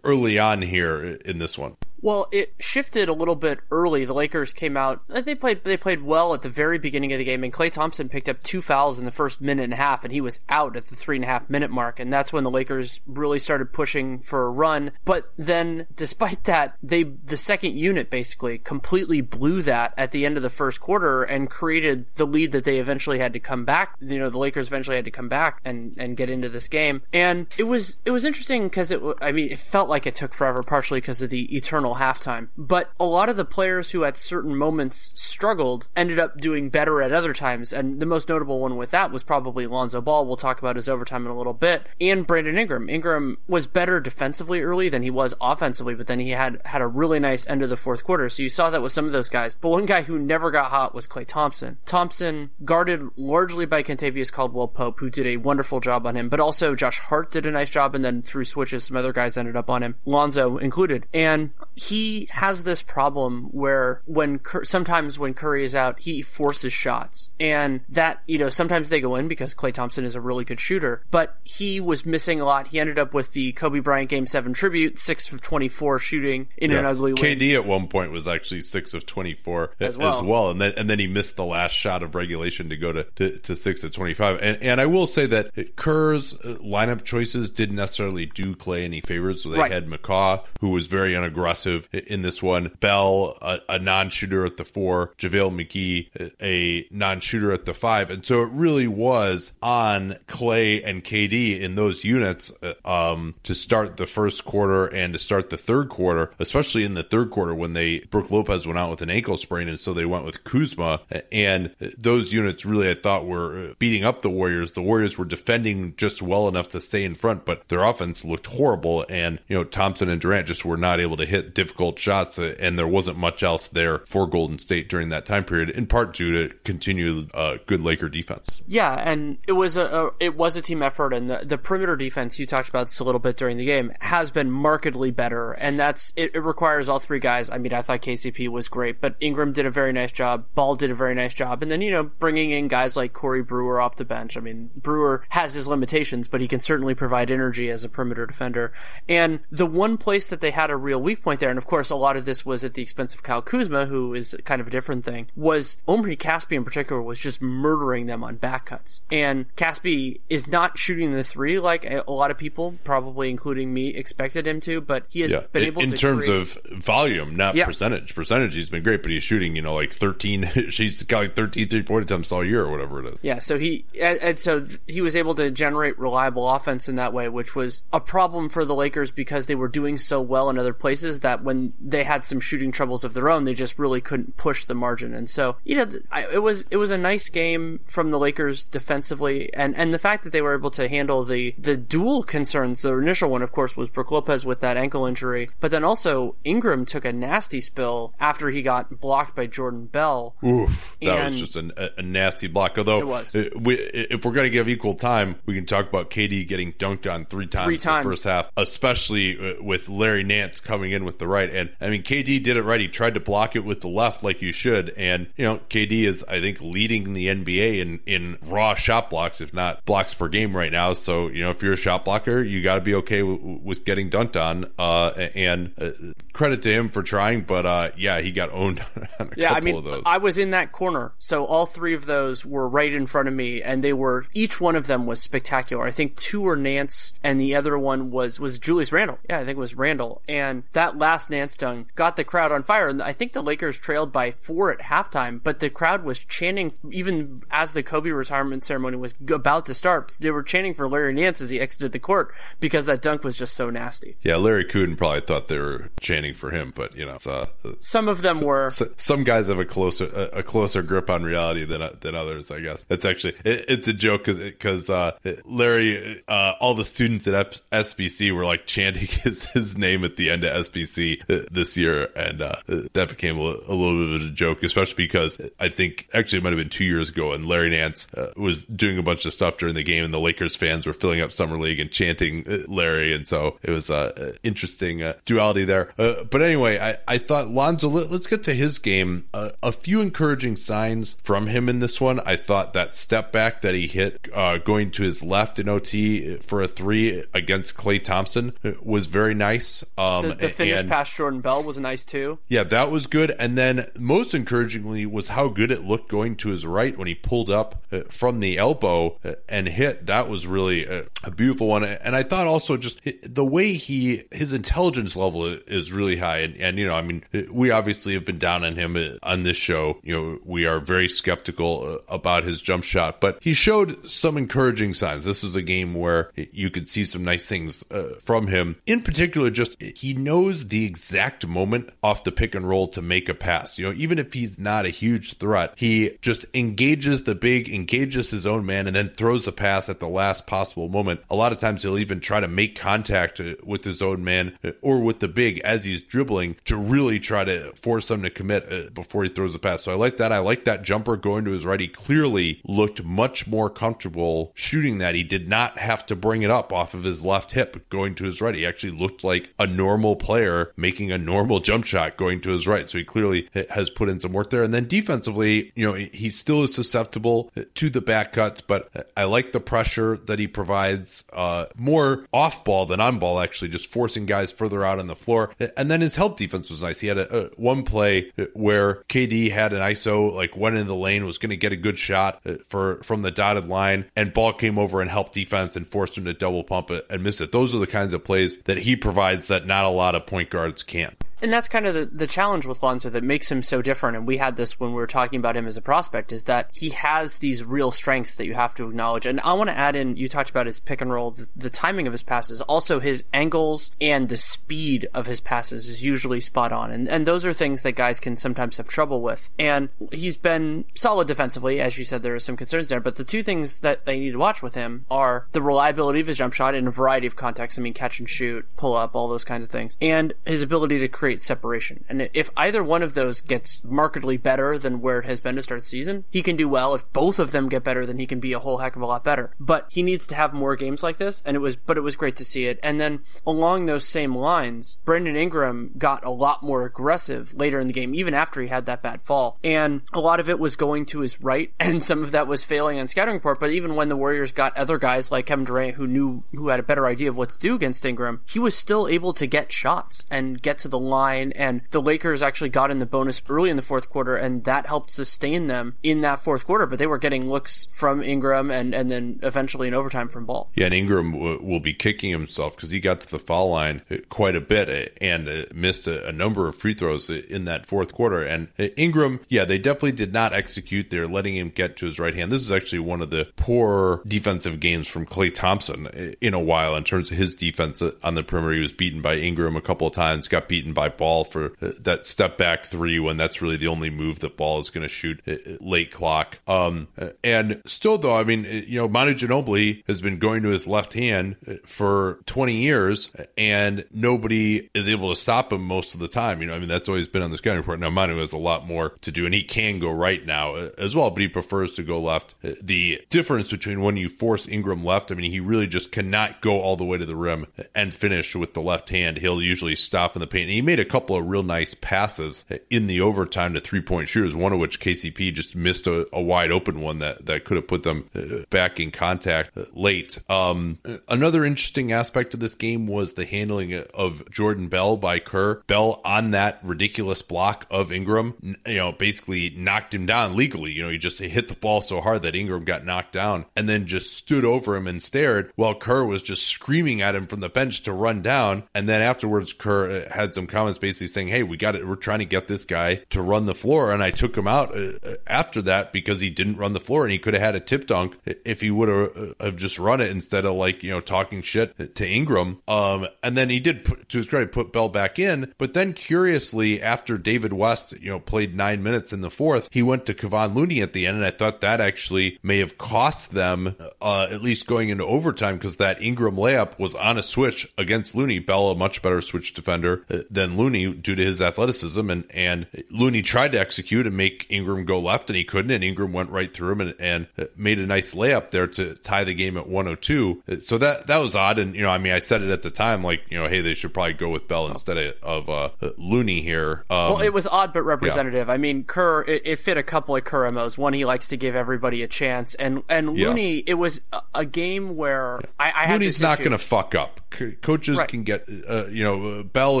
early 0.04 0.38
on 0.38 0.62
here 0.62 1.18
in 1.24 1.38
this 1.38 1.58
one? 1.58 1.76
Well, 2.00 2.28
it 2.30 2.54
shifted 2.60 3.08
a 3.08 3.12
little 3.12 3.34
bit 3.34 3.60
early. 3.70 4.04
The 4.04 4.14
Lakers 4.14 4.52
came 4.52 4.76
out. 4.76 5.02
They 5.08 5.34
played. 5.34 5.64
They 5.64 5.76
played 5.76 6.02
well 6.02 6.34
at 6.34 6.42
the 6.42 6.48
very 6.48 6.78
beginning 6.78 7.12
of 7.12 7.18
the 7.18 7.24
game, 7.24 7.44
and 7.44 7.52
Klay 7.52 7.72
Thompson 7.72 8.08
picked 8.08 8.28
up 8.28 8.42
two 8.42 8.62
fouls 8.62 8.98
in 8.98 9.04
the 9.04 9.10
first 9.10 9.40
minute 9.40 9.64
and 9.64 9.72
a 9.72 9.76
half, 9.76 10.04
and 10.04 10.12
he 10.12 10.20
was 10.20 10.40
out 10.48 10.76
at 10.76 10.86
the 10.86 10.96
three 10.96 11.16
and 11.16 11.24
a 11.24 11.28
half 11.28 11.48
minute 11.50 11.70
mark. 11.70 11.98
And 12.00 12.12
that's 12.12 12.32
when 12.32 12.44
the 12.44 12.50
Lakers 12.50 13.00
really 13.06 13.38
started 13.38 13.72
pushing 13.72 14.20
for 14.20 14.44
a 14.44 14.50
run. 14.50 14.92
But 15.04 15.32
then, 15.36 15.86
despite 15.96 16.44
that, 16.44 16.76
they 16.82 17.02
the 17.02 17.36
second 17.36 17.76
unit 17.76 18.10
basically 18.10 18.58
completely 18.58 19.20
blew 19.20 19.62
that 19.62 19.94
at 19.96 20.12
the 20.12 20.24
end 20.24 20.36
of 20.36 20.42
the 20.42 20.50
first 20.50 20.80
quarter 20.80 21.22
and 21.24 21.50
created 21.50 22.06
the 22.14 22.26
lead 22.26 22.52
that 22.52 22.64
they 22.64 22.78
eventually 22.78 23.18
had 23.18 23.32
to 23.32 23.40
come 23.40 23.64
back. 23.64 23.96
You 24.00 24.18
know, 24.18 24.30
the 24.30 24.38
Lakers 24.38 24.68
eventually 24.68 24.96
had 24.96 25.04
to 25.06 25.10
come 25.10 25.28
back 25.28 25.60
and 25.64 25.94
and 25.98 26.16
get 26.16 26.30
into 26.30 26.48
this 26.48 26.68
game. 26.68 27.02
And 27.12 27.46
it 27.56 27.64
was 27.64 27.96
it 28.04 28.10
was 28.10 28.24
interesting 28.24 28.68
because 28.68 28.92
it. 28.92 29.02
I 29.20 29.32
mean, 29.32 29.50
it 29.50 29.58
felt 29.58 29.88
like 29.88 30.06
it 30.06 30.14
took 30.14 30.34
forever, 30.34 30.62
partially 30.62 31.00
because 31.00 31.22
of 31.22 31.30
the 31.30 31.56
eternal 31.56 31.87
halftime. 31.96 32.48
But 32.56 32.90
a 32.98 33.04
lot 33.04 33.28
of 33.28 33.36
the 33.36 33.44
players 33.44 33.90
who 33.90 34.04
at 34.04 34.16
certain 34.18 34.56
moments 34.56 35.12
struggled 35.14 35.86
ended 35.96 36.18
up 36.18 36.40
doing 36.40 36.70
better 36.70 37.02
at 37.02 37.12
other 37.12 37.32
times. 37.32 37.72
And 37.72 38.00
the 38.00 38.06
most 38.06 38.28
notable 38.28 38.60
one 38.60 38.76
with 38.76 38.90
that 38.90 39.10
was 39.10 39.22
probably 39.22 39.66
Lonzo 39.66 40.00
Ball. 40.00 40.26
We'll 40.26 40.36
talk 40.36 40.58
about 40.58 40.76
his 40.76 40.88
overtime 40.88 41.24
in 41.24 41.32
a 41.32 41.36
little 41.36 41.54
bit. 41.54 41.82
And 42.00 42.26
Brandon 42.26 42.58
Ingram. 42.58 42.88
Ingram 42.88 43.38
was 43.48 43.66
better 43.66 44.00
defensively 44.00 44.62
early 44.62 44.88
than 44.88 45.02
he 45.02 45.10
was 45.10 45.34
offensively, 45.40 45.94
but 45.94 46.06
then 46.06 46.20
he 46.20 46.30
had 46.30 46.60
had 46.64 46.82
a 46.82 46.86
really 46.86 47.18
nice 47.18 47.46
end 47.46 47.62
of 47.62 47.70
the 47.70 47.76
fourth 47.76 48.04
quarter. 48.04 48.28
So 48.28 48.42
you 48.42 48.48
saw 48.48 48.70
that 48.70 48.82
with 48.82 48.92
some 48.92 49.06
of 49.06 49.12
those 49.12 49.28
guys. 49.28 49.54
But 49.54 49.70
one 49.70 49.86
guy 49.86 50.02
who 50.02 50.18
never 50.18 50.50
got 50.50 50.70
hot 50.70 50.94
was 50.94 51.08
Klay 51.08 51.26
Thompson. 51.26 51.78
Thompson 51.86 52.50
guarded 52.64 53.02
largely 53.16 53.66
by 53.66 53.82
Kentavious 53.82 54.32
Caldwell 54.32 54.68
Pope, 54.68 55.00
who 55.00 55.10
did 55.10 55.26
a 55.26 55.36
wonderful 55.36 55.80
job 55.80 56.06
on 56.06 56.16
him, 56.16 56.28
but 56.28 56.40
also 56.40 56.74
Josh 56.74 56.98
Hart 56.98 57.30
did 57.30 57.46
a 57.46 57.50
nice 57.50 57.70
job, 57.70 57.94
and 57.94 58.04
then 58.04 58.22
through 58.22 58.44
switches, 58.44 58.84
some 58.84 58.96
other 58.96 59.12
guys 59.12 59.36
ended 59.36 59.56
up 59.56 59.70
on 59.70 59.82
him, 59.82 59.96
Lonzo 60.04 60.58
included. 60.58 61.06
And 61.12 61.50
he 61.78 62.28
has 62.30 62.64
this 62.64 62.82
problem 62.82 63.44
where 63.52 64.02
when 64.04 64.40
sometimes 64.64 65.16
when 65.16 65.32
Curry 65.32 65.64
is 65.64 65.76
out, 65.76 66.00
he 66.00 66.22
forces 66.22 66.72
shots, 66.72 67.30
and 67.38 67.80
that 67.90 68.20
you 68.26 68.36
know 68.36 68.50
sometimes 68.50 68.88
they 68.88 69.00
go 69.00 69.14
in 69.14 69.28
because 69.28 69.54
Klay 69.54 69.72
Thompson 69.72 70.04
is 70.04 70.16
a 70.16 70.20
really 70.20 70.44
good 70.44 70.58
shooter, 70.58 71.04
but 71.12 71.36
he 71.44 71.80
was 71.80 72.04
missing 72.04 72.40
a 72.40 72.44
lot. 72.44 72.66
He 72.66 72.80
ended 72.80 72.98
up 72.98 73.14
with 73.14 73.32
the 73.32 73.52
Kobe 73.52 73.78
Bryant 73.78 74.10
Game 74.10 74.26
Seven 74.26 74.52
tribute, 74.52 74.98
six 74.98 75.32
of 75.32 75.40
twenty 75.40 75.68
four 75.68 76.00
shooting 76.00 76.48
in 76.56 76.72
yeah. 76.72 76.80
an 76.80 76.86
ugly 76.86 77.12
way. 77.12 77.36
KD 77.36 77.54
at 77.54 77.64
one 77.64 77.86
point 77.86 78.10
was 78.10 78.26
actually 78.26 78.62
six 78.62 78.92
of 78.92 79.06
twenty 79.06 79.34
four 79.34 79.70
as, 79.78 79.96
well. 79.96 80.14
as 80.14 80.20
well, 80.20 80.50
and 80.50 80.60
then 80.60 80.72
and 80.76 80.90
then 80.90 80.98
he 80.98 81.06
missed 81.06 81.36
the 81.36 81.44
last 81.44 81.72
shot 81.72 82.02
of 82.02 82.16
regulation 82.16 82.70
to 82.70 82.76
go 82.76 82.92
to 82.92 83.04
to, 83.04 83.38
to 83.38 83.54
six 83.54 83.84
of 83.84 83.92
twenty 83.92 84.14
five. 84.14 84.40
And 84.42 84.60
and 84.62 84.80
I 84.80 84.86
will 84.86 85.06
say 85.06 85.26
that 85.26 85.76
Kerr's 85.76 86.34
uh, 86.34 86.58
lineup 86.60 87.04
choices 87.04 87.52
didn't 87.52 87.76
necessarily 87.76 88.26
do 88.26 88.56
Klay 88.56 88.84
any 88.84 89.00
favors. 89.00 89.44
So 89.44 89.50
they 89.50 89.58
right. 89.58 89.70
had 89.70 89.86
McCaw, 89.86 90.44
who 90.60 90.70
was 90.70 90.88
very 90.88 91.12
unaggressive 91.12 91.67
in 91.92 92.22
this 92.22 92.42
one. 92.42 92.72
Bell, 92.80 93.38
a, 93.40 93.58
a 93.68 93.78
non-shooter 93.78 94.44
at 94.44 94.56
the 94.56 94.64
four. 94.64 95.14
JaVale 95.18 95.66
McGee, 95.66 96.32
a 96.40 96.86
non-shooter 96.90 97.52
at 97.52 97.64
the 97.64 97.74
five. 97.74 98.10
And 98.10 98.24
so 98.24 98.42
it 98.42 98.50
really 98.52 98.88
was 98.88 99.52
on 99.62 100.16
Klay 100.26 100.82
and 100.84 101.04
KD 101.04 101.60
in 101.60 101.74
those 101.74 102.04
units 102.04 102.52
uh, 102.62 102.74
um, 102.84 103.34
to 103.44 103.54
start 103.54 103.96
the 103.96 104.06
first 104.06 104.44
quarter 104.44 104.86
and 104.86 105.12
to 105.12 105.18
start 105.18 105.50
the 105.50 105.56
third 105.56 105.88
quarter, 105.88 106.32
especially 106.38 106.84
in 106.84 106.94
the 106.94 107.02
third 107.02 107.30
quarter 107.30 107.54
when 107.54 107.72
they 107.72 108.00
Brook 108.10 108.30
Lopez 108.30 108.66
went 108.66 108.78
out 108.78 108.90
with 108.90 109.02
an 109.02 109.10
ankle 109.10 109.36
sprain, 109.36 109.68
and 109.68 109.78
so 109.78 109.92
they 109.92 110.06
went 110.06 110.24
with 110.24 110.44
Kuzma. 110.44 111.00
And 111.32 111.74
those 111.98 112.32
units 112.32 112.64
really, 112.64 112.90
I 112.90 112.94
thought, 112.94 113.26
were 113.26 113.74
beating 113.78 114.04
up 114.04 114.22
the 114.22 114.30
Warriors. 114.30 114.72
The 114.72 114.82
Warriors 114.82 115.18
were 115.18 115.24
defending 115.24 115.94
just 115.96 116.22
well 116.22 116.48
enough 116.48 116.68
to 116.70 116.80
stay 116.80 117.04
in 117.04 117.14
front, 117.14 117.44
but 117.44 117.68
their 117.68 117.84
offense 117.84 118.24
looked 118.24 118.46
horrible. 118.46 119.04
And 119.08 119.38
you 119.48 119.56
know, 119.56 119.64
Thompson 119.64 120.08
and 120.08 120.20
Durant 120.20 120.46
just 120.46 120.64
were 120.64 120.76
not 120.76 121.00
able 121.00 121.16
to 121.16 121.26
hit 121.26 121.54
difficult 121.58 121.98
shots, 121.98 122.38
and 122.38 122.78
there 122.78 122.86
wasn't 122.86 123.18
much 123.18 123.42
else 123.42 123.66
there 123.66 124.04
for 124.06 124.28
Golden 124.28 124.60
State 124.60 124.88
during 124.88 125.08
that 125.08 125.26
time 125.26 125.42
period, 125.42 125.70
in 125.70 125.88
part 125.88 126.14
due 126.14 126.46
to 126.46 126.54
continued 126.62 127.32
uh, 127.34 127.58
good 127.66 127.82
Laker 127.82 128.08
defense. 128.08 128.62
Yeah, 128.68 128.94
and 128.94 129.38
it 129.48 129.52
was 129.54 129.76
a, 129.76 129.84
a, 129.84 130.10
it 130.20 130.36
was 130.36 130.56
a 130.56 130.62
team 130.62 130.84
effort, 130.84 131.12
and 131.12 131.28
the, 131.28 131.40
the, 131.44 131.58
perimeter 131.58 131.96
defense 131.96 132.38
you 132.38 132.46
talked 132.46 132.68
about 132.68 132.86
this 132.86 133.00
a 133.00 133.04
little 133.04 133.18
bit 133.18 133.36
during 133.36 133.56
the 133.56 133.64
game 133.64 133.92
has 134.00 134.30
been 134.30 134.52
markedly 134.52 135.10
better, 135.10 135.50
and 135.54 135.76
that's 135.76 136.12
it, 136.14 136.30
it 136.32 136.44
requires 136.44 136.88
all 136.88 137.00
three 137.00 137.18
guys. 137.18 137.50
I 137.50 137.58
mean, 137.58 137.72
I 137.72 137.82
thought 137.82 138.02
KCP 138.02 138.48
was 138.50 138.68
great, 138.68 139.00
but 139.00 139.16
Ingram 139.18 139.52
did 139.52 139.66
a 139.66 139.70
very 139.70 139.92
nice 139.92 140.12
job, 140.12 140.44
Ball 140.54 140.76
did 140.76 140.92
a 140.92 140.94
very 140.94 141.16
nice 141.16 141.34
job, 141.34 141.60
and 141.60 141.72
then 141.72 141.82
you 141.82 141.90
know 141.90 142.04
bringing 142.04 142.50
in 142.50 142.68
guys 142.68 142.96
like 142.96 143.12
Corey 143.12 143.42
Brewer 143.42 143.80
off 143.80 143.96
the 143.96 144.04
bench. 144.04 144.36
I 144.36 144.40
mean, 144.40 144.70
Brewer 144.76 145.24
has 145.30 145.54
his 145.54 145.66
limitations, 145.66 146.28
but 146.28 146.40
he 146.40 146.46
can 146.46 146.60
certainly 146.60 146.94
provide 146.94 147.32
energy 147.32 147.68
as 147.68 147.82
a 147.82 147.88
perimeter 147.88 148.26
defender. 148.26 148.72
And 149.08 149.40
the 149.50 149.66
one 149.66 149.96
place 149.96 150.28
that 150.28 150.40
they 150.40 150.52
had 150.52 150.70
a 150.70 150.76
real 150.76 151.02
weak 151.02 151.24
point 151.24 151.40
there, 151.40 151.47
and 151.48 151.58
of 151.58 151.66
course 151.66 151.90
a 151.90 151.96
lot 151.96 152.16
of 152.16 152.24
this 152.24 152.44
was 152.44 152.64
at 152.64 152.74
the 152.74 152.82
expense 152.82 153.14
of 153.14 153.22
Kyle 153.22 153.42
Kuzma, 153.42 153.86
who 153.86 154.14
is 154.14 154.36
kind 154.44 154.60
of 154.60 154.66
a 154.66 154.70
different 154.70 155.04
thing, 155.04 155.28
was 155.36 155.76
Omri 155.86 156.16
Caspi 156.16 156.56
in 156.56 156.64
particular 156.64 157.02
was 157.02 157.18
just 157.18 157.40
murdering 157.40 158.06
them 158.06 158.22
on 158.22 158.36
back 158.36 158.66
cuts. 158.66 159.00
And 159.10 159.46
Caspi 159.56 160.20
is 160.28 160.46
not 160.46 160.78
shooting 160.78 161.12
the 161.12 161.24
three 161.24 161.58
like 161.58 161.84
a, 161.84 162.04
lot 162.08 162.30
of 162.30 162.38
people, 162.38 162.74
probably 162.84 163.30
including 163.30 163.72
me, 163.72 163.88
expected 163.88 164.46
him 164.46 164.60
to, 164.62 164.80
but 164.80 165.06
he 165.08 165.20
has 165.20 165.30
yeah. 165.30 165.42
been 165.52 165.64
able 165.64 165.82
in 165.82 165.90
to. 165.90 165.94
In 165.94 165.98
terms 165.98 166.26
create... 166.26 166.40
of 166.40 166.58
volume, 166.82 167.36
not 167.36 167.54
yeah. 167.54 167.64
percentage. 167.64 168.14
Percentage, 168.14 168.54
he's 168.54 168.70
been 168.70 168.82
great, 168.82 169.02
but 169.02 169.10
he's 169.10 169.22
shooting, 169.22 169.54
you 169.54 169.62
know, 169.62 169.74
like 169.74 169.92
13, 169.92 170.50
she's 170.70 171.02
got 171.04 171.18
like 171.20 171.36
13 171.36 171.68
three 171.68 171.82
point 171.82 172.04
attempts 172.04 172.32
all 172.32 172.44
year 172.44 172.64
or 172.64 172.70
whatever 172.70 173.06
it 173.06 173.14
is. 173.14 173.18
Yeah, 173.22 173.38
so 173.38 173.58
he, 173.58 173.84
and, 174.00 174.18
and 174.18 174.38
so 174.38 174.66
he 174.86 175.00
was 175.00 175.16
able 175.16 175.34
to 175.36 175.50
generate 175.50 175.98
reliable 175.98 176.48
offense 176.48 176.88
in 176.88 176.96
that 176.96 177.12
way, 177.12 177.28
which 177.28 177.54
was 177.54 177.82
a 177.92 178.00
problem 178.00 178.48
for 178.48 178.64
the 178.64 178.74
Lakers 178.74 179.10
because 179.10 179.46
they 179.46 179.54
were 179.54 179.68
doing 179.68 179.98
so 179.98 180.20
well 180.20 180.50
in 180.50 180.58
other 180.58 180.72
places 180.72 181.20
that 181.20 181.37
that 181.38 181.44
when 181.44 181.72
they 181.80 182.04
had 182.04 182.24
some 182.24 182.40
shooting 182.40 182.72
troubles 182.72 183.04
of 183.04 183.14
their 183.14 183.28
own, 183.30 183.44
they 183.44 183.54
just 183.54 183.78
really 183.78 184.00
couldn't 184.00 184.36
push 184.36 184.64
the 184.64 184.74
margin. 184.74 185.14
And 185.14 185.28
so, 185.28 185.56
you 185.64 185.76
know, 185.76 186.00
I, 186.10 186.26
it 186.32 186.42
was 186.42 186.64
it 186.70 186.76
was 186.76 186.90
a 186.90 186.98
nice 186.98 187.28
game 187.28 187.80
from 187.86 188.10
the 188.10 188.18
Lakers 188.18 188.66
defensively, 188.66 189.52
and 189.54 189.76
and 189.76 189.92
the 189.94 189.98
fact 189.98 190.24
that 190.24 190.30
they 190.32 190.42
were 190.42 190.54
able 190.54 190.70
to 190.72 190.88
handle 190.88 191.24
the 191.24 191.54
the 191.58 191.76
dual 191.76 192.22
concerns. 192.22 192.82
The 192.82 192.94
initial 192.96 193.30
one, 193.30 193.42
of 193.42 193.52
course, 193.52 193.76
was 193.76 193.88
Brook 193.88 194.10
Lopez 194.10 194.44
with 194.44 194.60
that 194.60 194.76
ankle 194.76 195.06
injury, 195.06 195.50
but 195.60 195.70
then 195.70 195.84
also 195.84 196.36
Ingram 196.44 196.84
took 196.84 197.04
a 197.04 197.12
nasty 197.12 197.60
spill 197.60 198.14
after 198.18 198.50
he 198.50 198.62
got 198.62 199.00
blocked 199.00 199.36
by 199.36 199.46
Jordan 199.46 199.86
Bell. 199.86 200.34
Oof, 200.44 200.96
that 201.02 201.18
And- 201.18 201.34
was 201.34 201.40
just 201.40 201.56
a, 201.56 201.92
a 201.98 202.02
nasty 202.02 202.46
block. 202.46 202.76
Although, 202.78 203.00
It 203.00 203.06
was. 203.06 203.34
uh, 203.34 203.44
we, 203.58 203.74
if 203.76 204.24
we're 204.24 204.32
going 204.32 204.44
to 204.46 204.50
give 204.50 204.68
equal 204.68 204.94
time, 204.94 205.36
we 205.46 205.54
can 205.54 205.66
talk 205.66 205.88
about 205.88 206.10
KD 206.10 206.46
getting 206.48 206.72
dunked 206.74 207.10
on 207.12 207.24
three 207.26 207.46
times, 207.46 207.64
Three 207.66 207.74
in 207.74 207.80
the 207.80 208.02
first 208.02 208.24
half, 208.24 208.50
especially 208.56 209.38
uh, 209.38 209.62
with 209.62 209.88
Larry 209.88 210.24
Nance 210.24 210.60
coming 210.60 210.92
in 210.92 211.04
with 211.04 211.18
the 211.18 211.26
right. 211.28 211.48
And 211.54 211.70
I 211.80 211.90
mean, 211.90 212.02
KD 212.02 212.42
did 212.42 212.56
it 212.56 212.62
right. 212.62 212.80
He 212.80 212.88
tried 212.88 213.14
to 213.14 213.20
block 213.20 213.54
it 213.54 213.64
with 213.64 213.80
the 213.80 213.88
left, 213.88 214.22
like 214.24 214.42
you 214.42 214.52
should. 214.52 214.90
And 214.96 215.28
you 215.36 215.44
know, 215.44 215.60
KD 215.70 216.04
is, 216.04 216.24
I 216.28 216.40
think, 216.40 216.60
leading 216.60 217.12
the 217.12 217.28
NBA 217.28 217.78
in 217.80 218.00
in 218.06 218.38
raw 218.46 218.74
shot 218.74 219.10
blocks, 219.10 219.40
if 219.40 219.52
not 219.54 219.84
blocks 219.84 220.14
per 220.14 220.28
game 220.28 220.56
right 220.56 220.72
now. 220.72 220.92
So 220.94 221.28
you 221.28 221.44
know, 221.44 221.50
if 221.50 221.62
you're 221.62 221.74
a 221.74 221.76
shot 221.76 222.04
blocker, 222.04 222.42
you 222.42 222.62
got 222.62 222.76
to 222.76 222.80
be 222.80 222.94
okay 222.96 223.20
w- 223.20 223.60
with 223.62 223.84
getting 223.84 224.10
dunked 224.10 224.40
on. 224.40 224.70
Uh, 224.78 225.08
and 225.34 225.72
uh, 225.80 225.90
credit 226.32 226.62
to 226.62 226.72
him 226.72 226.88
for 226.88 227.02
trying, 227.02 227.42
but 227.42 227.66
uh, 227.66 227.90
yeah, 227.96 228.20
he 228.20 228.30
got 228.32 228.50
owned 228.52 228.80
on 229.20 229.28
a 229.28 229.30
Yeah, 229.36 229.48
couple 229.48 229.56
I 229.56 229.60
mean, 229.60 229.76
of 229.76 229.84
those. 229.84 230.02
I 230.06 230.18
was 230.18 230.38
in 230.38 230.52
that 230.52 230.72
corner, 230.72 231.12
so 231.18 231.44
all 231.44 231.66
three 231.66 231.94
of 231.94 232.06
those 232.06 232.44
were 232.44 232.68
right 232.68 232.92
in 232.92 233.06
front 233.06 233.28
of 233.28 233.34
me, 233.34 233.62
and 233.62 233.82
they 233.84 233.92
were 233.92 234.24
each 234.34 234.60
one 234.60 234.76
of 234.76 234.86
them 234.86 235.04
was 235.06 235.20
spectacular. 235.20 235.84
I 235.84 235.90
think 235.90 236.16
two 236.16 236.40
were 236.42 236.56
Nance, 236.56 237.12
and 237.22 237.40
the 237.40 237.54
other 237.56 237.76
one 237.78 238.10
was 238.10 238.38
was 238.40 238.58
Julius 238.58 238.92
Randle. 238.92 239.18
Yeah, 239.28 239.36
I 239.38 239.44
think 239.44 239.56
it 239.56 239.60
was 239.60 239.74
Randle. 239.74 240.22
and 240.28 240.62
that 240.72 240.96
last 240.98 241.17
Nance 241.30 241.56
dunk 241.56 241.94
got 241.94 242.16
the 242.16 242.24
crowd 242.24 242.52
on 242.52 242.62
fire. 242.62 242.88
And 242.88 243.02
I 243.02 243.12
think 243.12 243.32
the 243.32 243.42
Lakers 243.42 243.76
trailed 243.78 244.12
by 244.12 244.30
four 244.32 244.70
at 244.72 244.80
halftime, 244.80 245.42
but 245.42 245.60
the 245.60 245.70
crowd 245.70 246.04
was 246.04 246.18
chanting 246.20 246.72
even 246.90 247.42
as 247.50 247.72
the 247.72 247.82
Kobe 247.82 248.10
retirement 248.10 248.64
ceremony 248.64 248.96
was 248.96 249.14
about 249.28 249.66
to 249.66 249.74
start. 249.74 250.14
They 250.20 250.30
were 250.30 250.42
chanting 250.42 250.74
for 250.74 250.88
Larry 250.88 251.12
Nance 251.14 251.40
as 251.40 251.50
he 251.50 251.58
exited 251.60 251.92
the 251.92 251.98
court 251.98 252.34
because 252.60 252.84
that 252.86 253.02
dunk 253.02 253.24
was 253.24 253.36
just 253.36 253.54
so 253.54 253.70
nasty. 253.70 254.16
Yeah, 254.22 254.36
Larry 254.36 254.64
Coon 254.64 254.96
probably 254.96 255.20
thought 255.22 255.48
they 255.48 255.58
were 255.58 255.90
chanting 256.00 256.34
for 256.34 256.50
him, 256.50 256.72
but 256.74 256.94
you 256.96 257.06
know, 257.06 257.16
uh, 257.26 257.46
Some 257.80 258.08
of 258.08 258.22
them 258.22 258.40
were. 258.40 258.70
some 258.70 259.24
guys 259.24 259.48
have 259.48 259.58
a 259.58 259.64
closer 259.64 260.06
a, 260.06 260.38
a 260.38 260.42
closer 260.42 260.82
grip 260.82 261.10
on 261.10 261.22
reality 261.22 261.64
than 261.64 261.88
than 262.00 262.14
others. 262.14 262.50
I 262.50 262.60
guess 262.60 262.84
it's 262.88 263.04
actually 263.04 263.34
it, 263.44 263.64
it's 263.68 263.88
a 263.88 263.92
joke 263.92 264.24
because 264.24 264.38
because 264.38 264.90
uh, 264.90 265.12
Larry, 265.44 266.22
uh, 266.28 266.52
all 266.60 266.74
the 266.74 266.84
students 266.84 267.26
at 267.26 267.34
F- 267.34 267.70
SBC 267.86 268.34
were 268.34 268.44
like 268.44 268.66
chanting 268.66 269.06
his 269.06 269.44
his 269.46 269.76
name 269.78 270.04
at 270.04 270.16
the 270.16 270.30
end 270.30 270.44
of 270.44 270.66
SBC 270.66 270.97
uh, 271.28 271.38
this 271.50 271.76
year, 271.76 272.08
and 272.16 272.42
uh, 272.42 272.54
that 272.92 273.08
became 273.08 273.38
a, 273.38 273.40
a 273.42 273.74
little 273.74 274.06
bit 274.06 274.20
of 274.20 274.26
a 274.28 274.30
joke, 274.30 274.62
especially 274.62 274.96
because 274.96 275.38
I 275.60 275.68
think 275.68 276.08
actually 276.12 276.38
it 276.38 276.44
might 276.44 276.50
have 276.52 276.58
been 276.58 276.68
two 276.70 276.84
years 276.84 277.10
ago, 277.10 277.32
and 277.32 277.46
Larry 277.46 277.70
Nance 277.70 278.06
uh, 278.14 278.32
was 278.36 278.64
doing 278.64 278.98
a 278.98 279.02
bunch 279.02 279.24
of 279.26 279.32
stuff 279.32 279.58
during 279.58 279.74
the 279.74 279.82
game, 279.82 280.04
and 280.04 280.12
the 280.12 280.20
Lakers 280.20 280.56
fans 280.56 280.86
were 280.86 280.92
filling 280.92 281.20
up 281.20 281.32
summer 281.32 281.58
league 281.58 281.80
and 281.80 281.90
chanting 281.90 282.44
uh, 282.48 282.58
Larry, 282.68 283.14
and 283.14 283.26
so 283.26 283.58
it 283.62 283.70
was 283.70 283.90
uh, 283.90 284.12
uh, 284.16 284.32
interesting 284.42 285.02
uh, 285.02 285.14
duality 285.24 285.64
there. 285.64 285.92
Uh, 285.98 286.24
but 286.24 286.42
anyway, 286.42 286.78
I, 286.78 286.96
I 287.06 287.18
thought 287.18 287.48
Lonzo. 287.48 287.88
Let, 287.88 288.10
let's 288.10 288.26
get 288.26 288.42
to 288.44 288.54
his 288.54 288.78
game. 288.78 289.26
Uh, 289.32 289.50
a 289.62 289.72
few 289.72 290.00
encouraging 290.00 290.56
signs 290.56 291.16
from 291.22 291.46
him 291.48 291.68
in 291.68 291.78
this 291.78 292.00
one. 292.00 292.20
I 292.20 292.36
thought 292.36 292.72
that 292.74 292.94
step 292.94 293.32
back 293.32 293.62
that 293.62 293.74
he 293.74 293.86
hit 293.86 294.28
uh, 294.34 294.58
going 294.58 294.90
to 294.92 295.02
his 295.02 295.22
left 295.22 295.58
in 295.58 295.68
OT 295.68 296.36
for 296.38 296.62
a 296.62 296.68
three 296.68 297.24
against 297.34 297.74
Klay 297.76 298.02
Thompson 298.02 298.52
was 298.82 299.06
very 299.06 299.34
nice. 299.34 299.84
Um, 299.96 300.28
The, 300.28 300.34
the 300.34 300.48
finish 300.50 300.80
and- 300.80 300.87
past 300.88 301.14
Jordan 301.14 301.40
Bell 301.40 301.62
was 301.62 301.78
nice 301.78 302.04
too. 302.04 302.38
yeah, 302.48 302.62
that 302.64 302.90
was 302.90 303.06
good. 303.06 303.30
And 303.38 303.56
then 303.56 303.90
most 303.98 304.34
encouragingly 304.34 305.06
was 305.06 305.28
how 305.28 305.48
good 305.48 305.70
it 305.70 305.84
looked 305.84 306.08
going 306.08 306.36
to 306.36 306.48
his 306.48 306.66
right 306.66 306.96
when 306.96 307.06
he 307.08 307.14
pulled 307.14 307.50
up 307.50 307.82
uh, 307.92 308.00
from 308.08 308.40
the 308.40 308.58
elbow 308.58 309.18
uh, 309.24 309.34
and 309.48 309.68
hit. 309.68 310.06
That 310.06 310.28
was 310.28 310.46
really 310.46 310.86
a, 310.86 311.06
a 311.24 311.30
beautiful 311.30 311.66
one. 311.68 311.84
And 311.84 312.16
I 312.16 312.22
thought 312.22 312.46
also 312.46 312.76
just 312.76 313.00
the 313.22 313.44
way 313.44 313.74
he 313.74 314.24
his 314.30 314.52
intelligence 314.52 315.16
level 315.16 315.46
is 315.66 315.92
really 315.92 316.16
high. 316.16 316.38
And, 316.38 316.56
and 316.56 316.78
you 316.78 316.86
know, 316.86 316.94
I 316.94 317.02
mean, 317.02 317.24
we 317.50 317.70
obviously 317.70 318.14
have 318.14 318.24
been 318.24 318.38
down 318.38 318.64
on 318.64 318.76
him 318.76 318.96
uh, 318.96 319.18
on 319.22 319.42
this 319.42 319.56
show. 319.56 319.98
You 320.02 320.16
know, 320.16 320.38
we 320.44 320.66
are 320.66 320.80
very 320.80 321.08
skeptical 321.08 322.00
uh, 322.08 322.14
about 322.14 322.44
his 322.44 322.60
jump 322.60 322.84
shot, 322.84 323.20
but 323.20 323.38
he 323.40 323.54
showed 323.54 324.08
some 324.08 324.36
encouraging 324.36 324.94
signs. 324.94 325.24
This 325.24 325.42
was 325.42 325.56
a 325.56 325.62
game 325.62 325.94
where 325.94 326.30
you 326.34 326.70
could 326.70 326.88
see 326.88 327.04
some 327.04 327.24
nice 327.24 327.48
things 327.48 327.84
uh, 327.90 328.14
from 328.22 328.46
him. 328.46 328.76
In 328.86 329.02
particular, 329.02 329.50
just 329.50 329.80
he 329.80 330.14
knows 330.14 330.68
the 330.68 330.77
exact 330.84 331.46
moment 331.46 331.90
off 332.02 332.24
the 332.24 332.32
pick 332.32 332.54
and 332.54 332.68
roll 332.68 332.88
to 332.88 333.02
make 333.02 333.28
a 333.28 333.34
pass. 333.34 333.78
You 333.78 333.86
know, 333.86 333.94
even 333.96 334.18
if 334.18 334.32
he's 334.32 334.58
not 334.58 334.86
a 334.86 334.90
huge 334.90 335.38
threat, 335.38 335.72
he 335.76 336.16
just 336.20 336.44
engages 336.54 337.24
the 337.24 337.34
big, 337.34 337.68
engages 337.68 338.30
his 338.30 338.46
own 338.46 338.66
man, 338.66 338.86
and 338.86 338.94
then 338.94 339.10
throws 339.10 339.46
a 339.46 339.52
pass 339.52 339.88
at 339.88 340.00
the 340.00 340.08
last 340.08 340.46
possible 340.46 340.88
moment. 340.88 341.20
A 341.30 341.36
lot 341.36 341.52
of 341.52 341.58
times 341.58 341.82
he'll 341.82 341.98
even 341.98 342.20
try 342.20 342.40
to 342.40 342.48
make 342.48 342.78
contact 342.78 343.40
with 343.62 343.84
his 343.84 344.02
own 344.02 344.24
man 344.24 344.58
or 344.82 345.00
with 345.00 345.20
the 345.20 345.28
big 345.28 345.58
as 345.60 345.84
he's 345.84 346.02
dribbling 346.02 346.56
to 346.64 346.76
really 346.76 347.20
try 347.20 347.44
to 347.44 347.72
force 347.74 348.10
him 348.10 348.22
to 348.22 348.30
commit 348.30 348.72
uh, 348.72 348.90
before 348.90 349.24
he 349.24 349.30
throws 349.30 349.52
the 349.52 349.58
pass. 349.58 349.82
So 349.82 349.92
I 349.92 349.96
like 349.96 350.16
that. 350.18 350.32
I 350.32 350.38
like 350.38 350.64
that 350.64 350.82
jumper 350.82 351.16
going 351.16 351.44
to 351.44 351.52
his 351.52 351.64
right. 351.64 351.80
He 351.80 351.88
clearly 351.88 352.60
looked 352.64 353.02
much 353.04 353.46
more 353.46 353.70
comfortable 353.70 354.52
shooting 354.54 354.98
that. 354.98 355.14
He 355.14 355.22
did 355.22 355.48
not 355.48 355.78
have 355.78 356.04
to 356.06 356.16
bring 356.16 356.42
it 356.42 356.50
up 356.50 356.72
off 356.72 356.94
of 356.94 357.04
his 357.04 357.24
left 357.24 357.52
hip 357.52 357.88
going 357.88 358.14
to 358.16 358.24
his 358.24 358.40
right. 358.40 358.54
He 358.54 358.66
actually 358.66 358.96
looked 358.96 359.24
like 359.24 359.52
a 359.58 359.66
normal 359.66 360.16
player 360.16 360.67
making 360.76 361.12
a 361.12 361.18
normal 361.18 361.60
jump 361.60 361.84
shot 361.84 362.16
going 362.16 362.40
to 362.42 362.50
his 362.50 362.66
right. 362.66 362.88
So 362.88 362.98
he 362.98 363.04
clearly 363.04 363.48
has 363.70 363.90
put 363.90 364.08
in 364.08 364.20
some 364.20 364.32
work 364.32 364.50
there. 364.50 364.62
And 364.62 364.72
then 364.72 364.88
defensively, 364.88 365.72
you 365.74 365.86
know, 365.86 365.94
he 365.94 366.30
still 366.30 366.62
is 366.62 366.74
susceptible 366.74 367.50
to 367.74 367.90
the 367.90 368.00
back 368.00 368.32
cuts, 368.32 368.60
but 368.60 368.88
I 369.16 369.24
like 369.24 369.52
the 369.52 369.60
pressure 369.60 370.16
that 370.26 370.38
he 370.38 370.46
provides 370.46 371.24
uh, 371.32 371.66
more 371.76 372.26
off 372.32 372.64
ball 372.64 372.86
than 372.86 373.00
on 373.00 373.18
ball, 373.18 373.40
actually, 373.40 373.68
just 373.68 373.86
forcing 373.86 374.26
guys 374.26 374.52
further 374.52 374.84
out 374.84 374.98
on 374.98 375.06
the 375.06 375.16
floor. 375.16 375.50
And 375.76 375.90
then 375.90 376.00
his 376.00 376.16
help 376.16 376.38
defense 376.38 376.70
was 376.70 376.82
nice. 376.82 377.00
He 377.00 377.08
had 377.08 377.18
a, 377.18 377.46
a 377.46 377.48
one 377.56 377.82
play 377.84 378.32
where 378.54 379.02
KD 379.08 379.50
had 379.50 379.72
an 379.72 379.80
ISO, 379.80 380.34
like 380.34 380.56
went 380.56 380.76
in 380.76 380.86
the 380.86 380.94
lane, 380.94 381.24
was 381.24 381.38
going 381.38 381.50
to 381.50 381.56
get 381.56 381.72
a 381.72 381.76
good 381.76 381.98
shot 381.98 382.40
uh, 382.46 382.54
for 382.68 383.02
from 383.02 383.22
the 383.22 383.30
dotted 383.30 383.66
line, 383.66 384.04
and 384.16 384.32
ball 384.32 384.52
came 384.52 384.78
over 384.78 385.00
and 385.00 385.10
helped 385.10 385.32
defense 385.32 385.76
and 385.76 385.86
forced 385.86 386.16
him 386.16 386.24
to 386.24 386.34
double 386.34 386.64
pump 386.64 386.90
it 386.90 387.06
and 387.10 387.22
miss 387.22 387.40
it. 387.40 387.52
Those 387.52 387.74
are 387.74 387.78
the 387.78 387.86
kinds 387.86 388.12
of 388.12 388.24
plays 388.24 388.58
that 388.62 388.78
he 388.78 388.96
provides 388.96 389.48
that 389.48 389.66
not 389.66 389.84
a 389.84 389.90
lot 389.90 390.14
of 390.14 390.26
point 390.26 390.50
guards 390.50 390.57
can. 390.82 391.16
And 391.40 391.52
that's 391.52 391.68
kind 391.68 391.86
of 391.86 391.94
the, 391.94 392.06
the 392.06 392.26
challenge 392.26 392.66
with 392.66 392.82
Lonzo 392.82 393.10
that 393.10 393.22
makes 393.22 393.50
him 393.50 393.62
so 393.62 393.82
different. 393.82 394.16
And 394.16 394.26
we 394.26 394.38
had 394.38 394.56
this 394.56 394.78
when 394.80 394.90
we 394.90 394.96
were 394.96 395.06
talking 395.06 395.38
about 395.38 395.56
him 395.56 395.66
as 395.66 395.76
a 395.76 395.82
prospect 395.82 396.32
is 396.32 396.44
that 396.44 396.70
he 396.72 396.90
has 396.90 397.38
these 397.38 397.62
real 397.64 397.92
strengths 397.92 398.34
that 398.34 398.46
you 398.46 398.54
have 398.54 398.74
to 398.76 398.88
acknowledge. 398.88 399.26
And 399.26 399.40
I 399.40 399.52
want 399.52 399.70
to 399.70 399.78
add 399.78 399.96
in, 399.96 400.16
you 400.16 400.28
talked 400.28 400.50
about 400.50 400.66
his 400.66 400.80
pick 400.80 401.00
and 401.00 401.12
roll, 401.12 401.32
the, 401.32 401.48
the 401.56 401.70
timing 401.70 402.06
of 402.06 402.12
his 402.12 402.22
passes, 402.22 402.60
also 402.62 403.00
his 403.00 403.24
angles 403.32 403.90
and 404.00 404.28
the 404.28 404.36
speed 404.36 405.08
of 405.14 405.26
his 405.26 405.40
passes 405.40 405.88
is 405.88 406.02
usually 406.02 406.40
spot 406.40 406.72
on. 406.72 406.90
And, 406.90 407.08
and 407.08 407.26
those 407.26 407.44
are 407.44 407.52
things 407.52 407.82
that 407.82 407.92
guys 407.92 408.20
can 408.20 408.36
sometimes 408.36 408.76
have 408.78 408.88
trouble 408.88 409.22
with. 409.22 409.48
And 409.58 409.88
he's 410.12 410.36
been 410.36 410.84
solid 410.94 411.28
defensively. 411.28 411.80
As 411.80 411.98
you 411.98 412.04
said, 412.04 412.22
there 412.22 412.34
are 412.34 412.40
some 412.40 412.56
concerns 412.56 412.88
there, 412.88 413.00
but 413.00 413.16
the 413.16 413.24
two 413.24 413.42
things 413.42 413.80
that 413.80 414.06
they 414.06 414.18
need 414.18 414.32
to 414.32 414.38
watch 414.38 414.62
with 414.62 414.74
him 414.74 415.04
are 415.10 415.46
the 415.52 415.62
reliability 415.62 416.20
of 416.20 416.26
his 416.26 416.38
jump 416.38 416.52
shot 416.54 416.74
in 416.74 416.86
a 416.86 416.90
variety 416.90 417.26
of 417.26 417.36
contexts. 417.36 417.78
I 417.78 417.82
mean, 417.82 417.94
catch 417.94 418.18
and 418.18 418.28
shoot, 418.28 418.66
pull 418.76 418.96
up, 418.96 419.14
all 419.14 419.28
those 419.28 419.44
kinds 419.44 419.64
of 419.64 419.70
things, 419.70 419.96
and 420.00 420.34
his 420.44 420.62
ability 420.62 420.98
to 420.98 421.08
create 421.08 421.27
separation. 421.42 422.04
And 422.08 422.30
if 422.34 422.50
either 422.56 422.82
one 422.82 423.02
of 423.02 423.14
those 423.14 423.40
gets 423.40 423.82
markedly 423.84 424.36
better 424.36 424.78
than 424.78 425.00
where 425.00 425.18
it 425.18 425.26
has 425.26 425.40
been 425.40 425.56
to 425.56 425.62
start 425.62 425.82
the 425.82 425.86
season, 425.86 426.24
he 426.30 426.42
can 426.42 426.56
do 426.56 426.68
well. 426.68 426.94
If 426.94 427.10
both 427.12 427.38
of 427.38 427.52
them 427.52 427.68
get 427.68 427.84
better, 427.84 428.06
then 428.06 428.18
he 428.18 428.26
can 428.26 428.40
be 428.40 428.52
a 428.52 428.58
whole 428.58 428.78
heck 428.78 428.96
of 428.96 429.02
a 429.02 429.06
lot 429.06 429.24
better. 429.24 429.52
But 429.60 429.86
he 429.90 430.02
needs 430.02 430.26
to 430.28 430.34
have 430.34 430.52
more 430.52 430.76
games 430.76 431.02
like 431.02 431.18
this, 431.18 431.42
and 431.44 431.56
it 431.56 431.60
was, 431.60 431.76
but 431.76 431.96
it 431.96 432.02
was 432.02 432.16
great 432.16 432.36
to 432.36 432.44
see 432.44 432.66
it. 432.66 432.78
And 432.82 433.00
then 433.00 433.20
along 433.46 433.86
those 433.86 434.06
same 434.06 434.34
lines, 434.34 434.98
Brandon 435.04 435.36
Ingram 435.36 435.92
got 435.98 436.24
a 436.24 436.30
lot 436.30 436.62
more 436.62 436.84
aggressive 436.84 437.52
later 437.54 437.78
in 437.80 437.86
the 437.86 437.92
game, 437.92 438.14
even 438.14 438.34
after 438.34 438.60
he 438.60 438.68
had 438.68 438.86
that 438.86 439.02
bad 439.02 439.22
fall. 439.22 439.58
And 439.62 440.02
a 440.12 440.20
lot 440.20 440.40
of 440.40 440.48
it 440.48 440.58
was 440.58 440.76
going 440.76 441.06
to 441.06 441.20
his 441.20 441.40
right, 441.40 441.72
and 441.80 442.04
some 442.04 442.22
of 442.22 442.32
that 442.32 442.46
was 442.46 442.64
failing 442.64 442.98
on 442.98 443.08
scouting 443.08 443.34
report. 443.34 443.60
But 443.60 443.70
even 443.70 443.94
when 443.94 444.08
the 444.08 444.16
Warriors 444.16 444.52
got 444.52 444.76
other 444.76 444.98
guys 444.98 445.30
like 445.30 445.46
Kevin 445.46 445.64
Durant 445.64 445.96
who 445.96 446.06
knew, 446.06 446.44
who 446.52 446.68
had 446.68 446.80
a 446.80 446.84
better 446.84 447.06
idea 447.06 447.28
of 447.28 447.36
what 447.36 447.50
to 447.50 447.58
do 447.58 447.74
against 447.74 448.04
Ingram, 448.04 448.40
he 448.46 448.58
was 448.58 448.74
still 448.74 449.08
able 449.08 449.32
to 449.34 449.46
get 449.46 449.72
shots 449.72 450.24
and 450.30 450.60
get 450.62 450.78
to 450.78 450.88
the 450.88 450.98
line. 450.98 451.17
And 451.18 451.82
the 451.90 452.02
Lakers 452.02 452.42
actually 452.42 452.70
got 452.70 452.90
in 452.90 452.98
the 452.98 453.06
bonus 453.06 453.42
early 453.48 453.70
in 453.70 453.76
the 453.76 453.82
fourth 453.82 454.08
quarter, 454.08 454.36
and 454.36 454.64
that 454.64 454.86
helped 454.86 455.12
sustain 455.12 455.66
them 455.66 455.96
in 456.02 456.20
that 456.22 456.42
fourth 456.44 456.64
quarter. 456.64 456.86
But 456.86 456.98
they 456.98 457.06
were 457.06 457.18
getting 457.18 457.48
looks 457.48 457.88
from 457.92 458.22
Ingram 458.22 458.70
and, 458.70 458.94
and 458.94 459.10
then 459.10 459.40
eventually 459.42 459.88
in 459.88 459.94
overtime 459.94 460.28
from 460.28 460.46
Ball. 460.46 460.70
Yeah, 460.74 460.86
and 460.86 460.94
Ingram 460.94 461.32
w- 461.32 461.62
will 461.62 461.80
be 461.80 461.94
kicking 461.94 462.30
himself 462.30 462.76
because 462.76 462.90
he 462.90 463.00
got 463.00 463.20
to 463.22 463.30
the 463.30 463.38
foul 463.38 463.70
line 463.70 464.02
uh, 464.10 464.16
quite 464.28 464.56
a 464.56 464.60
bit 464.60 464.88
uh, 464.88 465.08
and 465.20 465.48
uh, 465.48 465.64
missed 465.74 466.06
a, 466.06 466.26
a 466.28 466.32
number 466.32 466.68
of 466.68 466.76
free 466.76 466.94
throws 466.94 467.28
in 467.30 467.64
that 467.64 467.86
fourth 467.86 468.12
quarter. 468.12 468.42
And 468.42 468.68
Ingram, 468.96 469.40
yeah, 469.48 469.64
they 469.64 469.78
definitely 469.78 470.12
did 470.12 470.32
not 470.32 470.52
execute. 470.52 471.10
They're 471.10 471.26
letting 471.26 471.56
him 471.56 471.70
get 471.70 471.96
to 471.98 472.06
his 472.06 472.18
right 472.18 472.34
hand. 472.34 472.52
This 472.52 472.62
is 472.62 472.70
actually 472.70 473.00
one 473.00 473.22
of 473.22 473.30
the 473.30 473.48
poor 473.56 474.22
defensive 474.26 474.80
games 474.80 475.08
from 475.08 475.26
Klay 475.26 475.52
Thompson 475.52 476.06
in 476.40 476.54
a 476.54 476.60
while 476.60 476.96
in 476.96 477.04
terms 477.04 477.30
of 477.30 477.36
his 477.36 477.54
defense 477.54 478.02
on 478.22 478.34
the 478.34 478.42
perimeter. 478.42 478.74
He 478.74 478.80
was 478.80 478.92
beaten 478.92 479.22
by 479.22 479.36
Ingram 479.36 479.76
a 479.76 479.80
couple 479.80 480.06
of 480.06 480.12
times, 480.12 480.48
got 480.48 480.68
beaten 480.68 480.92
by 480.92 481.07
fly 481.10 481.16
ball 481.16 481.44
for 481.44 481.72
uh, 481.82 481.92
that 482.00 482.26
step 482.26 482.58
back 482.58 482.86
three 482.86 483.18
when 483.18 483.36
that's 483.36 483.60
really 483.62 483.76
the 483.76 483.86
only 483.86 484.10
move 484.10 484.40
that 484.40 484.56
ball 484.56 484.78
is 484.78 484.90
going 484.90 485.02
to 485.02 485.08
shoot 485.08 485.40
uh, 485.46 485.52
uh, 485.52 485.76
late 485.80 486.10
clock. 486.10 486.58
Um, 486.66 487.08
uh, 487.18 487.30
and 487.44 487.82
still 487.86 488.18
though, 488.18 488.36
I 488.36 488.44
mean, 488.44 488.66
uh, 488.66 488.68
you 488.68 488.98
know, 488.98 489.08
Manu 489.08 489.34
Ginobili 489.34 490.02
has 490.06 490.20
been 490.20 490.38
going 490.38 490.62
to 490.62 490.70
his 490.70 490.86
left 490.86 491.12
hand 491.12 491.56
for 491.84 492.40
20 492.46 492.74
years 492.74 493.30
and 493.56 494.04
nobody 494.12 494.88
is 494.94 495.08
able 495.08 495.30
to 495.30 495.36
stop 495.36 495.72
him 495.72 495.82
most 495.82 496.14
of 496.14 496.20
the 496.20 496.28
time. 496.28 496.60
You 496.60 496.68
know, 496.68 496.74
I 496.74 496.78
mean, 496.78 496.88
that's 496.88 497.08
always 497.08 497.28
been 497.28 497.42
on 497.42 497.50
the 497.50 497.58
scouting 497.58 497.78
report. 497.78 498.00
Now, 498.00 498.10
Manu 498.10 498.38
has 498.38 498.52
a 498.52 498.58
lot 498.58 498.86
more 498.86 499.10
to 499.22 499.32
do 499.32 499.44
and 499.44 499.54
he 499.54 499.62
can 499.62 499.98
go 499.98 500.10
right 500.10 500.44
now 500.44 500.76
as 500.76 501.14
well, 501.14 501.30
but 501.30 501.40
he 501.40 501.48
prefers 501.48 501.92
to 501.94 502.02
go 502.02 502.20
left. 502.20 502.54
The 502.62 503.20
difference 503.30 503.70
between 503.70 504.00
when 504.00 504.16
you 504.16 504.28
force 504.28 504.68
Ingram 504.68 505.04
left, 505.04 505.32
I 505.32 505.34
mean, 505.34 505.50
he 505.50 505.60
really 505.60 505.86
just 505.86 506.12
cannot 506.12 506.60
go 506.60 506.80
all 506.80 506.96
the 506.96 507.04
way 507.04 507.18
to 507.18 507.26
the 507.26 507.36
rim 507.36 507.66
and 507.94 508.14
finish 508.14 508.54
with 508.54 508.74
the 508.74 508.82
left 508.82 509.10
hand. 509.10 509.38
He'll 509.38 509.62
usually 509.62 509.96
stop 509.96 510.36
in 510.36 510.40
the 510.40 510.46
paint. 510.46 510.64
And 510.64 510.72
he 510.72 510.82
made 510.82 510.97
a 510.98 511.04
couple 511.04 511.36
of 511.36 511.46
real 511.46 511.62
nice 511.62 511.94
passes 511.94 512.64
in 512.90 513.06
the 513.06 513.20
overtime 513.20 513.74
to 513.74 513.80
three 513.80 514.00
point 514.00 514.28
shooters, 514.28 514.54
one 514.54 514.72
of 514.72 514.78
which 514.78 515.00
KCP 515.00 515.54
just 515.54 515.76
missed 515.76 516.06
a, 516.06 516.26
a 516.32 516.40
wide 516.40 516.70
open 516.70 517.00
one 517.00 517.18
that, 517.20 517.46
that 517.46 517.64
could 517.64 517.76
have 517.76 517.86
put 517.86 518.02
them 518.02 518.28
uh, 518.34 518.64
back 518.70 519.00
in 519.00 519.10
contact 519.10 519.76
uh, 519.76 519.84
late. 519.92 520.38
Um, 520.48 520.98
another 521.28 521.64
interesting 521.64 522.12
aspect 522.12 522.54
of 522.54 522.60
this 522.60 522.74
game 522.74 523.06
was 523.06 523.34
the 523.34 523.46
handling 523.46 523.94
of 524.14 524.48
Jordan 524.50 524.88
Bell 524.88 525.16
by 525.16 525.38
Kerr. 525.38 525.82
Bell 525.86 526.20
on 526.24 526.52
that 526.52 526.80
ridiculous 526.82 527.42
block 527.42 527.86
of 527.90 528.12
Ingram, 528.12 528.76
you 528.86 528.96
know, 528.96 529.12
basically 529.12 529.70
knocked 529.70 530.14
him 530.14 530.26
down 530.26 530.56
legally. 530.56 530.92
You 530.92 531.02
know, 531.02 531.10
he 531.10 531.18
just 531.18 531.38
hit 531.38 531.68
the 531.68 531.74
ball 531.74 532.00
so 532.00 532.20
hard 532.20 532.42
that 532.42 532.54
Ingram 532.54 532.84
got 532.84 533.04
knocked 533.04 533.32
down 533.32 533.66
and 533.76 533.88
then 533.88 534.06
just 534.06 534.34
stood 534.34 534.64
over 534.64 534.96
him 534.96 535.06
and 535.06 535.22
stared 535.22 535.72
while 535.76 535.94
Kerr 535.94 536.24
was 536.24 536.42
just 536.42 536.66
screaming 536.66 537.22
at 537.22 537.34
him 537.34 537.46
from 537.46 537.60
the 537.60 537.68
bench 537.68 538.02
to 538.04 538.12
run 538.12 538.42
down. 538.42 538.84
And 538.94 539.08
then 539.08 539.22
afterwards, 539.22 539.72
Kerr 539.72 540.10
uh, 540.10 540.32
had 540.32 540.54
some 540.54 540.66
comments 540.66 540.87
basically 540.96 541.28
saying, 541.28 541.48
Hey, 541.48 541.62
we 541.62 541.76
got 541.76 541.94
it. 541.94 542.08
We're 542.08 542.16
trying 542.16 542.38
to 542.38 542.46
get 542.46 542.68
this 542.68 542.86
guy 542.86 543.16
to 543.30 543.42
run 543.42 543.66
the 543.66 543.74
floor. 543.74 544.12
And 544.12 544.22
I 544.22 544.30
took 544.30 544.56
him 544.56 544.66
out 544.66 544.96
uh, 544.96 545.36
after 545.46 545.82
that 545.82 546.12
because 546.12 546.40
he 546.40 546.48
didn't 546.48 546.76
run 546.76 546.94
the 546.94 547.00
floor 547.00 547.24
and 547.24 547.32
he 547.32 547.38
could 547.38 547.54
have 547.54 547.62
had 547.62 547.74
a 547.74 547.80
tip 547.80 548.06
dunk 548.06 548.38
if 548.64 548.80
he 548.80 548.90
would 548.90 549.08
have, 549.08 549.36
uh, 549.36 549.64
have 549.64 549.76
just 549.76 549.98
run 549.98 550.20
it 550.20 550.30
instead 550.30 550.64
of 550.64 550.76
like, 550.76 551.02
you 551.02 551.10
know, 551.10 551.20
talking 551.20 551.60
shit 551.60 552.14
to 552.14 552.26
Ingram. 552.26 552.80
Um, 552.86 553.26
and 553.42 553.56
then 553.56 553.68
he 553.68 553.80
did, 553.80 554.04
put, 554.04 554.28
to 554.28 554.38
his 554.38 554.46
credit, 554.46 554.72
put 554.72 554.92
Bell 554.92 555.08
back 555.08 555.38
in. 555.38 555.74
But 555.76 555.94
then 555.94 556.12
curiously, 556.12 557.02
after 557.02 557.36
David 557.36 557.72
West, 557.72 558.14
you 558.20 558.30
know, 558.30 558.38
played 558.38 558.76
nine 558.76 559.02
minutes 559.02 559.32
in 559.32 559.40
the 559.40 559.50
fourth, 559.50 559.88
he 559.90 560.02
went 560.02 560.24
to 560.26 560.34
Kevon 560.34 560.74
Looney 560.74 561.02
at 561.02 561.12
the 561.12 561.26
end. 561.26 561.36
And 561.36 561.44
I 561.44 561.50
thought 561.50 561.80
that 561.80 562.00
actually 562.00 562.58
may 562.62 562.78
have 562.78 562.98
cost 562.98 563.50
them, 563.50 563.96
uh, 564.22 564.48
at 564.50 564.62
least 564.62 564.86
going 564.86 565.08
into 565.08 565.24
overtime 565.24 565.76
because 565.76 565.96
that 565.96 566.22
Ingram 566.22 566.56
layup 566.56 566.98
was 566.98 567.14
on 567.14 567.38
a 567.38 567.42
switch 567.42 567.92
against 567.98 568.34
Looney. 568.34 568.58
Bell, 568.58 568.90
a 568.90 568.94
much 568.94 569.22
better 569.22 569.40
switch 569.40 569.74
defender 569.74 570.24
uh, 570.30 570.40
than 570.50 570.76
Looney 570.78 571.12
due 571.12 571.34
to 571.34 571.44
his 571.44 571.60
athleticism. 571.60 572.30
And, 572.30 572.44
and 572.50 572.86
Looney 573.10 573.42
tried 573.42 573.72
to 573.72 573.80
execute 573.80 574.26
and 574.26 574.36
make 574.36 574.66
Ingram 574.68 575.04
go 575.04 575.18
left 575.18 575.50
and 575.50 575.56
he 575.56 575.64
couldn't. 575.64 575.90
And 575.90 576.04
Ingram 576.04 576.32
went 576.32 576.50
right 576.50 576.72
through 576.72 576.92
him 576.92 577.00
and, 577.00 577.14
and 577.18 577.46
made 577.76 577.98
a 577.98 578.06
nice 578.06 578.34
layup 578.34 578.70
there 578.70 578.86
to 578.86 579.14
tie 579.16 579.44
the 579.44 579.54
game 579.54 579.76
at 579.76 579.88
102. 579.88 580.62
So 580.80 580.98
that, 580.98 581.26
that 581.26 581.38
was 581.38 581.54
odd. 581.54 581.78
And, 581.78 581.94
you 581.94 582.02
know, 582.02 582.10
I 582.10 582.18
mean, 582.18 582.32
I 582.32 582.38
said 582.38 582.62
it 582.62 582.70
at 582.70 582.82
the 582.82 582.90
time, 582.90 583.22
like, 583.22 583.42
you 583.50 583.58
know, 583.58 583.68
hey, 583.68 583.80
they 583.80 583.94
should 583.94 584.14
probably 584.14 584.34
go 584.34 584.48
with 584.48 584.68
Bell 584.68 584.88
instead 584.88 585.18
of, 585.42 585.68
uh, 585.68 585.90
Looney 586.16 586.62
here. 586.62 587.04
Um, 587.10 587.32
well, 587.32 587.40
it 587.40 587.52
was 587.52 587.66
odd 587.66 587.92
but 587.92 588.02
representative. 588.02 588.68
Yeah. 588.68 588.74
I 588.74 588.78
mean, 588.78 589.04
Kerr, 589.04 589.42
it, 589.42 589.62
it, 589.64 589.76
fit 589.78 589.96
a 589.96 590.02
couple 590.02 590.36
of 590.36 590.44
Kerr 590.44 590.70
MOs. 590.70 590.96
One, 590.96 591.12
he 591.12 591.24
likes 591.24 591.48
to 591.48 591.56
give 591.56 591.74
everybody 591.74 592.22
a 592.22 592.28
chance. 592.28 592.74
And, 592.74 593.02
and 593.08 593.30
Looney, 593.34 593.76
yeah. 593.76 593.82
it 593.86 593.94
was 593.94 594.20
a, 594.32 594.42
a 594.54 594.64
game 594.64 595.16
where 595.16 595.60
yeah. 595.62 595.70
I, 595.78 595.86
I 595.86 596.06
had 596.06 596.12
Looney's 596.20 596.40
not 596.40 596.58
going 596.58 596.72
to 596.72 596.78
fuck 596.78 597.14
up. 597.14 597.40
C- 597.52 597.72
coaches 597.80 598.18
right. 598.18 598.28
can 598.28 598.42
get, 598.42 598.68
uh, 598.88 599.06
you 599.06 599.24
know, 599.24 599.62
Bell 599.62 600.00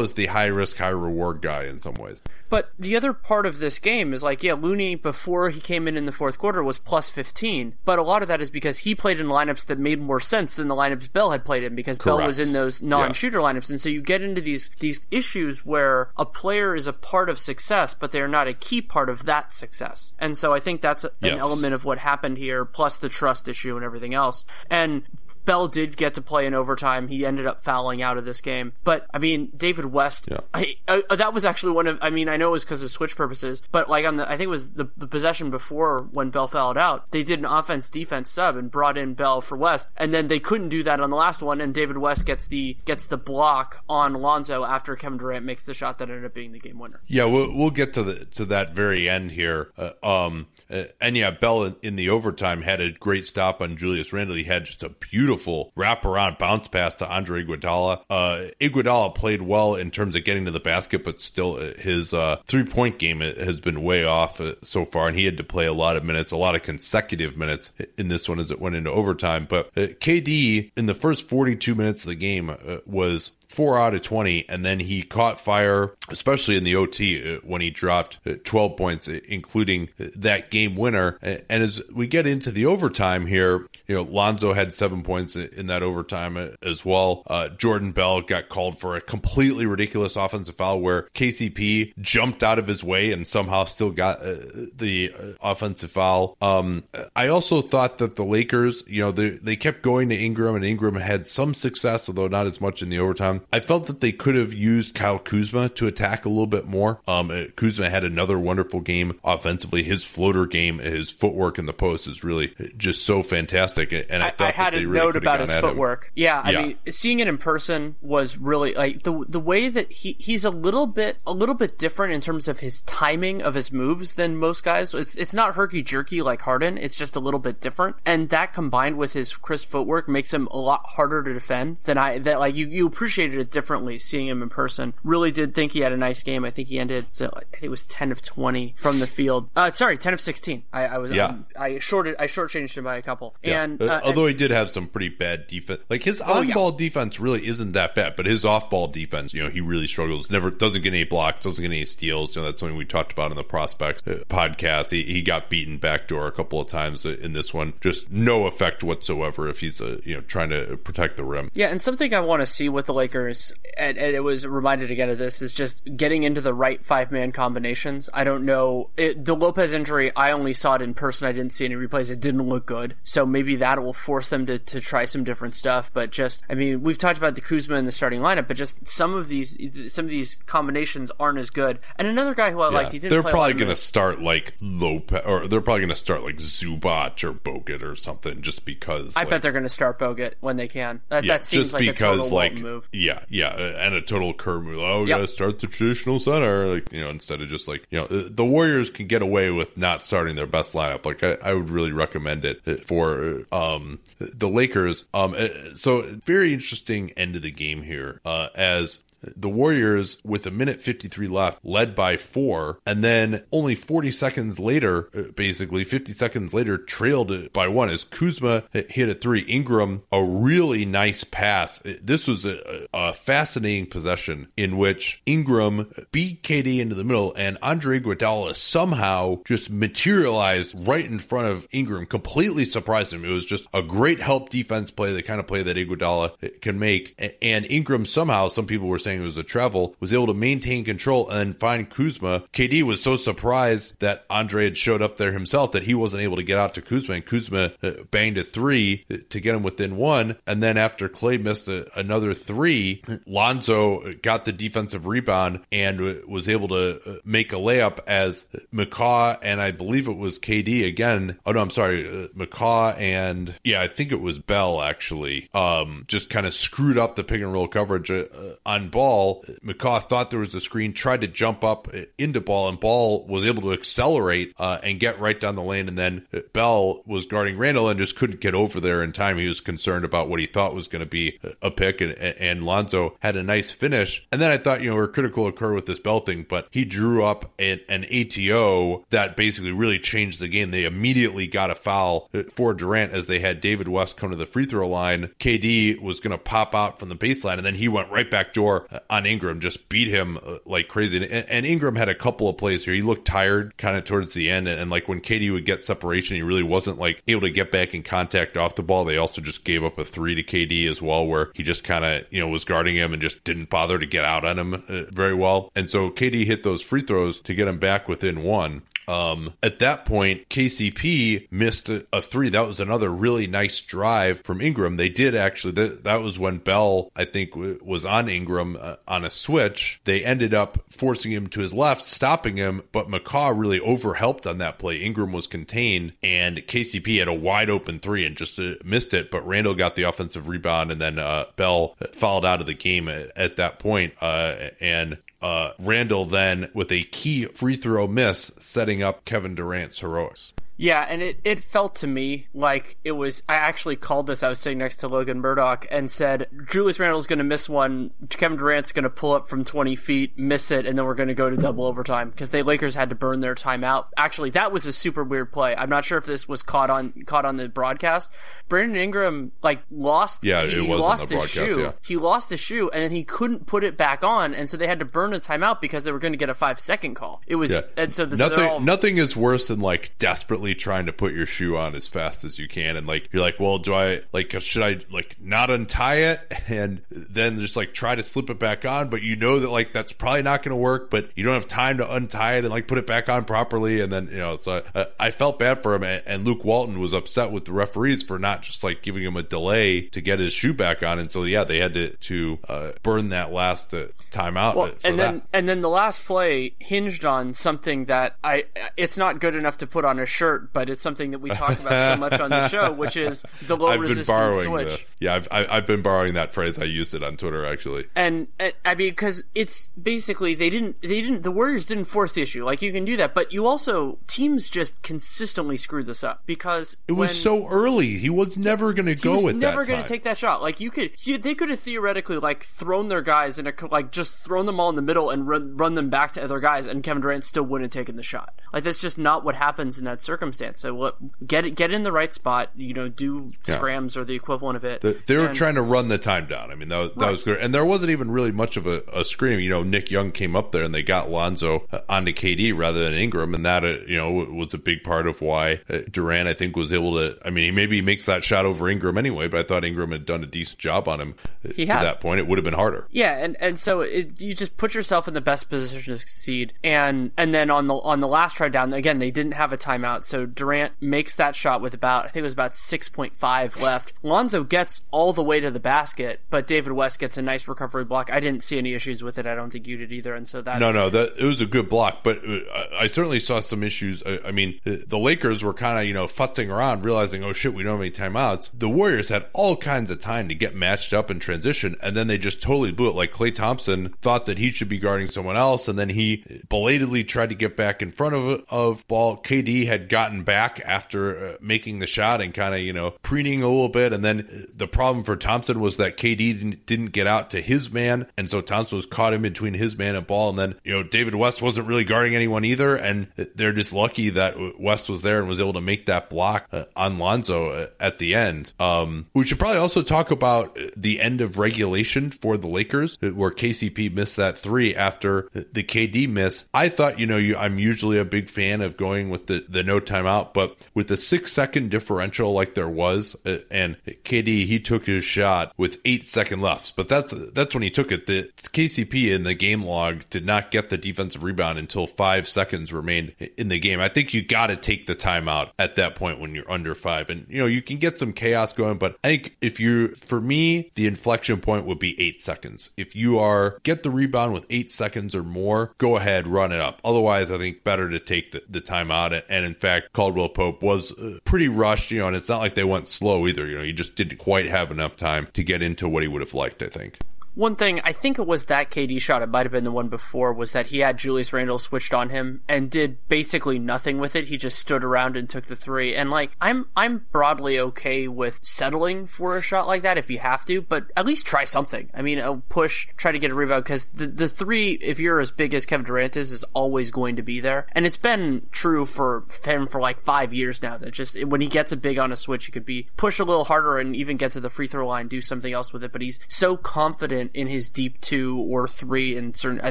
is 0.00 0.14
the 0.14 0.26
high 0.26 0.46
risk, 0.46 0.76
high 0.76 0.88
reward 0.88 1.40
guy 1.40 1.64
in 1.64 1.78
some 1.80 1.94
ways. 1.94 2.22
But 2.50 2.72
the 2.78 2.96
other 2.96 3.12
part 3.12 3.46
of 3.46 3.58
this 3.58 3.78
game 3.78 4.14
is 4.14 4.22
like, 4.22 4.42
yeah, 4.42 4.54
Looney 4.54 4.94
before 4.94 5.50
he 5.50 5.60
came 5.60 5.86
in 5.86 5.96
in 5.96 6.06
the 6.06 6.12
fourth 6.12 6.38
quarter 6.38 6.62
was 6.62 6.78
plus 6.78 7.10
15, 7.10 7.74
but 7.84 7.98
a 7.98 8.02
lot 8.02 8.22
of 8.22 8.28
that 8.28 8.40
is 8.40 8.50
because 8.50 8.78
he 8.78 8.94
played 8.94 9.20
in 9.20 9.26
lineups 9.26 9.66
that 9.66 9.78
made 9.78 10.00
more 10.00 10.20
sense 10.20 10.54
than 10.54 10.68
the 10.68 10.74
lineups 10.74 11.12
Bell 11.12 11.30
had 11.30 11.44
played 11.44 11.62
in 11.62 11.74
because 11.74 11.98
Correct. 11.98 12.18
Bell 12.18 12.26
was 12.26 12.38
in 12.38 12.52
those 12.52 12.80
non-shooter 12.80 13.38
yeah. 13.38 13.44
lineups, 13.44 13.70
and 13.70 13.80
so 13.80 13.88
you 13.88 14.00
get 14.00 14.22
into 14.22 14.40
these 14.40 14.70
these 14.80 15.00
issues 15.10 15.64
where 15.64 16.10
a 16.16 16.24
player 16.24 16.74
is 16.74 16.86
a 16.86 16.92
part 16.92 17.28
of 17.28 17.38
success, 17.38 17.94
but 17.94 18.12
they're 18.12 18.28
not 18.28 18.48
a 18.48 18.54
key 18.54 18.80
part 18.80 19.10
of 19.10 19.26
that 19.26 19.52
success, 19.52 20.14
and 20.18 20.36
so 20.36 20.54
I 20.54 20.60
think 20.60 20.80
that's 20.80 21.04
an 21.04 21.10
yes. 21.20 21.38
element 21.40 21.74
of 21.74 21.84
what 21.84 21.98
happened 21.98 22.38
here, 22.38 22.64
plus 22.64 22.96
the 22.96 23.08
trust 23.08 23.48
issue 23.48 23.76
and 23.76 23.84
everything 23.84 24.14
else, 24.14 24.44
and 24.70 25.02
Bell 25.48 25.66
did 25.66 25.96
get 25.96 26.12
to 26.12 26.20
play 26.20 26.44
in 26.44 26.52
overtime. 26.52 27.08
He 27.08 27.24
ended 27.24 27.46
up 27.46 27.64
fouling 27.64 28.02
out 28.02 28.18
of 28.18 28.26
this 28.26 28.42
game. 28.42 28.74
But 28.84 29.06
I 29.14 29.18
mean, 29.18 29.50
David 29.56 29.86
West, 29.86 30.28
yeah. 30.30 30.40
I, 30.52 30.76
uh, 30.86 31.16
that 31.16 31.32
was 31.32 31.46
actually 31.46 31.72
one 31.72 31.86
of. 31.86 31.98
I 32.02 32.10
mean, 32.10 32.28
I 32.28 32.36
know 32.36 32.48
it 32.48 32.50
was 32.50 32.64
because 32.64 32.82
of 32.82 32.90
switch 32.90 33.16
purposes, 33.16 33.62
but 33.72 33.88
like 33.88 34.04
on 34.04 34.16
the, 34.16 34.30
I 34.30 34.36
think 34.36 34.42
it 34.42 34.50
was 34.50 34.72
the, 34.72 34.90
the 34.98 35.06
possession 35.06 35.50
before 35.50 36.02
when 36.12 36.28
Bell 36.28 36.48
fouled 36.48 36.76
out, 36.76 37.10
they 37.12 37.22
did 37.22 37.38
an 37.38 37.46
offense 37.46 37.88
defense 37.88 38.30
sub 38.30 38.58
and 38.58 38.70
brought 38.70 38.98
in 38.98 39.14
Bell 39.14 39.40
for 39.40 39.56
West, 39.56 39.88
and 39.96 40.12
then 40.12 40.28
they 40.28 40.38
couldn't 40.38 40.68
do 40.68 40.82
that 40.82 41.00
on 41.00 41.08
the 41.08 41.16
last 41.16 41.40
one, 41.40 41.62
and 41.62 41.72
David 41.72 41.96
West 41.96 42.26
gets 42.26 42.46
the 42.46 42.76
gets 42.84 43.06
the 43.06 43.16
block 43.16 43.82
on 43.88 44.12
Lonzo 44.12 44.66
after 44.66 44.96
Kevin 44.96 45.16
Durant 45.16 45.46
makes 45.46 45.62
the 45.62 45.72
shot 45.72 45.96
that 45.96 46.10
ended 46.10 46.26
up 46.26 46.34
being 46.34 46.52
the 46.52 46.58
game 46.58 46.78
winner. 46.78 47.00
Yeah, 47.06 47.24
we'll 47.24 47.56
we'll 47.56 47.70
get 47.70 47.94
to 47.94 48.02
the 48.02 48.26
to 48.26 48.44
that 48.44 48.74
very 48.74 49.08
end 49.08 49.30
here. 49.30 49.70
Uh, 49.78 49.92
um, 50.02 50.48
uh, 50.70 50.84
and 51.00 51.16
yeah, 51.16 51.30
Bell 51.30 51.64
in, 51.64 51.76
in, 51.82 51.96
the 51.96 52.10
overtime 52.10 52.62
had 52.62 52.80
a 52.80 52.92
great 52.92 53.24
stop 53.24 53.62
on 53.62 53.76
Julius 53.76 54.12
Randle. 54.12 54.36
He 54.36 54.44
had 54.44 54.66
just 54.66 54.82
a 54.82 54.90
beautiful 54.90 55.72
wraparound 55.76 56.38
bounce 56.38 56.68
pass 56.68 56.94
to 56.96 57.08
Andre 57.08 57.44
Iguodala. 57.44 58.02
Uh, 58.10 58.48
Iguodala 58.60 59.14
played 59.14 59.42
well 59.42 59.74
in 59.74 59.90
terms 59.90 60.14
of 60.14 60.24
getting 60.24 60.44
to 60.44 60.50
the 60.50 60.60
basket, 60.60 61.04
but 61.04 61.20
still 61.20 61.56
uh, 61.56 61.74
his 61.78 62.12
uh, 62.12 62.40
three 62.46 62.64
point 62.64 62.98
game 62.98 63.20
has 63.20 63.60
been 63.60 63.82
way 63.82 64.04
off 64.04 64.40
uh, 64.40 64.54
so 64.62 64.84
far, 64.84 65.08
and 65.08 65.16
he 65.16 65.24
had 65.24 65.38
to 65.38 65.44
play 65.44 65.66
a 65.66 65.72
lot 65.72 65.96
of 65.96 66.04
minutes, 66.04 66.32
a 66.32 66.36
lot 66.36 66.54
of 66.54 66.62
consecutive 66.62 67.36
minutes 67.36 67.70
in 67.96 68.08
this 68.08 68.28
one 68.28 68.38
as 68.38 68.50
it 68.50 68.60
went 68.60 68.76
into 68.76 68.90
overtime. 68.90 69.46
But 69.48 69.68
uh, 69.68 69.88
KD 70.00 70.72
in 70.76 70.86
the 70.86 70.94
first 70.94 71.28
42 71.28 71.74
minutes 71.74 72.02
of 72.02 72.08
the 72.08 72.14
game 72.14 72.54
was 72.86 73.30
four 73.48 73.78
out 73.78 73.94
of 73.94 74.02
20, 74.02 74.46
and 74.48 74.64
then 74.64 74.80
he 74.80 75.02
caught 75.02 75.40
fire, 75.40 75.94
especially 76.08 76.56
in 76.56 76.64
the 76.64 76.76
OT 76.76 77.36
uh, 77.36 77.40
when 77.42 77.60
he 77.60 77.70
dropped 77.70 78.18
uh, 78.26 78.34
12 78.44 78.76
points, 78.76 79.08
uh, 79.08 79.20
including 79.26 79.88
that 79.98 80.50
game 80.50 80.76
winner. 80.76 81.18
And 81.22 81.62
as 81.62 81.82
we 81.92 82.06
get 82.06 82.26
into 82.26 82.50
the 82.50 82.66
overtime 82.66 83.26
here, 83.26 83.66
you 83.88 83.94
know, 83.94 84.02
Lonzo 84.02 84.52
had 84.52 84.74
seven 84.74 85.02
points 85.02 85.34
in 85.34 85.66
that 85.66 85.82
overtime 85.82 86.54
as 86.62 86.84
well. 86.84 87.22
Uh, 87.26 87.48
Jordan 87.48 87.92
Bell 87.92 88.20
got 88.20 88.50
called 88.50 88.78
for 88.78 88.96
a 88.96 89.00
completely 89.00 89.64
ridiculous 89.64 90.14
offensive 90.14 90.56
foul 90.56 90.80
where 90.80 91.08
KCP 91.14 91.94
jumped 91.98 92.42
out 92.42 92.58
of 92.58 92.66
his 92.66 92.84
way 92.84 93.12
and 93.12 93.26
somehow 93.26 93.64
still 93.64 93.90
got 93.90 94.20
uh, 94.20 94.36
the 94.76 95.12
offensive 95.40 95.90
foul. 95.90 96.36
Um, 96.42 96.84
I 97.16 97.28
also 97.28 97.62
thought 97.62 97.96
that 97.98 98.16
the 98.16 98.24
Lakers, 98.24 98.84
you 98.86 99.00
know, 99.00 99.10
they, 99.10 99.30
they 99.30 99.56
kept 99.56 99.82
going 99.82 100.10
to 100.10 100.16
Ingram 100.16 100.54
and 100.54 100.64
Ingram 100.64 100.96
had 100.96 101.26
some 101.26 101.54
success, 101.54 102.08
although 102.10 102.28
not 102.28 102.46
as 102.46 102.60
much 102.60 102.82
in 102.82 102.90
the 102.90 102.98
overtime. 102.98 103.40
I 103.54 103.60
felt 103.60 103.86
that 103.86 104.00
they 104.02 104.12
could 104.12 104.34
have 104.34 104.52
used 104.52 104.94
Kyle 104.94 105.18
Kuzma 105.18 105.70
to 105.70 105.86
attack 105.86 106.26
a 106.26 106.28
little 106.28 106.46
bit 106.46 106.66
more. 106.66 107.00
Um, 107.08 107.30
uh, 107.30 107.44
Kuzma 107.56 107.88
had 107.88 108.04
another 108.04 108.38
wonderful 108.38 108.80
game 108.80 109.18
offensively. 109.24 109.82
His 109.82 110.04
floater 110.04 110.44
game, 110.44 110.78
his 110.78 111.10
footwork 111.10 111.58
in 111.58 111.64
the 111.64 111.72
post 111.72 112.06
is 112.06 112.22
really 112.22 112.54
just 112.76 113.06
so 113.06 113.22
fantastic. 113.22 113.77
And 114.10 114.22
I, 114.22 114.32
I, 114.38 114.48
I 114.48 114.50
had 114.50 114.74
a 114.74 114.84
really 114.84 115.06
note 115.06 115.16
about 115.16 115.40
his 115.40 115.52
footwork. 115.54 116.10
Yeah, 116.14 116.40
I 116.44 116.50
yeah. 116.50 116.62
mean, 116.62 116.78
seeing 116.90 117.20
it 117.20 117.28
in 117.28 117.38
person 117.38 117.96
was 118.00 118.36
really 118.36 118.74
like 118.74 119.02
the 119.02 119.24
the 119.28 119.40
way 119.40 119.68
that 119.68 119.90
he 119.90 120.16
he's 120.18 120.44
a 120.44 120.50
little 120.50 120.86
bit 120.86 121.18
a 121.26 121.32
little 121.32 121.54
bit 121.54 121.78
different 121.78 122.12
in 122.12 122.20
terms 122.20 122.48
of 122.48 122.60
his 122.60 122.82
timing 122.82 123.42
of 123.42 123.54
his 123.54 123.72
moves 123.72 124.14
than 124.14 124.36
most 124.36 124.64
guys. 124.64 124.94
It's 124.94 125.14
it's 125.14 125.34
not 125.34 125.54
herky 125.54 125.82
jerky 125.82 126.22
like 126.22 126.42
Harden. 126.42 126.78
It's 126.78 126.96
just 126.96 127.16
a 127.16 127.20
little 127.20 127.40
bit 127.40 127.60
different, 127.60 127.96
and 128.04 128.28
that 128.30 128.52
combined 128.52 128.98
with 128.98 129.12
his 129.12 129.34
crisp 129.36 129.70
footwork 129.70 130.08
makes 130.08 130.32
him 130.32 130.48
a 130.50 130.58
lot 130.58 130.84
harder 130.84 131.22
to 131.22 131.32
defend 131.32 131.78
than 131.84 131.98
I 131.98 132.18
that 132.18 132.38
like 132.40 132.56
you 132.56 132.66
you 132.66 132.86
appreciated 132.86 133.38
it 133.38 133.50
differently 133.50 133.98
seeing 133.98 134.26
him 134.26 134.42
in 134.42 134.48
person. 134.48 134.94
Really 135.04 135.30
did 135.30 135.54
think 135.54 135.72
he 135.72 135.80
had 135.80 135.92
a 135.92 135.96
nice 135.96 136.22
game. 136.22 136.44
I 136.44 136.50
think 136.50 136.68
he 136.68 136.78
ended, 136.78 137.06
so 137.12 137.30
I 137.34 137.40
think 137.50 137.62
it 137.62 137.68
was 137.68 137.86
10 137.86 138.12
of 138.12 138.22
20 138.22 138.74
from 138.76 138.98
the 138.98 139.06
field. 139.06 139.48
Uh, 139.54 139.70
sorry, 139.70 139.98
10 139.98 140.14
of 140.14 140.20
16. 140.20 140.64
I, 140.72 140.86
I 140.86 140.98
was, 140.98 141.10
yeah. 141.10 141.26
Um, 141.26 141.46
I 141.58 141.78
shorted, 141.78 142.16
I 142.18 142.26
shortchanged 142.26 142.76
him 142.76 142.84
by 142.84 142.96
a 142.96 143.02
couple. 143.02 143.36
Yeah. 143.42 143.62
And, 143.72 143.82
uh, 143.82 143.94
uh, 143.94 144.00
although 144.04 144.26
and, 144.26 144.30
he 144.30 144.34
did 144.34 144.50
have 144.50 144.70
some 144.70 144.86
pretty 144.86 145.08
bad 145.08 145.46
defense, 145.46 145.80
like 145.88 146.02
his 146.02 146.20
on 146.20 146.48
ball 146.50 146.68
oh, 146.68 146.70
yeah. 146.70 146.76
defense 146.76 147.20
really 147.20 147.46
isn't 147.46 147.72
that 147.72 147.94
bad, 147.94 148.16
but 148.16 148.26
his 148.26 148.44
off 148.44 148.70
ball 148.70 148.88
defense, 148.88 149.34
you 149.34 149.42
know, 149.42 149.50
he 149.50 149.60
really 149.60 149.86
struggles. 149.86 150.30
Never 150.30 150.50
doesn't 150.50 150.82
get 150.82 150.92
any 150.92 151.04
blocks, 151.04 151.44
doesn't 151.44 151.62
get 151.62 151.70
any 151.70 151.84
steals. 151.84 152.34
You 152.34 152.42
know, 152.42 152.48
that's 152.48 152.60
something 152.60 152.76
we 152.76 152.84
talked 152.84 153.12
about 153.12 153.30
in 153.30 153.36
the 153.36 153.44
prospects 153.44 154.02
uh, 154.06 154.24
podcast. 154.28 154.90
He, 154.90 155.04
he 155.04 155.22
got 155.22 155.50
beaten 155.50 155.78
backdoor 155.78 156.26
a 156.26 156.32
couple 156.32 156.60
of 156.60 156.66
times 156.66 157.04
in 157.04 157.32
this 157.32 157.52
one. 157.52 157.74
Just 157.80 158.10
no 158.10 158.46
effect 158.46 158.82
whatsoever 158.82 159.48
if 159.48 159.60
he's, 159.60 159.80
uh, 159.80 160.00
you 160.04 160.14
know, 160.14 160.20
trying 160.22 160.50
to 160.50 160.76
protect 160.78 161.16
the 161.16 161.24
rim. 161.24 161.50
Yeah, 161.54 161.68
and 161.68 161.80
something 161.80 162.14
I 162.14 162.20
want 162.20 162.40
to 162.40 162.46
see 162.46 162.68
with 162.68 162.86
the 162.86 162.94
Lakers 162.94 163.52
and, 163.76 163.96
and, 163.96 164.14
it 164.14 164.20
was 164.20 164.46
reminded 164.46 164.90
again 164.90 165.10
of 165.10 165.18
this, 165.18 165.42
is 165.42 165.52
just 165.52 165.82
getting 165.96 166.24
into 166.24 166.40
the 166.40 166.54
right 166.54 166.84
five 166.84 167.12
man 167.12 167.32
combinations. 167.32 168.10
I 168.12 168.24
don't 168.24 168.44
know. 168.44 168.90
It, 168.96 169.24
the 169.24 169.34
Lopez 169.34 169.72
injury, 169.72 170.14
I 170.16 170.32
only 170.32 170.54
saw 170.54 170.74
it 170.74 170.82
in 170.82 170.94
person. 170.94 171.28
I 171.28 171.32
didn't 171.32 171.52
see 171.52 171.64
any 171.64 171.76
replays. 171.76 172.10
It 172.10 172.20
didn't 172.20 172.42
look 172.42 172.66
good. 172.66 172.96
So 173.04 173.24
maybe 173.24 173.56
that 173.58 173.82
will 173.82 173.92
force 173.92 174.28
them 174.28 174.46
to, 174.46 174.58
to 174.58 174.80
try 174.80 175.04
some 175.04 175.24
different 175.24 175.54
stuff. 175.54 175.90
But 175.92 176.10
just, 176.10 176.42
I 176.48 176.54
mean, 176.54 176.82
we've 176.82 176.98
talked 176.98 177.18
about 177.18 177.34
the 177.34 177.40
Kuzma 177.40 177.76
in 177.76 177.86
the 177.86 177.92
starting 177.92 178.20
lineup, 178.20 178.48
but 178.48 178.56
just 178.56 178.86
some 178.88 179.14
of 179.14 179.28
these, 179.28 179.56
some 179.92 180.04
of 180.04 180.10
these 180.10 180.36
combinations 180.46 181.12
aren't 181.18 181.38
as 181.38 181.50
good. 181.50 181.78
And 181.96 182.08
another 182.08 182.34
guy 182.34 182.50
who 182.50 182.60
I 182.60 182.70
yeah, 182.70 182.76
liked, 182.76 182.92
he 182.92 182.98
didn't 182.98 183.10
They're 183.10 183.30
probably 183.30 183.54
going 183.54 183.68
to 183.68 183.76
start 183.76 184.20
like 184.20 184.54
Lopez, 184.60 185.22
or 185.24 185.48
they're 185.48 185.60
probably 185.60 185.80
going 185.80 185.88
to 185.90 185.94
start 185.96 186.22
like 186.22 186.36
Zubac 186.36 187.22
or 187.24 187.32
Bogut 187.32 187.82
or 187.82 187.96
something 187.96 188.42
just 188.42 188.64
because. 188.64 189.16
I 189.16 189.20
like, 189.20 189.30
bet 189.30 189.42
they're 189.42 189.52
going 189.52 189.64
to 189.64 189.68
start 189.68 189.98
Bogut 189.98 190.34
when 190.40 190.56
they 190.56 190.68
can. 190.68 191.00
That, 191.08 191.24
yeah, 191.24 191.34
that 191.34 191.46
seems 191.46 191.72
like 191.72 191.80
because, 191.80 192.30
like, 192.30 192.54
move. 192.60 192.88
Yeah, 192.92 193.24
yeah, 193.28 193.54
and 193.54 193.94
a 193.94 194.02
total 194.02 194.34
Kerr 194.34 194.60
move. 194.60 194.80
Oh, 194.80 195.02
we 195.02 195.08
yep. 195.08 195.18
got 195.18 195.26
to 195.26 195.32
start 195.32 195.58
the 195.58 195.66
traditional 195.66 196.20
center, 196.20 196.74
like 196.74 196.92
you 196.92 197.00
know, 197.00 197.10
instead 197.10 197.40
of 197.40 197.48
just 197.48 197.68
like 197.68 197.86
you 197.90 197.98
know, 197.98 198.06
uh, 198.06 198.28
the 198.30 198.44
Warriors 198.44 198.90
can 198.90 199.06
get 199.06 199.22
away 199.22 199.50
with 199.50 199.76
not 199.76 200.02
starting 200.02 200.36
their 200.36 200.46
best 200.46 200.72
lineup. 200.72 201.04
Like 201.04 201.22
I, 201.22 201.36
I 201.42 201.54
would 201.54 201.70
really 201.70 201.92
recommend 201.92 202.44
it 202.44 202.86
for 202.86 203.44
um 203.52 204.00
the 204.18 204.48
Lakers. 204.48 205.04
Um, 205.14 205.34
so 205.74 206.02
very 206.24 206.52
interesting 206.52 207.10
end 207.12 207.36
of 207.36 207.42
the 207.42 207.50
game 207.50 207.82
here. 207.82 208.20
Uh, 208.24 208.48
as 208.54 209.00
the 209.22 209.48
Warriors, 209.48 210.18
with 210.24 210.46
a 210.46 210.50
minute 210.50 210.80
53 210.80 211.28
left, 211.28 211.64
led 211.64 211.94
by 211.94 212.16
four, 212.16 212.78
and 212.86 213.02
then 213.02 213.44
only 213.52 213.74
40 213.74 214.10
seconds 214.10 214.58
later, 214.58 215.08
uh, 215.14 215.30
basically 215.34 215.84
50 215.84 216.12
seconds 216.12 216.54
later, 216.54 216.78
trailed 216.78 217.52
by 217.52 217.68
one 217.68 217.88
as 217.88 218.04
Kuzma 218.04 218.64
hit 218.72 219.08
a 219.08 219.14
three. 219.14 219.42
Ingram, 219.42 220.02
a 220.12 220.22
really 220.22 220.84
nice 220.84 221.24
pass. 221.24 221.80
This 222.02 222.26
was 222.26 222.44
a, 222.44 222.86
a 222.92 223.12
fascinating 223.12 223.86
possession 223.86 224.48
in 224.56 224.76
which 224.76 225.22
Ingram 225.26 225.92
beat 226.12 226.42
KD 226.42 226.78
into 226.78 226.94
the 226.94 227.04
middle, 227.04 227.34
and 227.34 227.58
Andre 227.62 228.00
Iguodala 228.00 228.56
somehow 228.56 229.40
just 229.44 229.70
materialized 229.70 230.86
right 230.86 231.04
in 231.04 231.18
front 231.18 231.48
of 231.48 231.66
Ingram, 231.72 232.06
completely 232.06 232.64
surprised 232.64 233.12
him. 233.12 233.24
It 233.24 233.28
was 233.28 233.44
just 233.44 233.66
a 233.74 233.82
great 233.82 234.20
help 234.20 234.50
defense 234.50 234.90
play, 234.90 235.12
the 235.12 235.22
kind 235.22 235.40
of 235.40 235.46
play 235.46 235.62
that 235.62 235.76
Iguodala 235.76 236.60
can 236.60 236.78
make. 236.78 237.14
And 237.42 237.66
Ingram 237.68 238.04
somehow, 238.04 238.48
some 238.48 238.66
people 238.66 238.88
were 238.88 238.98
saying, 238.98 239.07
saying 239.08 239.20
it 239.22 239.24
was 239.24 239.38
a 239.38 239.42
travel, 239.42 239.96
was 240.00 240.12
able 240.12 240.26
to 240.26 240.34
maintain 240.34 240.84
control 240.84 241.30
and 241.30 241.58
find 241.58 241.88
Kuzma. 241.88 242.40
KD 242.52 242.82
was 242.82 243.02
so 243.02 243.16
surprised 243.16 243.98
that 244.00 244.26
Andre 244.28 244.64
had 244.64 244.76
showed 244.76 245.00
up 245.00 245.16
there 245.16 245.32
himself 245.32 245.72
that 245.72 245.84
he 245.84 245.94
wasn't 245.94 246.22
able 246.22 246.36
to 246.36 246.42
get 246.42 246.58
out 246.58 246.74
to 246.74 246.82
Kuzma, 246.82 247.14
and 247.14 247.24
Kuzma 247.24 247.72
uh, 247.82 247.90
banged 248.10 248.36
a 248.36 248.44
three 248.44 249.06
to 249.30 249.40
get 249.40 249.54
him 249.54 249.62
within 249.62 249.96
one. 249.96 250.36
And 250.46 250.62
then 250.62 250.76
after 250.76 251.08
Klay 251.08 251.42
missed 251.42 251.68
a, 251.68 251.88
another 251.98 252.34
three, 252.34 253.02
Lonzo 253.26 254.12
got 254.20 254.44
the 254.44 254.52
defensive 254.52 255.06
rebound 255.06 255.60
and 255.72 256.24
was 256.26 256.46
able 256.46 256.68
to 256.68 257.00
uh, 257.06 257.18
make 257.24 257.54
a 257.54 257.56
layup 257.56 258.00
as 258.06 258.44
McCaw 258.74 259.38
and 259.40 259.60
I 259.60 259.70
believe 259.70 260.06
it 260.06 260.16
was 260.18 260.38
KD 260.38 260.86
again. 260.86 261.38
Oh 261.46 261.52
no, 261.52 261.60
I'm 261.60 261.70
sorry, 261.70 262.06
uh, 262.06 262.28
McCaw 262.28 262.98
and 262.98 263.54
yeah, 263.64 263.80
I 263.80 263.88
think 263.88 264.12
it 264.12 264.20
was 264.20 264.38
Bell 264.38 264.82
actually. 264.82 265.48
Um, 265.54 266.04
just 266.08 266.28
kind 266.28 266.46
of 266.46 266.54
screwed 266.54 266.98
up 266.98 267.16
the 267.16 267.24
pick 267.24 267.40
and 267.40 267.52
roll 267.52 267.68
coverage 267.68 268.10
uh, 268.10 268.24
on 268.66 268.90
ball, 268.98 269.44
McCaw 269.64 270.08
thought 270.08 270.30
there 270.30 270.40
was 270.40 270.56
a 270.56 270.60
screen, 270.60 270.92
tried 270.92 271.20
to 271.20 271.28
jump 271.28 271.62
up 271.62 271.86
into 272.18 272.40
ball, 272.40 272.68
and 272.68 272.80
ball 272.80 273.24
was 273.28 273.46
able 273.46 273.62
to 273.62 273.72
accelerate 273.72 274.52
uh, 274.58 274.80
and 274.82 274.98
get 274.98 275.20
right 275.20 275.40
down 275.40 275.54
the 275.54 275.62
lane. 275.62 275.86
And 275.86 275.96
then 275.96 276.26
Bell 276.52 277.04
was 277.06 277.24
guarding 277.24 277.56
Randle 277.56 277.88
and 277.88 278.00
just 278.00 278.16
couldn't 278.16 278.40
get 278.40 278.56
over 278.56 278.80
there 278.80 279.04
in 279.04 279.12
time. 279.12 279.38
He 279.38 279.46
was 279.46 279.60
concerned 279.60 280.04
about 280.04 280.28
what 280.28 280.40
he 280.40 280.46
thought 280.46 280.74
was 280.74 280.88
going 280.88 280.98
to 280.98 281.06
be 281.06 281.38
a 281.62 281.70
pick, 281.70 282.00
and, 282.00 282.10
and 282.10 282.64
Lonzo 282.64 283.16
had 283.20 283.36
a 283.36 283.42
nice 283.44 283.70
finish. 283.70 284.26
And 284.32 284.40
then 284.40 284.50
I 284.50 284.56
thought, 284.56 284.82
you 284.82 284.90
know, 284.90 284.96
we're 284.96 285.06
critical 285.06 285.52
Kerr 285.52 285.74
with 285.74 285.86
this 285.86 286.00
Bell 286.00 286.18
thing, 286.18 286.44
but 286.48 286.66
he 286.72 286.84
drew 286.84 287.22
up 287.22 287.52
an, 287.60 287.78
an 287.88 288.04
ATO 288.04 289.04
that 289.10 289.36
basically 289.36 289.70
really 289.70 290.00
changed 290.00 290.40
the 290.40 290.48
game. 290.48 290.72
They 290.72 290.84
immediately 290.84 291.46
got 291.46 291.70
a 291.70 291.76
foul 291.76 292.30
for 292.52 292.74
Durant 292.74 293.12
as 293.12 293.28
they 293.28 293.38
had 293.38 293.60
David 293.60 293.86
West 293.86 294.16
come 294.16 294.30
to 294.30 294.36
the 294.36 294.44
free 294.44 294.66
throw 294.66 294.88
line. 294.88 295.30
KD 295.38 296.02
was 296.02 296.18
going 296.18 296.32
to 296.32 296.38
pop 296.38 296.74
out 296.74 296.98
from 296.98 297.10
the 297.10 297.14
baseline, 297.14 297.58
and 297.58 297.64
then 297.64 297.76
he 297.76 297.86
went 297.86 298.10
right 298.10 298.28
back 298.28 298.52
door 298.52 298.87
on 299.10 299.26
Ingram, 299.26 299.60
just 299.60 299.88
beat 299.88 300.08
him 300.08 300.38
uh, 300.38 300.58
like 300.64 300.88
crazy. 300.88 301.18
And, 301.18 301.46
and, 301.48 301.66
Ingram 301.66 301.96
had 301.96 302.08
a 302.08 302.14
couple 302.14 302.48
of 302.48 302.56
plays 302.56 302.84
here. 302.84 302.94
He 302.94 303.02
looked 303.02 303.26
tired 303.26 303.76
kind 303.76 303.96
of 303.96 304.04
towards 304.04 304.32
the 304.32 304.50
end. 304.50 304.66
And, 304.66 304.80
and, 304.80 304.90
like 304.90 305.08
when 305.08 305.20
KD 305.20 305.52
would 305.52 305.66
get 305.66 305.84
separation, 305.84 306.36
he 306.36 306.42
really 306.42 306.62
wasn't 306.62 306.98
like 306.98 307.22
able 307.28 307.42
to 307.42 307.50
get 307.50 307.70
back 307.70 307.92
in 307.92 308.02
contact 308.02 308.56
off 308.56 308.76
the 308.76 308.82
ball. 308.82 309.04
They 309.04 309.18
also 309.18 309.42
just 309.42 309.64
gave 309.64 309.84
up 309.84 309.98
a 309.98 310.04
three 310.04 310.34
to 310.34 310.42
KD 310.42 310.88
as 310.88 311.02
well, 311.02 311.26
where 311.26 311.50
he 311.54 311.62
just 311.62 311.84
kind 311.84 312.04
of, 312.04 312.24
you 312.30 312.40
know, 312.40 312.48
was 312.48 312.64
guarding 312.64 312.96
him 312.96 313.12
and 313.12 313.20
just 313.20 313.44
didn't 313.44 313.68
bother 313.68 313.98
to 313.98 314.06
get 314.06 314.24
out 314.24 314.44
on 314.44 314.58
him 314.58 314.74
uh, 314.74 315.02
very 315.10 315.34
well. 315.34 315.70
And 315.74 315.90
so 315.90 316.10
KD 316.10 316.46
hit 316.46 316.62
those 316.62 316.80
free 316.80 317.02
throws 317.02 317.40
to 317.42 317.54
get 317.54 317.68
him 317.68 317.78
back 317.78 318.08
within 318.08 318.42
one. 318.42 318.82
Um, 319.08 319.54
at 319.62 319.78
that 319.78 320.04
point, 320.04 320.48
KCP 320.50 321.48
missed 321.50 321.88
a, 321.88 322.06
a, 322.12 322.20
three. 322.20 322.50
That 322.50 322.66
was 322.66 322.78
another 322.78 323.08
really 323.08 323.46
nice 323.46 323.80
drive 323.80 324.42
from 324.44 324.60
Ingram. 324.60 324.96
They 324.96 325.08
did 325.08 325.34
actually. 325.34 325.72
That, 325.72 326.04
that 326.04 326.20
was 326.20 326.38
when 326.38 326.58
Bell, 326.58 327.10
I 327.16 327.24
think, 327.24 327.52
w- 327.52 327.80
was 327.82 328.04
on 328.04 328.28
Ingram 328.28 328.76
uh, 328.78 328.96
on 329.08 329.24
a 329.24 329.30
switch. 329.30 330.00
They 330.04 330.22
ended 330.22 330.52
up 330.52 330.78
forcing 330.90 331.32
him 331.32 331.46
to 331.48 331.60
his 331.60 331.72
left, 331.72 332.04
stopping 332.04 332.58
him. 332.58 332.82
But 332.92 333.08
McCaw 333.08 333.58
really 333.58 333.80
overhelped 333.80 334.46
on 334.46 334.58
that 334.58 334.78
play. 334.78 334.96
Ingram 334.98 335.32
was 335.32 335.46
contained, 335.46 336.12
and 336.22 336.58
KCP 336.58 337.18
had 337.18 337.28
a 337.28 337.32
wide 337.32 337.70
open 337.70 338.00
three 338.00 338.26
and 338.26 338.36
just 338.36 338.58
uh, 338.58 338.74
missed 338.84 339.14
it. 339.14 339.30
But 339.30 339.46
Randle 339.46 339.74
got 339.74 339.94
the 339.94 340.02
offensive 340.02 340.48
rebound, 340.48 340.92
and 340.92 341.00
then 341.00 341.18
uh, 341.18 341.46
Bell 341.56 341.96
fouled 342.12 342.44
out 342.44 342.60
of 342.60 342.66
the 342.66 342.74
game 342.74 343.08
at, 343.08 343.30
at 343.36 343.56
that 343.56 343.78
point. 343.78 344.12
Uh, 344.20 344.68
and 344.80 345.16
uh, 345.40 345.72
Randle 345.78 346.24
then 346.24 346.70
with 346.74 346.90
a 346.92 347.04
key 347.04 347.44
free 347.46 347.76
throw 347.76 348.06
miss, 348.06 348.52
setting 348.58 349.02
up 349.02 349.24
Kevin 349.24 349.54
Durant's 349.54 350.00
heroics. 350.00 350.54
Yeah, 350.78 351.04
and 351.08 351.20
it, 351.20 351.40
it 351.42 351.64
felt 351.64 351.96
to 351.96 352.06
me 352.06 352.46
like 352.54 352.96
it 353.02 353.12
was. 353.12 353.42
I 353.48 353.54
actually 353.54 353.96
called 353.96 354.28
this. 354.28 354.44
I 354.44 354.48
was 354.48 354.60
sitting 354.60 354.78
next 354.78 354.98
to 354.98 355.08
Logan 355.08 355.40
Murdock 355.40 355.86
and 355.90 356.08
said 356.08 356.46
Julius 356.70 357.00
Randle's 357.00 357.26
going 357.26 357.40
to 357.40 357.44
miss 357.44 357.68
one. 357.68 358.12
Kevin 358.30 358.56
Durant's 358.56 358.92
going 358.92 359.02
to 359.02 359.10
pull 359.10 359.32
up 359.32 359.48
from 359.48 359.64
20 359.64 359.96
feet, 359.96 360.38
miss 360.38 360.70
it, 360.70 360.86
and 360.86 360.96
then 360.96 361.04
we're 361.04 361.16
going 361.16 361.28
to 361.28 361.34
go 361.34 361.50
to 361.50 361.56
double 361.56 361.84
overtime 361.84 362.30
because 362.30 362.50
the 362.50 362.62
Lakers 362.62 362.94
had 362.94 363.08
to 363.10 363.16
burn 363.16 363.40
their 363.40 363.56
timeout. 363.56 364.06
Actually, 364.16 364.50
that 364.50 364.70
was 364.70 364.86
a 364.86 364.92
super 364.92 365.24
weird 365.24 365.50
play. 365.50 365.74
I'm 365.74 365.90
not 365.90 366.04
sure 366.04 366.16
if 366.16 366.26
this 366.26 366.46
was 366.46 366.62
caught 366.62 366.90
on 366.90 367.12
caught 367.26 367.44
on 367.44 367.56
the 367.56 367.68
broadcast. 367.68 368.30
Brandon 368.68 368.96
Ingram 368.96 369.50
like 369.62 369.82
lost. 369.90 370.44
Yeah, 370.44 370.64
he, 370.64 370.80
was 370.80 371.00
lost 371.00 371.28
his 371.28 371.50
shoe. 371.50 371.80
Yeah. 371.80 371.92
He 372.02 372.16
lost 372.16 372.50
his 372.50 372.60
shoe, 372.60 372.88
and 372.90 373.02
then 373.02 373.10
he 373.10 373.24
couldn't 373.24 373.66
put 373.66 373.82
it 373.82 373.96
back 373.96 374.22
on, 374.22 374.54
and 374.54 374.70
so 374.70 374.76
they 374.76 374.86
had 374.86 375.00
to 375.00 375.04
burn 375.04 375.34
a 375.34 375.40
timeout 375.40 375.80
because 375.80 376.04
they 376.04 376.12
were 376.12 376.20
going 376.20 376.34
to 376.34 376.38
get 376.38 376.50
a 376.50 376.54
five 376.54 376.78
second 376.78 377.16
call. 377.16 377.42
It 377.48 377.56
was, 377.56 377.72
yeah. 377.72 377.80
and 377.96 378.14
so 378.14 378.24
this, 378.26 378.38
nothing. 378.38 378.64
All, 378.64 378.78
nothing 378.78 379.16
is 379.18 379.34
worse 379.34 379.66
than 379.66 379.80
like 379.80 380.12
desperately 380.20 380.67
trying 380.74 381.06
to 381.06 381.12
put 381.12 381.34
your 381.34 381.46
shoe 381.46 381.76
on 381.76 381.94
as 381.94 382.06
fast 382.06 382.44
as 382.44 382.58
you 382.58 382.68
can. 382.68 382.96
And 382.96 383.06
like 383.06 383.28
you're 383.32 383.42
like 383.42 383.58
well 383.58 383.78
do 383.78 383.94
i 383.94 384.20
like 384.32 384.50
should 384.60 384.82
i 384.82 385.00
like 385.12 385.36
not 385.40 385.70
untie 385.70 386.16
it? 386.16 386.40
And 386.68 387.02
then 387.10 387.56
just 387.56 387.76
like 387.76 387.94
try 387.94 388.14
to 388.14 388.22
slip 388.22 388.50
it 388.50 388.58
back 388.58 388.84
on. 388.84 389.08
But 389.08 389.22
you 389.22 389.36
know 389.36 389.60
that 389.60 389.70
like 389.70 389.92
that's 389.92 390.12
probably 390.12 390.42
not 390.42 390.62
going 390.62 390.70
to 390.70 390.76
work 390.76 391.10
but 391.10 391.30
you 391.34 391.44
don't 391.44 391.54
have 391.54 391.66
time 391.66 391.98
to 391.98 392.14
untie 392.14 392.56
it 392.56 392.64
and 392.64 392.70
like 392.70 392.86
put 392.86 392.98
it 392.98 393.06
back 393.06 393.28
on 393.28 393.44
properly. 393.44 394.00
And 394.00 394.12
then 394.12 394.28
you 394.28 394.38
know 394.38 394.56
so 394.56 394.82
I, 394.94 395.06
I 395.18 395.30
felt 395.30 395.58
bad 395.58 395.82
for 395.82 395.94
him. 395.94 396.02
And, 396.02 396.22
and 396.26 396.44
Luke 396.44 396.64
Walton 396.64 397.00
was 397.00 397.14
upset 397.14 397.50
with 397.52 397.64
the 397.64 397.72
referees 397.72 398.22
for 398.22 398.38
not 398.38 398.62
just 398.62 398.84
like 398.84 399.02
giving 399.02 399.22
him 399.22 399.36
a 399.36 399.42
delay 399.42 400.02
to 400.08 400.20
get 400.20 400.38
his 400.38 400.52
shoe 400.52 400.74
back 400.74 401.02
on. 401.02 401.18
And 401.18 401.32
so 401.32 401.44
yeah 401.44 401.64
they 401.64 401.78
had 401.78 401.94
to 401.94 402.10
to 402.16 402.58
uh, 402.68 402.92
burn 403.02 403.30
that 403.30 403.52
last 403.52 403.94
uh, 403.94 404.08
timeout 404.30 404.74
well, 404.74 404.92
and 405.04 405.18
then 405.18 405.42
and 405.52 405.68
then 405.68 405.80
the 405.80 405.88
last 405.88 406.24
play 406.24 406.74
hinged 406.78 407.24
on 407.24 407.54
something 407.54 408.06
that 408.06 408.36
I 408.44 408.64
it's 408.96 409.16
not 409.16 409.40
good 409.40 409.54
enough 409.54 409.78
to 409.78 409.86
put 409.86 410.04
on 410.04 410.18
a 410.18 410.26
shirt 410.26 410.72
but 410.72 410.88
it's 410.90 411.02
something 411.02 411.30
that 411.32 411.40
we 411.40 411.50
talk 411.50 411.78
about 411.80 412.14
so 412.14 412.20
much 412.20 412.40
on 412.40 412.50
the 412.50 412.68
show, 412.68 412.92
which 412.92 413.16
is 413.16 413.44
the 413.66 413.76
low 413.76 413.88
I've 413.88 414.00
resistance 414.00 414.64
switch. 414.64 414.88
This. 414.88 415.16
Yeah, 415.20 415.34
I've, 415.34 415.48
I've 415.70 415.86
been 415.86 416.02
borrowing 416.02 416.34
that 416.34 416.52
phrase. 416.52 416.78
I 416.78 416.84
used 416.84 417.14
it 417.14 417.22
on 417.22 417.36
Twitter 417.36 417.66
actually. 417.66 418.06
And, 418.14 418.48
and 418.58 418.72
I 418.84 418.94
mean, 418.94 419.10
because 419.10 419.44
it's 419.54 419.88
basically 420.00 420.54
they 420.54 420.70
didn't 420.70 421.00
they 421.02 421.20
didn't 421.20 421.42
the 421.42 421.50
Warriors 421.50 421.86
didn't 421.86 422.06
force 422.06 422.32
the 422.32 422.42
issue. 422.42 422.64
Like 422.64 422.82
you 422.82 422.92
can 422.92 423.04
do 423.04 423.16
that, 423.16 423.34
but 423.34 423.52
you 423.52 423.66
also 423.66 424.18
teams 424.26 424.70
just 424.70 425.00
consistently 425.02 425.76
screwed 425.76 426.06
this 426.06 426.24
up 426.24 426.42
because 426.46 426.96
it 427.06 427.12
was 427.12 427.40
so 427.40 427.66
early. 427.68 428.18
He 428.18 428.30
was 428.30 428.56
never 428.56 428.92
going 428.92 429.06
to 429.06 429.14
go 429.14 429.42
with 429.42 429.56
never 429.56 429.84
going 429.84 430.02
to 430.02 430.08
take 430.08 430.24
that 430.24 430.38
shot. 430.38 430.62
Like 430.62 430.80
you 430.80 430.90
could, 430.90 431.10
you, 431.20 431.38
they 431.38 431.54
could 431.54 431.70
have 431.70 431.80
theoretically 431.80 432.38
like 432.38 432.64
thrown 432.64 433.08
their 433.08 433.22
guys 433.22 433.58
in 433.58 433.66
a 433.66 433.72
like 433.90 434.10
just 434.18 434.34
thrown 434.34 434.66
them 434.66 434.78
all 434.78 434.90
in 434.90 434.96
the 434.96 435.02
middle 435.02 435.30
and 435.30 435.48
run, 435.48 435.76
run 435.76 435.94
them 435.94 436.10
back 436.10 436.32
to 436.32 436.44
other 436.44 436.60
guys, 436.60 436.86
and 436.86 437.02
Kevin 437.02 437.22
Durant 437.22 437.44
still 437.44 437.62
wouldn't 437.62 437.92
have 437.94 437.98
taken 438.00 438.16
the 438.16 438.22
shot. 438.22 438.60
Like 438.72 438.84
that's 438.84 438.98
just 438.98 439.16
not 439.16 439.44
what 439.44 439.54
happens 439.54 439.98
in 439.98 440.04
that 440.04 440.22
circumstance. 440.22 440.80
So 440.80 440.92
what, 440.94 441.16
get 441.46 441.64
it, 441.64 441.74
get 441.74 441.90
in 441.92 442.02
the 442.02 442.12
right 442.12 442.34
spot. 442.34 442.70
You 442.76 442.92
know, 442.92 443.08
do 443.08 443.50
Yeah. 443.66 443.76
scrams 443.76 444.16
or 444.16 444.24
the 444.24 444.34
equivalent 444.34 444.76
of 444.76 444.84
it. 444.84 445.00
They, 445.00 445.12
they 445.26 445.36
were 445.36 445.46
And- 445.46 445.56
trying 445.56 445.76
to 445.76 445.82
run 445.82 446.08
the 446.08 446.18
time 446.18 446.46
down. 446.46 446.70
I 446.70 446.74
mean, 446.74 446.88
that, 446.90 446.98
was- 446.98 447.12
that 447.16 447.30
was 447.30 447.42
good. 447.42 447.58
And 447.58 447.74
there 447.74 447.84
wasn't 447.84 448.10
even 448.10 448.30
really 448.30 448.52
much 448.52 448.76
of 448.76 448.86
a, 448.86 449.02
a 449.12 449.24
scream. 449.24 449.58
You 449.60 449.70
know, 449.70 449.82
Nick 449.82 450.10
Young 450.10 450.32
came 450.32 450.54
up 450.54 450.72
there 450.72 450.82
and 450.82 450.94
they 450.94 451.02
got 451.02 451.30
Lonzo 451.30 451.86
uh, 451.92 452.00
onto 452.08 452.32
KD 452.32 452.76
rather 452.76 453.04
than 453.04 453.14
Ingram. 453.14 453.54
And 453.54 453.64
that, 453.64 453.84
uh, 453.84 453.98
you 454.06 454.16
know, 454.16 454.30
was 454.30 454.74
a 454.74 454.78
big 454.78 455.02
part 455.04 455.26
of 455.26 455.40
why 455.40 455.80
uh, 455.88 455.98
Durant, 456.10 456.48
I 456.48 456.54
think, 456.54 456.76
was 456.76 456.92
able 456.92 457.14
to. 457.16 457.36
I 457.44 457.50
mean, 457.50 457.64
he 457.64 457.70
maybe 457.70 458.00
makes 458.02 458.26
that 458.26 458.44
shot 458.44 458.64
over 458.66 458.88
Ingram 458.88 459.16
anyway, 459.16 459.48
but 459.48 459.60
I 459.60 459.62
thought 459.62 459.84
Ingram 459.84 460.10
had 460.12 460.26
done 460.26 460.42
a 460.42 460.46
decent 460.46 460.78
job 460.78 461.06
on 461.08 461.20
him 461.20 461.34
He 461.62 461.86
to 461.86 461.92
had. 461.92 462.02
that 462.02 462.20
point. 462.20 462.40
It 462.40 462.46
would 462.48 462.58
have 462.58 462.64
been 462.64 462.74
harder. 462.74 463.06
Yeah, 463.10 463.36
and 463.38 463.56
and 463.60 463.78
so 463.78 464.00
it, 464.08 464.40
you 464.40 464.54
just 464.54 464.76
put 464.76 464.94
yourself 464.94 465.28
in 465.28 465.34
the 465.34 465.40
best 465.40 465.68
position 465.68 466.12
to 466.12 466.18
succeed, 466.18 466.72
and 466.82 467.30
and 467.36 467.54
then 467.54 467.70
on 467.70 467.86
the 467.86 467.94
on 467.94 468.20
the 468.20 468.28
last 468.28 468.56
try 468.56 468.68
down 468.68 468.92
again 468.92 469.18
they 469.18 469.30
didn't 469.30 469.52
have 469.52 469.72
a 469.72 469.78
timeout, 469.78 470.24
so 470.24 470.46
Durant 470.46 470.92
makes 471.00 471.34
that 471.36 471.54
shot 471.54 471.80
with 471.80 471.94
about 471.94 472.24
I 472.24 472.28
think 472.28 472.42
it 472.42 472.42
was 472.42 472.52
about 472.52 472.76
six 472.76 473.08
point 473.08 473.36
five 473.36 473.76
left. 473.80 474.12
Lonzo 474.22 474.64
gets 474.64 475.02
all 475.10 475.32
the 475.32 475.42
way 475.42 475.60
to 475.60 475.70
the 475.70 475.80
basket, 475.80 476.40
but 476.50 476.66
David 476.66 476.92
West 476.92 477.18
gets 477.18 477.36
a 477.36 477.42
nice 477.42 477.68
recovery 477.68 478.04
block. 478.04 478.30
I 478.32 478.40
didn't 478.40 478.62
see 478.62 478.78
any 478.78 478.94
issues 478.94 479.22
with 479.22 479.38
it. 479.38 479.46
I 479.46 479.54
don't 479.54 479.70
think 479.70 479.86
you 479.86 479.96
did 479.96 480.12
either, 480.12 480.34
and 480.34 480.48
so 480.48 480.62
that 480.62 480.78
No, 480.78 480.92
no, 480.92 481.10
that 481.10 481.34
it 481.38 481.44
was 481.44 481.60
a 481.60 481.66
good 481.66 481.88
block, 481.88 482.22
but 482.22 482.38
uh, 482.46 482.58
I, 482.74 483.02
I 483.02 483.06
certainly 483.06 483.40
saw 483.40 483.60
some 483.60 483.82
issues. 483.82 484.22
I, 484.24 484.38
I 484.46 484.50
mean, 484.50 484.80
the, 484.84 485.04
the 485.06 485.18
Lakers 485.18 485.62
were 485.62 485.74
kind 485.74 485.98
of 485.98 486.04
you 486.04 486.14
know 486.14 486.26
futzing 486.26 486.70
around, 486.70 487.04
realizing, 487.04 487.42
oh 487.42 487.52
shit, 487.52 487.74
we 487.74 487.82
don't 487.82 487.92
have 487.92 488.00
any 488.00 488.10
timeouts. 488.10 488.70
The 488.72 488.88
Warriors 488.88 489.28
had 489.28 489.46
all 489.52 489.76
kinds 489.76 490.10
of 490.10 490.20
time 490.20 490.48
to 490.48 490.54
get 490.54 490.74
matched 490.74 491.12
up 491.12 491.30
in 491.30 491.38
transition, 491.38 491.96
and 492.02 492.16
then 492.16 492.26
they 492.26 492.38
just 492.38 492.62
totally 492.62 492.92
blew 492.92 493.08
it. 493.08 493.14
Like 493.14 493.32
Klay 493.32 493.54
Thompson 493.54 493.97
thought 494.22 494.46
that 494.46 494.58
he 494.58 494.70
should 494.70 494.88
be 494.88 494.98
guarding 494.98 495.28
someone 495.28 495.56
else, 495.56 495.88
and 495.88 495.98
then 495.98 496.08
he 496.08 496.44
belatedly 496.68 497.24
tried 497.24 497.48
to 497.48 497.54
get 497.54 497.76
back 497.76 498.00
in 498.00 498.12
front 498.12 498.34
of 498.34 498.62
of 498.68 499.06
ball. 499.08 499.36
KD 499.36 499.86
had 499.86 500.08
gotten 500.08 500.44
back 500.44 500.80
after 500.84 501.48
uh, 501.48 501.56
making 501.60 501.98
the 501.98 502.06
shot 502.06 502.40
and 502.40 502.54
kind 502.54 502.74
of 502.74 502.80
you 502.80 502.92
know 502.92 503.10
preening 503.22 503.62
a 503.62 503.68
little 503.68 503.88
bit, 503.88 504.12
and 504.12 504.24
then 504.24 504.40
uh, 504.40 504.66
the 504.74 504.86
problem 504.86 505.24
for 505.24 505.36
Thompson 505.36 505.80
was 505.80 505.96
that 505.96 506.16
KD 506.16 506.36
didn't, 506.36 506.86
didn't 506.86 507.06
get 507.06 507.26
out 507.26 507.50
to 507.50 507.60
his 507.60 507.90
man, 507.90 508.26
and 508.36 508.48
so 508.48 508.60
Thompson 508.60 508.96
was 508.96 509.06
caught 509.06 509.34
in 509.34 509.42
between 509.42 509.74
his 509.74 509.96
man 509.96 510.14
and 510.14 510.26
ball, 510.26 510.50
and 510.50 510.58
then 510.58 510.74
you 510.84 510.92
know 510.92 511.02
David 511.02 511.34
West 511.34 511.60
wasn't 511.60 511.88
really 511.88 512.04
guarding 512.04 512.34
anyone 512.34 512.64
either, 512.64 512.94
and 512.94 513.28
they're 513.54 513.72
just 513.72 513.92
lucky 513.92 514.30
that 514.30 514.80
West 514.80 515.08
was 515.08 515.22
there 515.22 515.40
and 515.40 515.48
was 515.48 515.60
able 515.60 515.72
to 515.72 515.80
make 515.80 516.06
that 516.06 516.30
block 516.30 516.68
uh, 516.72 516.84
on 516.94 517.18
Lonzo 517.18 517.88
at 517.98 518.18
the 518.18 518.34
end. 518.34 518.72
Um, 518.78 519.26
we 519.34 519.44
should 519.44 519.58
probably 519.58 519.78
also 519.78 520.02
talk 520.02 520.30
about 520.30 520.78
the 520.96 521.20
end 521.20 521.40
of 521.40 521.58
regulation 521.58 522.30
for 522.30 522.56
the 522.56 522.68
Lakers, 522.68 523.18
where 523.20 523.48
where 523.48 523.54
KCP 523.88 524.12
missed 524.12 524.36
that 524.36 524.58
three 524.58 524.94
after 524.94 525.48
the 525.52 525.82
KD 525.82 526.28
miss. 526.28 526.64
I 526.74 526.88
thought, 526.88 527.18
you 527.18 527.26
know, 527.26 527.36
you, 527.36 527.56
I'm 527.56 527.78
usually 527.78 528.18
a 528.18 528.24
big 528.24 528.48
fan 528.48 528.80
of 528.80 528.96
going 528.96 529.30
with 529.30 529.46
the 529.46 529.64
the 529.68 529.82
no 529.82 530.00
timeout, 530.00 530.54
but 530.54 530.76
with 530.94 531.08
the 531.08 531.16
six 531.16 531.52
second 531.52 531.90
differential 531.90 532.52
like 532.52 532.74
there 532.74 532.88
was, 532.88 533.36
uh, 533.44 533.58
and 533.70 533.96
KD 534.04 534.66
he 534.66 534.80
took 534.80 535.06
his 535.06 535.24
shot 535.24 535.72
with 535.76 535.98
eight 536.04 536.26
second 536.26 536.60
left, 536.60 536.96
but 536.96 537.08
that's 537.08 537.32
that's 537.52 537.74
when 537.74 537.82
he 537.82 537.90
took 537.90 538.12
it. 538.12 538.26
The 538.26 538.50
KCP 538.56 539.32
in 539.34 539.42
the 539.42 539.54
game 539.54 539.82
log 539.82 540.28
did 540.30 540.44
not 540.44 540.70
get 540.70 540.90
the 540.90 540.98
defensive 540.98 541.42
rebound 541.42 541.78
until 541.78 542.06
five 542.06 542.48
seconds 542.48 542.92
remained 542.92 543.34
in 543.56 543.68
the 543.68 543.78
game. 543.78 544.00
I 544.00 544.08
think 544.08 544.34
you 544.34 544.42
got 544.42 544.68
to 544.68 544.76
take 544.76 545.06
the 545.06 545.16
timeout 545.16 545.70
at 545.78 545.96
that 545.96 546.16
point 546.16 546.40
when 546.40 546.54
you're 546.54 546.70
under 546.70 546.94
five, 546.94 547.30
and 547.30 547.46
you 547.48 547.58
know 547.58 547.66
you 547.66 547.82
can 547.82 547.98
get 547.98 548.18
some 548.18 548.32
chaos 548.32 548.72
going. 548.72 548.98
But 548.98 549.18
I 549.24 549.28
think 549.28 549.56
if 549.60 549.80
you, 549.80 550.08
for 550.16 550.40
me, 550.40 550.90
the 550.94 551.06
inflection 551.06 551.60
point 551.60 551.86
would 551.86 551.98
be 551.98 552.18
eight 552.20 552.42
seconds. 552.42 552.90
If 552.96 553.14
you 553.14 553.38
are 553.38 553.77
get 553.82 554.02
the 554.02 554.10
rebound 554.10 554.54
with 554.54 554.66
eight 554.70 554.90
seconds 554.90 555.34
or 555.34 555.42
more, 555.42 555.92
go 555.98 556.16
ahead, 556.16 556.46
run 556.46 556.72
it 556.72 556.80
up. 556.80 557.00
Otherwise, 557.04 557.50
I 557.50 557.58
think 557.58 557.84
better 557.84 558.08
to 558.10 558.18
take 558.18 558.52
the, 558.52 558.62
the 558.68 558.80
timeout. 558.80 559.32
And, 559.32 559.44
and 559.48 559.64
in 559.64 559.74
fact, 559.74 560.12
Caldwell 560.12 560.48
Pope 560.48 560.82
was 560.82 561.12
uh, 561.12 561.38
pretty 561.44 561.68
rushed, 561.68 562.10
you 562.10 562.20
know, 562.20 562.28
and 562.28 562.36
it's 562.36 562.48
not 562.48 562.58
like 562.58 562.74
they 562.74 562.84
went 562.84 563.08
slow 563.08 563.46
either. 563.46 563.66
You 563.66 563.78
know, 563.78 563.84
he 563.84 563.92
just 563.92 564.16
didn't 564.16 564.38
quite 564.38 564.66
have 564.66 564.90
enough 564.90 565.16
time 565.16 565.48
to 565.54 565.62
get 565.62 565.82
into 565.82 566.08
what 566.08 566.22
he 566.22 566.28
would 566.28 566.42
have 566.42 566.54
liked. 566.54 566.82
I 566.82 566.88
think. 566.88 567.18
One 567.58 567.74
thing, 567.74 568.00
I 568.04 568.12
think 568.12 568.38
it 568.38 568.46
was 568.46 568.66
that 568.66 568.88
KD 568.88 569.20
shot, 569.20 569.42
it 569.42 569.48
might 569.48 569.66
have 569.66 569.72
been 569.72 569.82
the 569.82 569.90
one 569.90 570.08
before, 570.08 570.52
was 570.52 570.70
that 570.70 570.86
he 570.86 571.00
had 571.00 571.18
Julius 571.18 571.52
Randle 571.52 571.80
switched 571.80 572.14
on 572.14 572.28
him 572.28 572.62
and 572.68 572.88
did 572.88 573.18
basically 573.28 573.80
nothing 573.80 574.18
with 574.18 574.36
it. 574.36 574.46
He 574.46 574.56
just 574.56 574.78
stood 574.78 575.02
around 575.02 575.36
and 575.36 575.50
took 575.50 575.66
the 575.66 575.74
three. 575.74 576.14
And 576.14 576.30
like, 576.30 576.52
I'm, 576.60 576.86
I'm 576.96 577.26
broadly 577.32 577.80
okay 577.80 578.28
with 578.28 578.60
settling 578.62 579.26
for 579.26 579.56
a 579.56 579.60
shot 579.60 579.88
like 579.88 580.02
that 580.02 580.18
if 580.18 580.30
you 580.30 580.38
have 580.38 580.64
to, 580.66 580.82
but 580.82 581.06
at 581.16 581.26
least 581.26 581.46
try 581.46 581.64
something. 581.64 582.08
I 582.14 582.22
mean, 582.22 582.38
a 582.38 582.58
push, 582.58 583.08
try 583.16 583.32
to 583.32 583.40
get 583.40 583.50
a 583.50 583.56
rebound, 583.56 583.82
because 583.82 584.06
the, 584.14 584.28
the 584.28 584.46
three, 584.46 584.92
if 584.92 585.18
you're 585.18 585.40
as 585.40 585.50
big 585.50 585.74
as 585.74 585.84
Kevin 585.84 586.06
Durant 586.06 586.36
is, 586.36 586.52
is 586.52 586.62
always 586.74 587.10
going 587.10 587.34
to 587.34 587.42
be 587.42 587.58
there. 587.58 587.88
And 587.90 588.06
it's 588.06 588.16
been 588.16 588.68
true 588.70 589.04
for 589.04 589.46
him 589.64 589.88
for 589.88 590.00
like 590.00 590.20
five 590.20 590.54
years 590.54 590.80
now 590.80 590.96
that 590.98 591.10
just, 591.10 591.44
when 591.44 591.60
he 591.60 591.66
gets 591.66 591.90
a 591.90 591.96
big 591.96 592.20
on 592.20 592.30
a 592.30 592.36
switch, 592.36 592.66
he 592.66 592.70
could 592.70 592.86
be 592.86 593.08
push 593.16 593.40
a 593.40 593.44
little 593.44 593.64
harder 593.64 593.98
and 593.98 594.14
even 594.14 594.36
get 594.36 594.52
to 594.52 594.60
the 594.60 594.70
free 594.70 594.86
throw 594.86 595.08
line, 595.08 595.26
do 595.26 595.40
something 595.40 595.72
else 595.72 595.92
with 595.92 596.04
it, 596.04 596.12
but 596.12 596.22
he's 596.22 596.38
so 596.46 596.76
confident 596.76 597.47
in 597.54 597.66
his 597.66 597.88
deep 597.90 598.20
two 598.20 598.58
or 598.58 598.86
three 598.88 599.36
in 599.36 599.54
certain 599.54 599.80
I 599.80 599.90